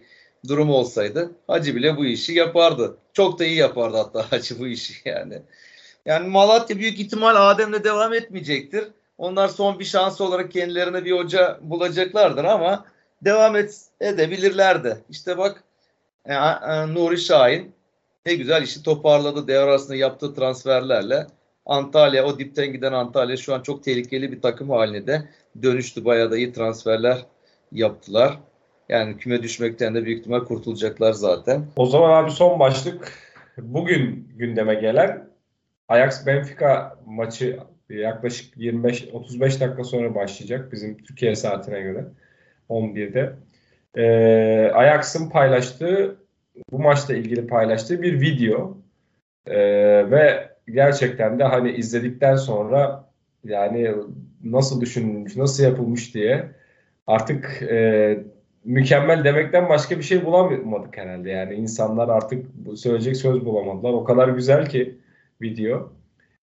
durum 0.48 0.70
olsaydı 0.70 1.30
Hacı 1.46 1.76
bile 1.76 1.96
bu 1.96 2.04
işi 2.04 2.32
yapardı. 2.32 2.96
Çok 3.12 3.38
da 3.38 3.44
iyi 3.44 3.56
yapardı 3.56 3.96
hatta 3.96 4.32
Hacı 4.32 4.58
bu 4.58 4.66
işi 4.66 4.94
yani. 5.04 5.42
Yani 6.06 6.28
Malatya 6.28 6.78
büyük 6.78 7.00
ihtimal 7.00 7.50
Adem'le 7.50 7.84
devam 7.84 8.12
etmeyecektir. 8.12 8.84
Onlar 9.18 9.48
son 9.48 9.78
bir 9.78 9.84
şans 9.84 10.20
olarak 10.20 10.52
kendilerine 10.52 11.04
bir 11.04 11.12
hoca 11.12 11.58
bulacaklardır 11.62 12.44
ama 12.44 12.84
devam 13.24 13.56
et, 13.56 13.80
edebilirlerdi. 14.00 15.04
İşte 15.10 15.38
bak 15.38 15.64
e, 16.26 16.34
e, 16.34 16.94
Nuri 16.94 17.18
Şahin 17.18 17.74
ne 18.26 18.34
güzel 18.34 18.62
işi 18.62 18.82
toparladı 18.82 19.48
devre 19.48 19.60
arasında 19.60 19.96
yaptığı 19.96 20.34
transferlerle. 20.34 21.26
Antalya 21.66 22.26
o 22.26 22.38
dipten 22.38 22.72
giden 22.72 22.92
Antalya 22.92 23.36
şu 23.36 23.54
an 23.54 23.62
çok 23.62 23.84
tehlikeli 23.84 24.32
bir 24.32 24.42
takım 24.42 24.70
haline 24.70 25.06
de 25.06 25.28
dönüştü. 25.62 26.04
Bayağı 26.04 26.30
da 26.30 26.36
iyi 26.36 26.52
transferler 26.52 27.26
yaptılar. 27.72 28.38
Yani 28.88 29.16
küme 29.16 29.42
düşmekten 29.42 29.94
de 29.94 30.04
büyük 30.04 30.20
ihtimal 30.20 30.40
kurtulacaklar 30.40 31.12
zaten. 31.12 31.64
O 31.76 31.86
zaman 31.86 32.22
abi 32.22 32.30
son 32.30 32.60
başlık 32.60 33.12
bugün 33.58 34.28
gündeme 34.36 34.74
gelen 34.74 35.28
Ajax 35.88 36.26
Benfica 36.26 36.96
maçı 37.06 37.58
yaklaşık 37.88 38.56
25-35 38.56 39.60
dakika 39.60 39.84
sonra 39.84 40.14
başlayacak 40.14 40.72
bizim 40.72 40.98
Türkiye 40.98 41.36
saatine 41.36 41.80
göre 41.80 42.04
11'de. 42.70 43.32
Ee, 43.96 44.70
Ajax'ın 44.74 45.30
paylaştığı 45.30 46.16
bu 46.70 46.78
maçla 46.78 47.14
ilgili 47.14 47.46
paylaştığı 47.46 48.02
bir 48.02 48.20
video 48.20 48.78
ee, 49.46 50.10
ve 50.10 50.48
gerçekten 50.68 51.38
de 51.38 51.44
hani 51.44 51.72
izledikten 51.72 52.36
sonra 52.36 53.10
yani 53.44 53.90
nasıl 54.44 54.80
düşünülmüş, 54.80 55.36
nasıl 55.36 55.64
yapılmış 55.64 56.14
diye 56.14 56.50
artık 57.06 57.62
e, 57.62 58.18
mükemmel 58.64 59.24
demekten 59.24 59.68
başka 59.68 59.98
bir 59.98 60.02
şey 60.02 60.24
bulamadık 60.24 60.96
herhalde. 60.96 61.30
Yani 61.30 61.54
insanlar 61.54 62.08
artık 62.08 62.46
söyleyecek 62.76 63.16
söz 63.16 63.44
bulamadılar. 63.44 63.92
O 63.92 64.04
kadar 64.04 64.28
güzel 64.28 64.66
ki 64.68 64.98
video. 65.42 65.92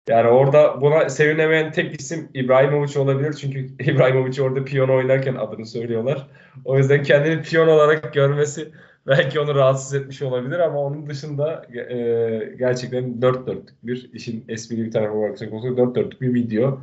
Yani 0.09 0.27
orada 0.27 0.81
buna 0.81 1.09
sevinemeyen 1.09 1.71
tek 1.71 2.01
isim 2.01 2.29
İbrahimovic 2.33 2.99
olabilir. 2.99 3.33
Çünkü 3.33 3.59
İbrahimovic 3.91 4.41
orada 4.41 4.63
piyano 4.63 4.95
oynarken 4.95 5.35
adını 5.35 5.65
söylüyorlar. 5.65 6.27
O 6.65 6.77
yüzden 6.77 7.03
kendini 7.03 7.41
piyon 7.41 7.67
olarak 7.67 8.13
görmesi 8.13 8.71
belki 9.07 9.39
onu 9.39 9.55
rahatsız 9.55 9.93
etmiş 9.93 10.21
olabilir 10.21 10.59
ama 10.59 10.79
onun 10.79 11.09
dışında 11.09 11.65
e, 11.73 12.55
gerçekten 12.59 13.21
dört 13.21 13.47
dörtlük 13.47 13.83
bir 13.83 14.09
işin 14.13 14.45
esprili 14.47 14.85
bir 14.85 14.91
tarafı 14.91 15.13
olarak 15.13 15.53
olsa 15.53 15.77
dört 15.77 15.95
dörtlük 15.95 16.21
bir 16.21 16.33
video. 16.33 16.79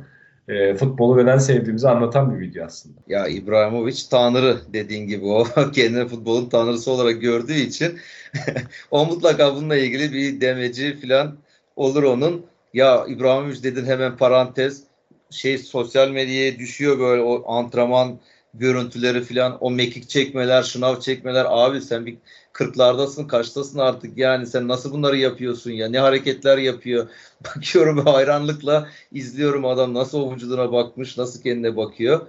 E, 0.49 0.75
futbolu 0.75 1.17
neden 1.17 1.37
sevdiğimizi 1.37 1.89
anlatan 1.89 2.35
bir 2.35 2.39
video 2.39 2.65
aslında. 2.65 2.99
Ya 3.07 3.27
İbrahimovic 3.27 3.97
tanrı 4.09 4.57
dediğin 4.73 5.07
gibi 5.07 5.25
o 5.25 5.43
kendini 5.73 6.07
futbolun 6.07 6.49
tanrısı 6.49 6.91
olarak 6.91 7.21
gördüğü 7.21 7.53
için 7.53 7.99
o 8.91 9.05
mutlaka 9.05 9.55
bununla 9.55 9.75
ilgili 9.75 10.13
bir 10.13 10.41
demeci 10.41 10.97
falan 11.01 11.37
olur 11.75 12.03
onun. 12.03 12.45
Ya 12.73 13.05
İbrahimovic 13.07 13.63
dedin 13.63 13.85
hemen 13.85 14.17
parantez 14.17 14.83
şey 15.29 15.57
sosyal 15.57 16.09
medyaya 16.09 16.59
düşüyor 16.59 16.99
böyle 16.99 17.21
o 17.21 17.51
antrenman 17.53 18.19
görüntüleri 18.53 19.23
falan 19.23 19.57
o 19.61 19.71
mekik 19.71 20.09
çekmeler, 20.09 20.63
şınav 20.63 20.99
çekmeler 20.99 21.45
abi 21.49 21.81
sen 21.81 22.05
bir 22.05 22.17
kırklardasın 22.53 23.27
kaçtasın 23.27 23.79
artık? 23.79 24.17
Yani 24.17 24.47
sen 24.47 24.67
nasıl 24.67 24.93
bunları 24.93 25.17
yapıyorsun 25.17 25.71
ya? 25.71 25.89
Ne 25.89 25.99
hareketler 25.99 26.57
yapıyor? 26.57 27.09
Bakıyorum 27.45 28.05
hayranlıkla 28.05 28.89
izliyorum 29.11 29.65
adam 29.65 29.93
nasıl 29.93 30.19
o 30.21 30.71
bakmış 30.71 31.17
nasıl 31.17 31.41
kendine 31.43 31.77
bakıyor. 31.77 32.27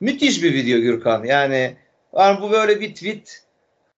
Müthiş 0.00 0.42
bir 0.42 0.54
video 0.54 0.78
Gürkan. 0.78 1.24
Yani, 1.24 1.76
yani 2.16 2.42
bu 2.42 2.50
böyle 2.50 2.80
bir 2.80 2.94
tweet. 2.94 3.42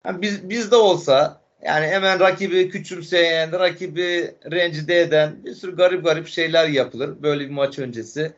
Yani 0.06 0.22
biz, 0.22 0.50
bizde 0.50 0.76
olsa 0.76 1.40
yani 1.64 1.86
hemen 1.86 2.20
rakibi 2.20 2.68
küçümseyen, 2.68 3.52
rakibi 3.52 4.34
rencide 4.50 5.00
eden 5.00 5.44
bir 5.44 5.54
sürü 5.54 5.76
garip 5.76 6.04
garip 6.04 6.28
şeyler 6.28 6.68
yapılır 6.68 7.22
böyle 7.22 7.44
bir 7.44 7.50
maç 7.50 7.78
öncesi. 7.78 8.32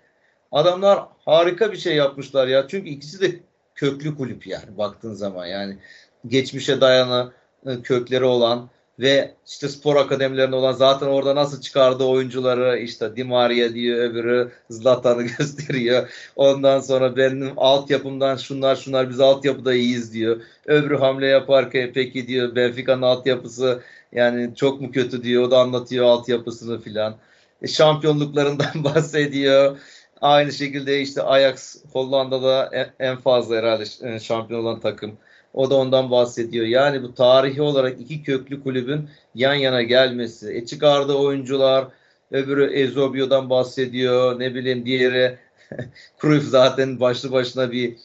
Adamlar 0.53 1.05
harika 1.25 1.73
bir 1.73 1.77
şey 1.77 1.97
yapmışlar 1.97 2.49
ya. 2.49 2.69
Çünkü 2.69 2.89
ikisi 2.89 3.21
de 3.21 3.41
köklü 3.75 4.17
kulüp 4.17 4.47
yani 4.47 4.79
baktığın 4.79 5.15
zaman. 5.15 5.47
Yani 5.47 5.79
geçmişe 6.27 6.81
dayanı 6.81 7.33
e, 7.67 7.83
kökleri 7.83 8.25
olan 8.25 8.69
ve 9.01 9.35
işte 9.47 9.69
spor 9.69 9.97
akademilerinde 9.97 10.57
olan 10.57 10.73
zaten 10.73 11.07
orada 11.07 11.35
nasıl 11.35 11.61
çıkardı 11.61 12.05
oyuncuları 12.05 12.79
işte 12.79 13.17
Di 13.17 13.25
Maria 13.25 13.75
diyor 13.75 13.99
öbürü 13.99 14.53
Zlatan'ı 14.71 15.23
gösteriyor. 15.39 16.09
Ondan 16.37 16.81
sonra 16.81 17.17
benim 17.17 17.53
altyapımdan 17.57 18.37
şunlar 18.37 18.77
şunlar 18.77 19.11
biz 19.11 19.21
altyapıda 19.21 19.75
iyiyiz 19.75 20.13
diyor. 20.13 20.41
Öbürü 20.67 20.97
hamle 20.97 21.27
yaparken 21.27 21.91
peki 21.95 22.29
diyor 22.29 22.55
Benfica'nın 22.57 23.03
altyapısı 23.03 23.83
yani 24.13 24.55
çok 24.55 24.81
mu 24.81 24.93
kötü 24.93 25.23
diyor. 25.23 25.43
O 25.43 25.51
da 25.51 25.59
anlatıyor 25.59 26.07
altyapısını 26.07 26.81
filan. 26.81 27.17
E, 27.63 27.67
şampiyonluklarından 27.67 28.75
bahsediyor. 28.85 29.79
Aynı 30.21 30.53
şekilde 30.53 31.01
işte 31.01 31.23
Ajax 31.23 31.77
Hollanda'da 31.93 32.71
en 32.99 33.17
fazla 33.17 33.57
herhalde 33.57 33.85
e, 34.03 34.21
şampiyon 34.21 34.61
olan 34.61 34.81
takım. 34.81 35.19
O 35.55 35.71
da 35.71 35.75
ondan 35.75 36.11
bahsediyor. 36.11 36.67
Yani 36.67 37.03
bu 37.03 37.15
tarihi 37.15 37.63
olarak 37.63 38.01
iki 38.01 38.23
köklü 38.23 38.63
kulübün 38.63 39.09
yan 39.35 39.55
yana 39.55 39.83
gelmesi. 39.83 40.53
E 40.55 40.67
çıkardığı 40.67 41.15
oyuncular, 41.15 41.87
öbürü 42.31 42.73
Ezobio'dan 42.73 43.51
bahsediyor. 43.51 44.41
Ne 44.41 44.55
bileyim 44.55 44.87
diğeri 44.87 45.39
Cruyff 46.21 46.45
zaten 46.45 47.01
başlı 47.01 47.33
başına 47.33 47.73
bir 47.73 47.97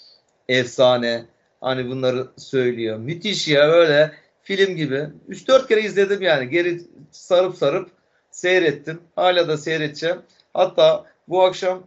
efsane. 0.50 1.26
Hani 1.62 1.90
bunları 1.90 2.28
söylüyor. 2.38 2.98
Müthiş 2.98 3.48
ya 3.48 3.62
öyle 3.72 4.12
film 4.44 4.76
gibi. 4.76 5.08
3-4 5.30 5.68
kere 5.68 5.82
izledim 5.82 6.22
yani. 6.22 6.50
Geri 6.50 6.82
sarıp 7.12 7.58
sarıp 7.58 7.90
seyrettim. 8.32 9.02
Hala 9.16 9.48
da 9.48 9.58
seyredeceğim. 9.58 10.18
Hatta 10.54 11.06
bu 11.28 11.44
akşam 11.44 11.84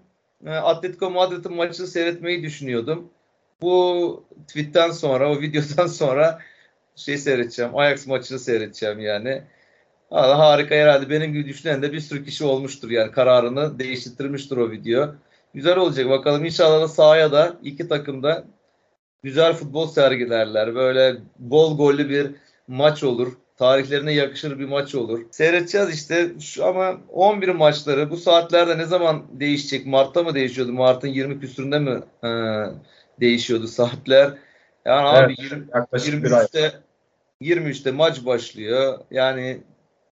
e, 0.47 0.51
Atletico 0.51 1.11
Madrid'in 1.11 1.55
maçını 1.55 1.87
seyretmeyi 1.87 2.43
düşünüyordum. 2.43 3.11
Bu 3.61 4.25
tweetten 4.49 4.91
sonra, 4.91 5.31
o 5.31 5.41
videodan 5.41 5.87
sonra 6.03 6.39
şey 6.97 7.19
seyredeceğim. 7.19 7.77
Ajax 7.77 8.07
maçını 8.07 8.39
seyredeceğim 8.39 9.01
yani. 9.01 9.43
Hala 10.11 10.39
harika 10.39 10.75
herhalde. 10.75 11.11
Benim 11.11 11.33
gibi 11.33 11.49
düşünen 11.49 11.83
de 11.83 11.93
bir 11.93 12.01
sürü 12.01 12.25
kişi 12.25 12.45
olmuştur 12.45 12.91
yani. 12.91 13.13
Kararını 13.13 13.79
değiştirmiştir 13.79 14.57
o 14.57 14.71
video. 14.71 15.15
Güzel 15.55 15.77
olacak. 15.77 16.11
Bakalım 16.11 16.45
inşallah 16.45 16.83
da 16.83 16.89
sahaya 16.89 17.33
da 17.33 17.57
iki 17.63 17.89
takım 17.89 18.23
da 18.23 18.45
güzel 19.23 19.53
futbol 19.53 19.87
sergilerler. 19.87 20.75
Böyle 20.75 21.17
bol 21.39 21.77
gollü 21.77 22.09
bir 22.09 22.31
maç 22.69 23.05
olur 23.05 23.33
tarihlerine 23.57 24.13
yakışır 24.13 24.59
bir 24.59 24.65
maç 24.65 24.95
olur. 24.95 25.21
Seyredeceğiz 25.31 25.95
işte 25.95 26.33
şu 26.41 26.67
ama 26.67 27.01
11 27.13 27.49
maçları 27.49 28.11
bu 28.11 28.17
saatlerde 28.17 28.79
ne 28.79 28.85
zaman 28.85 29.23
değişecek? 29.33 29.87
Mart'ta 29.87 30.23
mı 30.23 30.35
değişiyordu? 30.35 30.73
Mart'ın 30.73 31.09
20 31.09 31.41
küsüründe 31.41 31.79
mi 31.79 32.01
e, 32.25 32.29
değişiyordu 33.21 33.67
saatler? 33.67 34.35
Yani 34.85 35.19
evet, 35.19 35.39
abi 35.93 36.03
20, 36.03 36.23
23'te 36.23 36.73
23'te 37.43 37.91
maç 37.91 38.25
başlıyor. 38.27 38.99
Yani 39.11 39.61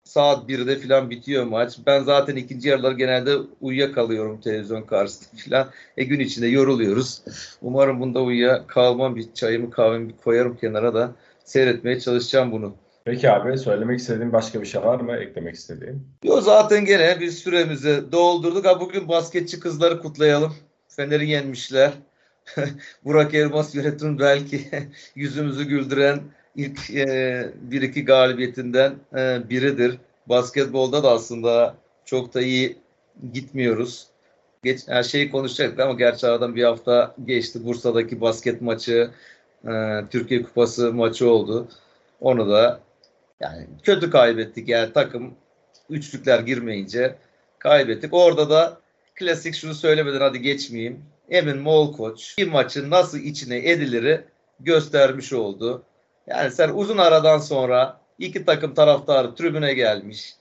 saat 0.04 0.48
1'de 0.48 0.78
falan 0.78 1.10
bitiyor 1.10 1.44
maç. 1.44 1.78
Ben 1.86 2.02
zaten 2.02 2.36
ikinci 2.36 2.68
yarılar 2.68 2.92
genelde 2.92 3.36
uyuyakalıyorum 3.60 4.40
televizyon 4.40 4.82
karşısında 4.82 5.40
falan. 5.50 5.70
E 5.96 6.04
gün 6.04 6.20
içinde 6.20 6.46
yoruluyoruz. 6.46 7.22
Umarım 7.62 8.00
bunda 8.00 8.22
uyuya 8.22 8.66
kalmam. 8.66 9.16
Bir 9.16 9.34
çayımı 9.34 9.70
kahvemi 9.70 10.08
bir 10.08 10.16
koyarım 10.16 10.56
kenara 10.56 10.94
da 10.94 11.12
seyretmeye 11.44 12.00
çalışacağım 12.00 12.52
bunu. 12.52 12.74
Peki 13.04 13.30
abi 13.30 13.58
söylemek 13.58 14.00
istediğin 14.00 14.32
başka 14.32 14.60
bir 14.60 14.66
şey 14.66 14.82
var 14.82 15.00
mı? 15.00 15.16
Eklemek 15.16 15.54
istediğin? 15.54 16.06
Yok 16.24 16.42
zaten 16.42 16.84
gene 16.84 17.16
biz 17.20 17.38
süremizi 17.38 18.12
doldurduk. 18.12 18.66
Ha, 18.66 18.80
bugün 18.80 19.08
basketçi 19.08 19.60
kızları 19.60 20.00
kutlayalım. 20.00 20.54
Fener'i 20.88 21.28
yenmişler. 21.28 21.92
Burak 23.04 23.34
Elmas 23.34 23.74
yönetim 23.74 24.18
belki 24.18 24.68
yüzümüzü 25.14 25.64
güldüren 25.64 26.20
ilk 26.56 26.90
e, 26.90 27.52
bir 27.60 27.82
iki 27.82 28.04
galibiyetinden 28.04 28.94
e, 29.16 29.50
biridir. 29.50 29.98
Basketbolda 30.26 31.02
da 31.02 31.10
aslında 31.10 31.76
çok 32.04 32.34
da 32.34 32.42
iyi 32.42 32.78
gitmiyoruz. 33.32 34.06
Geç, 34.64 34.88
her 34.88 35.02
şeyi 35.02 35.30
konuşacaktık 35.30 35.80
ama 35.80 35.92
gerçi 35.92 36.26
aradan 36.26 36.56
bir 36.56 36.64
hafta 36.64 37.14
geçti. 37.24 37.64
Bursa'daki 37.64 38.20
basket 38.20 38.62
maçı, 38.62 39.10
e, 39.68 39.70
Türkiye 40.10 40.42
Kupası 40.42 40.92
maçı 40.94 41.30
oldu. 41.30 41.68
Onu 42.20 42.50
da 42.50 42.80
yani 43.40 43.66
kötü 43.82 44.10
kaybettik 44.10 44.68
yani 44.68 44.92
takım 44.92 45.34
üçlükler 45.90 46.40
girmeyince 46.40 47.14
kaybettik. 47.58 48.14
Orada 48.14 48.50
da 48.50 48.80
klasik 49.14 49.54
şunu 49.54 49.74
söylemeden 49.74 50.20
hadi 50.20 50.40
geçmeyeyim. 50.42 51.04
Emin 51.32 51.58
Molkoç 51.58 52.38
bir 52.38 52.48
maçın 52.48 52.90
nasıl 52.90 53.18
içine 53.18 53.56
ediliri 53.56 54.24
göstermiş 54.60 55.32
oldu. 55.32 55.82
Yani 56.26 56.50
sen 56.50 56.68
uzun 56.68 56.98
aradan 56.98 57.38
sonra 57.38 58.00
iki 58.18 58.44
takım 58.44 58.74
taraftarı 58.74 59.34
tribüne 59.34 59.74
gelmiş. 59.74 60.34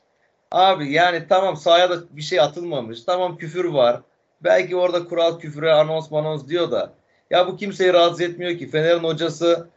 Abi 0.51 0.91
yani 0.91 1.23
tamam 1.29 1.57
sahaya 1.57 1.89
da 1.89 1.97
bir 2.11 2.21
şey 2.21 2.39
atılmamış. 2.39 3.03
Tamam 3.03 3.37
küfür 3.37 3.65
var. 3.65 4.01
Belki 4.43 4.75
orada 4.75 5.05
kural 5.05 5.39
küfüre 5.39 5.73
anons 5.73 6.11
manons 6.11 6.47
diyor 6.47 6.71
da. 6.71 6.93
Ya 7.29 7.47
bu 7.47 7.57
kimseyi 7.57 7.93
rahatsız 7.93 8.21
etmiyor 8.21 8.57
ki. 8.57 8.69
Fener'in 8.69 9.03
hocası 9.03 9.67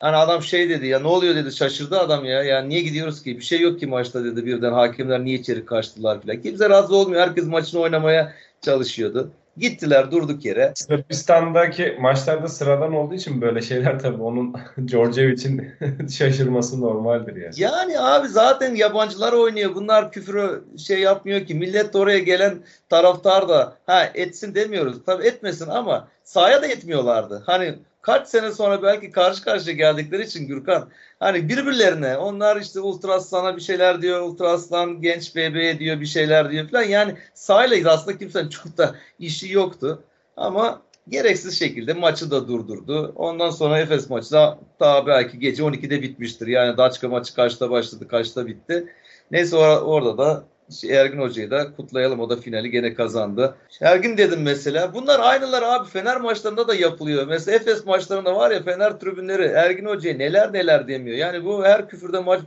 hani 0.00 0.16
adam 0.16 0.42
şey 0.42 0.68
dedi 0.68 0.86
ya 0.86 0.98
ne 0.98 1.06
oluyor 1.06 1.34
dedi 1.34 1.52
şaşırdı 1.52 2.00
adam 2.00 2.24
ya. 2.24 2.42
Ya 2.42 2.62
niye 2.62 2.80
gidiyoruz 2.80 3.22
ki? 3.22 3.38
Bir 3.38 3.44
şey 3.44 3.60
yok 3.60 3.80
ki 3.80 3.86
maçta 3.86 4.24
dedi 4.24 4.46
birden 4.46 4.72
hakemler 4.72 5.24
niye 5.24 5.38
içeri 5.38 5.66
kaçtılar 5.66 6.22
filan. 6.22 6.42
Kimse 6.42 6.70
rahatsız 6.70 6.92
olmuyor. 6.92 7.22
Herkes 7.22 7.44
maçını 7.46 7.80
oynamaya 7.80 8.34
çalışıyordu. 8.62 9.30
Gittiler 9.56 10.10
durduk 10.10 10.44
yere. 10.44 10.72
Sırbistan'daki 10.74 11.96
maçlarda 12.00 12.48
sıradan 12.48 12.92
olduğu 12.94 13.14
için 13.14 13.40
böyle 13.40 13.62
şeyler 13.62 13.98
tabii 13.98 14.22
onun 14.22 14.54
Djordjevic'in 14.88 15.72
şaşırması 16.08 16.80
normaldir 16.80 17.36
yani. 17.36 17.54
Yani 17.56 18.00
abi 18.00 18.28
zaten 18.28 18.74
yabancılar 18.74 19.32
oynuyor. 19.32 19.74
Bunlar 19.74 20.12
küfürü 20.12 20.64
şey 20.78 21.00
yapmıyor 21.00 21.46
ki. 21.46 21.54
Millet 21.54 21.94
de 21.94 21.98
oraya 21.98 22.18
gelen 22.18 22.54
taraftar 22.94 23.48
da 23.48 23.76
ha 23.86 24.10
etsin 24.14 24.54
demiyoruz. 24.54 24.96
Tabii 25.06 25.26
etmesin 25.26 25.68
ama 25.68 26.08
sahaya 26.24 26.62
da 26.62 26.66
etmiyorlardı. 26.66 27.42
Hani 27.46 27.74
kaç 28.02 28.28
sene 28.28 28.52
sonra 28.52 28.82
belki 28.82 29.10
karşı 29.10 29.44
karşıya 29.44 29.76
geldikleri 29.76 30.22
için 30.22 30.46
Gürkan 30.46 30.88
hani 31.20 31.48
birbirlerine 31.48 32.16
onlar 32.16 32.56
işte 32.60 32.80
Ultraslan'a 32.80 33.56
bir 33.56 33.60
şeyler 33.60 34.02
diyor. 34.02 34.20
Ultraslan 34.20 35.00
genç 35.00 35.36
bebeğe 35.36 35.78
diyor 35.78 36.00
bir 36.00 36.06
şeyler 36.06 36.50
diyor 36.50 36.68
falan. 36.68 36.82
Yani 36.82 37.14
sahayla 37.34 37.92
aslında 37.92 38.18
kimsenin 38.18 38.48
çok 38.48 38.78
da 38.78 38.94
işi 39.18 39.52
yoktu. 39.52 40.02
Ama 40.36 40.82
gereksiz 41.08 41.58
şekilde 41.58 41.92
maçı 41.92 42.30
da 42.30 42.48
durdurdu. 42.48 43.12
Ondan 43.16 43.50
sonra 43.50 43.78
Efes 43.78 44.10
maçı 44.10 44.32
da 44.32 44.58
daha 44.80 45.06
belki 45.06 45.38
gece 45.38 45.62
12'de 45.62 46.02
bitmiştir. 46.02 46.46
Yani 46.46 46.76
Daçka 46.76 47.08
maçı 47.08 47.34
kaçta 47.34 47.70
başladı, 47.70 48.08
kaçta 48.08 48.46
bitti. 48.46 48.86
Neyse 49.30 49.56
or- 49.56 49.80
orada 49.80 50.18
da 50.18 50.44
Ergin 50.88 51.18
Hoca'yı 51.18 51.50
da 51.50 51.74
kutlayalım. 51.76 52.20
O 52.20 52.30
da 52.30 52.36
finali 52.36 52.70
gene 52.70 52.94
kazandı. 52.94 53.54
Ergin 53.80 54.16
dedim 54.16 54.42
mesela. 54.42 54.94
Bunlar 54.94 55.20
aynılar 55.20 55.62
abi. 55.62 55.88
Fener 55.88 56.20
maçlarında 56.20 56.68
da 56.68 56.74
yapılıyor. 56.74 57.26
Mesela 57.26 57.56
Efes 57.56 57.86
maçlarında 57.86 58.36
var 58.36 58.50
ya 58.50 58.62
Fener 58.62 59.00
tribünleri 59.00 59.44
Ergin 59.44 59.84
Hoca'ya 59.84 60.16
neler 60.16 60.52
neler 60.52 60.88
demiyor. 60.88 61.16
Yani 61.16 61.44
bu 61.44 61.64
her 61.64 61.88
küfürde 61.88 62.18
maç 62.18 62.40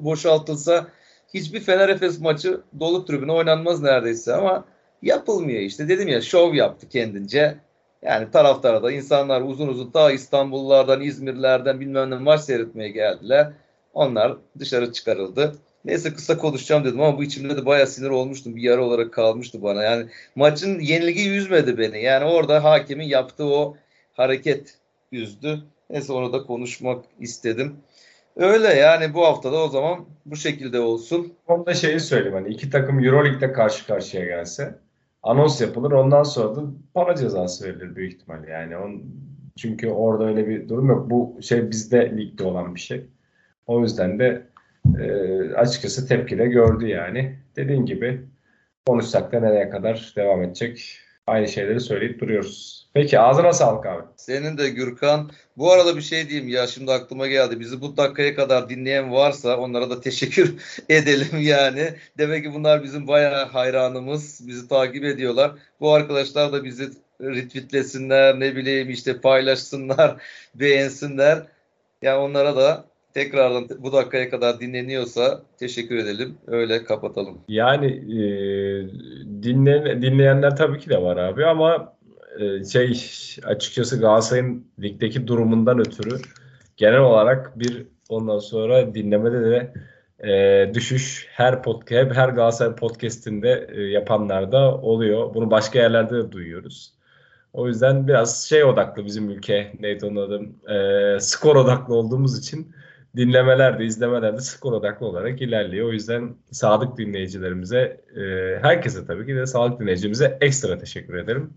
boşaltılsa 0.00 0.86
hiçbir 1.34 1.60
Fener 1.60 1.88
Efes 1.88 2.20
maçı 2.20 2.60
dolu 2.80 3.04
tribüne 3.04 3.32
oynanmaz 3.32 3.82
neredeyse 3.82 4.34
ama 4.34 4.64
yapılmıyor 5.02 5.60
işte. 5.60 5.88
Dedim 5.88 6.08
ya 6.08 6.20
şov 6.20 6.54
yaptı 6.54 6.88
kendince. 6.88 7.54
Yani 8.02 8.30
taraftara 8.30 8.82
da 8.82 8.92
insanlar 8.92 9.40
uzun 9.40 9.68
uzun 9.68 9.90
ta 9.90 10.10
İstanbullardan, 10.12 11.00
İzmirlerden 11.00 11.80
bilmem 11.80 12.10
ne 12.10 12.14
maç 12.14 12.40
seyretmeye 12.40 12.88
geldiler. 12.88 13.52
Onlar 13.94 14.36
dışarı 14.58 14.92
çıkarıldı. 14.92 15.52
Neyse 15.84 16.14
kısa 16.14 16.38
konuşacağım 16.38 16.84
dedim 16.84 17.00
ama 17.00 17.18
bu 17.18 17.24
içimde 17.24 17.56
de 17.56 17.66
bayağı 17.66 17.86
sinir 17.86 18.10
olmuştum. 18.10 18.56
Bir 18.56 18.62
yara 18.62 18.84
olarak 18.84 19.12
kalmıştı 19.12 19.62
bana. 19.62 19.82
Yani 19.82 20.06
maçın 20.36 20.80
yenilgi 20.80 21.30
üzmedi 21.30 21.78
beni. 21.78 22.02
Yani 22.02 22.24
orada 22.24 22.64
hakemin 22.64 23.06
yaptığı 23.06 23.44
o 23.44 23.76
hareket 24.12 24.78
üzdü. 25.12 25.62
Neyse 25.90 26.12
onu 26.12 26.32
da 26.32 26.42
konuşmak 26.42 27.04
istedim. 27.20 27.76
Öyle 28.36 28.68
yani 28.68 29.14
bu 29.14 29.26
haftada 29.26 29.56
o 29.56 29.68
zaman 29.68 30.04
bu 30.26 30.36
şekilde 30.36 30.80
olsun. 30.80 31.32
Onda 31.46 31.74
şeyi 31.74 32.00
söyleyeyim 32.00 32.34
hani 32.34 32.48
iki 32.48 32.70
takım 32.70 33.04
Euroleague'de 33.04 33.52
karşı 33.52 33.86
karşıya 33.86 34.24
gelse 34.24 34.78
anons 35.22 35.60
yapılır 35.60 35.92
ondan 35.92 36.22
sonra 36.22 36.56
da 36.56 36.62
para 36.94 37.16
cezası 37.16 37.64
verilir 37.64 37.96
büyük 37.96 38.12
ihtimalle. 38.12 38.50
Yani 38.50 38.76
on, 38.76 39.02
çünkü 39.56 39.88
orada 39.88 40.24
öyle 40.24 40.48
bir 40.48 40.68
durum 40.68 40.88
yok. 40.88 41.10
Bu 41.10 41.38
şey 41.42 41.70
bizde 41.70 42.16
ligde 42.16 42.44
olan 42.44 42.74
bir 42.74 42.80
şey. 42.80 43.06
O 43.66 43.82
yüzden 43.82 44.18
de 44.18 44.46
e, 45.00 45.54
açıkçası 45.54 46.08
tepki 46.08 46.38
de 46.38 46.46
gördü 46.46 46.86
yani. 46.86 47.38
Dediğin 47.56 47.86
gibi 47.86 48.20
konuşsak 48.86 49.32
da 49.32 49.40
nereye 49.40 49.70
kadar 49.70 50.12
devam 50.16 50.42
edecek 50.42 50.98
aynı 51.26 51.48
şeyleri 51.48 51.80
söyleyip 51.80 52.20
duruyoruz. 52.20 52.88
Peki 52.94 53.20
ağzına 53.20 53.52
sağlık 53.52 53.86
abi. 53.86 54.02
Senin 54.16 54.58
de 54.58 54.68
Gürkan. 54.68 55.30
Bu 55.56 55.72
arada 55.72 55.96
bir 55.96 56.02
şey 56.02 56.28
diyeyim 56.28 56.48
ya 56.48 56.66
şimdi 56.66 56.92
aklıma 56.92 57.26
geldi. 57.26 57.60
Bizi 57.60 57.80
bu 57.80 57.96
dakikaya 57.96 58.34
kadar 58.34 58.68
dinleyen 58.68 59.12
varsa 59.12 59.56
onlara 59.56 59.90
da 59.90 60.00
teşekkür 60.00 60.54
edelim 60.88 61.40
yani. 61.40 61.94
Demek 62.18 62.44
ki 62.44 62.54
bunlar 62.54 62.82
bizim 62.82 63.08
bayağı 63.08 63.46
hayranımız. 63.46 64.46
Bizi 64.46 64.68
takip 64.68 65.04
ediyorlar. 65.04 65.52
Bu 65.80 65.92
arkadaşlar 65.92 66.52
da 66.52 66.64
bizi 66.64 66.90
retweetlesinler 67.20 68.40
ne 68.40 68.56
bileyim 68.56 68.90
işte 68.90 69.20
paylaşsınlar, 69.20 70.22
beğensinler. 70.54 71.42
Yani 72.02 72.18
onlara 72.18 72.56
da 72.56 72.84
tekrardan 73.14 73.68
bu 73.78 73.92
dakikaya 73.92 74.30
kadar 74.30 74.60
dinleniyorsa 74.60 75.42
teşekkür 75.58 75.96
edelim. 75.96 76.34
Öyle 76.46 76.84
kapatalım. 76.84 77.38
Yani 77.48 77.86
e, 77.86 78.20
dinleyen, 79.42 80.02
dinleyenler 80.02 80.56
tabii 80.56 80.78
ki 80.78 80.90
de 80.90 81.02
var 81.02 81.16
abi 81.16 81.46
ama 81.46 81.94
e, 82.40 82.64
şey 82.64 83.02
açıkçası 83.44 84.00
Galatasaray'ın 84.00 84.66
ligdeki 84.82 85.26
durumundan 85.26 85.78
ötürü 85.78 86.18
genel 86.76 87.00
olarak 87.00 87.58
bir 87.58 87.86
ondan 88.08 88.38
sonra 88.38 88.94
dinlemede 88.94 89.50
de 89.50 89.72
e, 90.28 90.74
düşüş 90.74 91.28
her 91.30 91.62
podcast 91.62 92.14
her 92.14 92.28
Galatasaray 92.28 92.76
podcast'inde 92.76 93.68
e, 93.72 93.80
yapanlar 93.82 94.52
da 94.52 94.74
oluyor. 94.74 95.34
Bunu 95.34 95.50
başka 95.50 95.78
yerlerde 95.78 96.14
de 96.14 96.32
duyuyoruz. 96.32 96.92
O 97.52 97.68
yüzden 97.68 98.08
biraz 98.08 98.44
şey 98.48 98.64
odaklı 98.64 99.06
bizim 99.06 99.30
ülke 99.30 99.72
neydi 99.80 100.06
onun 100.06 100.16
adı 100.16 100.42
e, 100.74 101.20
skor 101.20 101.56
odaklı 101.56 101.94
olduğumuz 101.94 102.38
için 102.38 102.74
dinlemeler 103.16 103.78
de 103.78 103.84
izlemeler 103.84 104.36
de 104.36 104.40
skor 104.40 104.72
odaklı 104.72 105.06
olarak 105.06 105.42
ilerliyor. 105.42 105.88
O 105.88 105.92
yüzden 105.92 106.36
sadık 106.50 106.98
dinleyicilerimize 106.98 108.00
e, 108.16 108.22
herkese 108.62 109.06
tabii 109.06 109.26
ki 109.26 109.36
de 109.36 109.46
sadık 109.46 109.80
dinleyicimize 109.80 110.38
ekstra 110.40 110.78
teşekkür 110.78 111.14
ederim. 111.14 111.54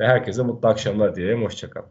Ve 0.00 0.06
herkese 0.06 0.42
mutlu 0.42 0.68
akşamlar 0.68 1.16
dilerim. 1.16 1.44
Hoşçakalın. 1.44 1.86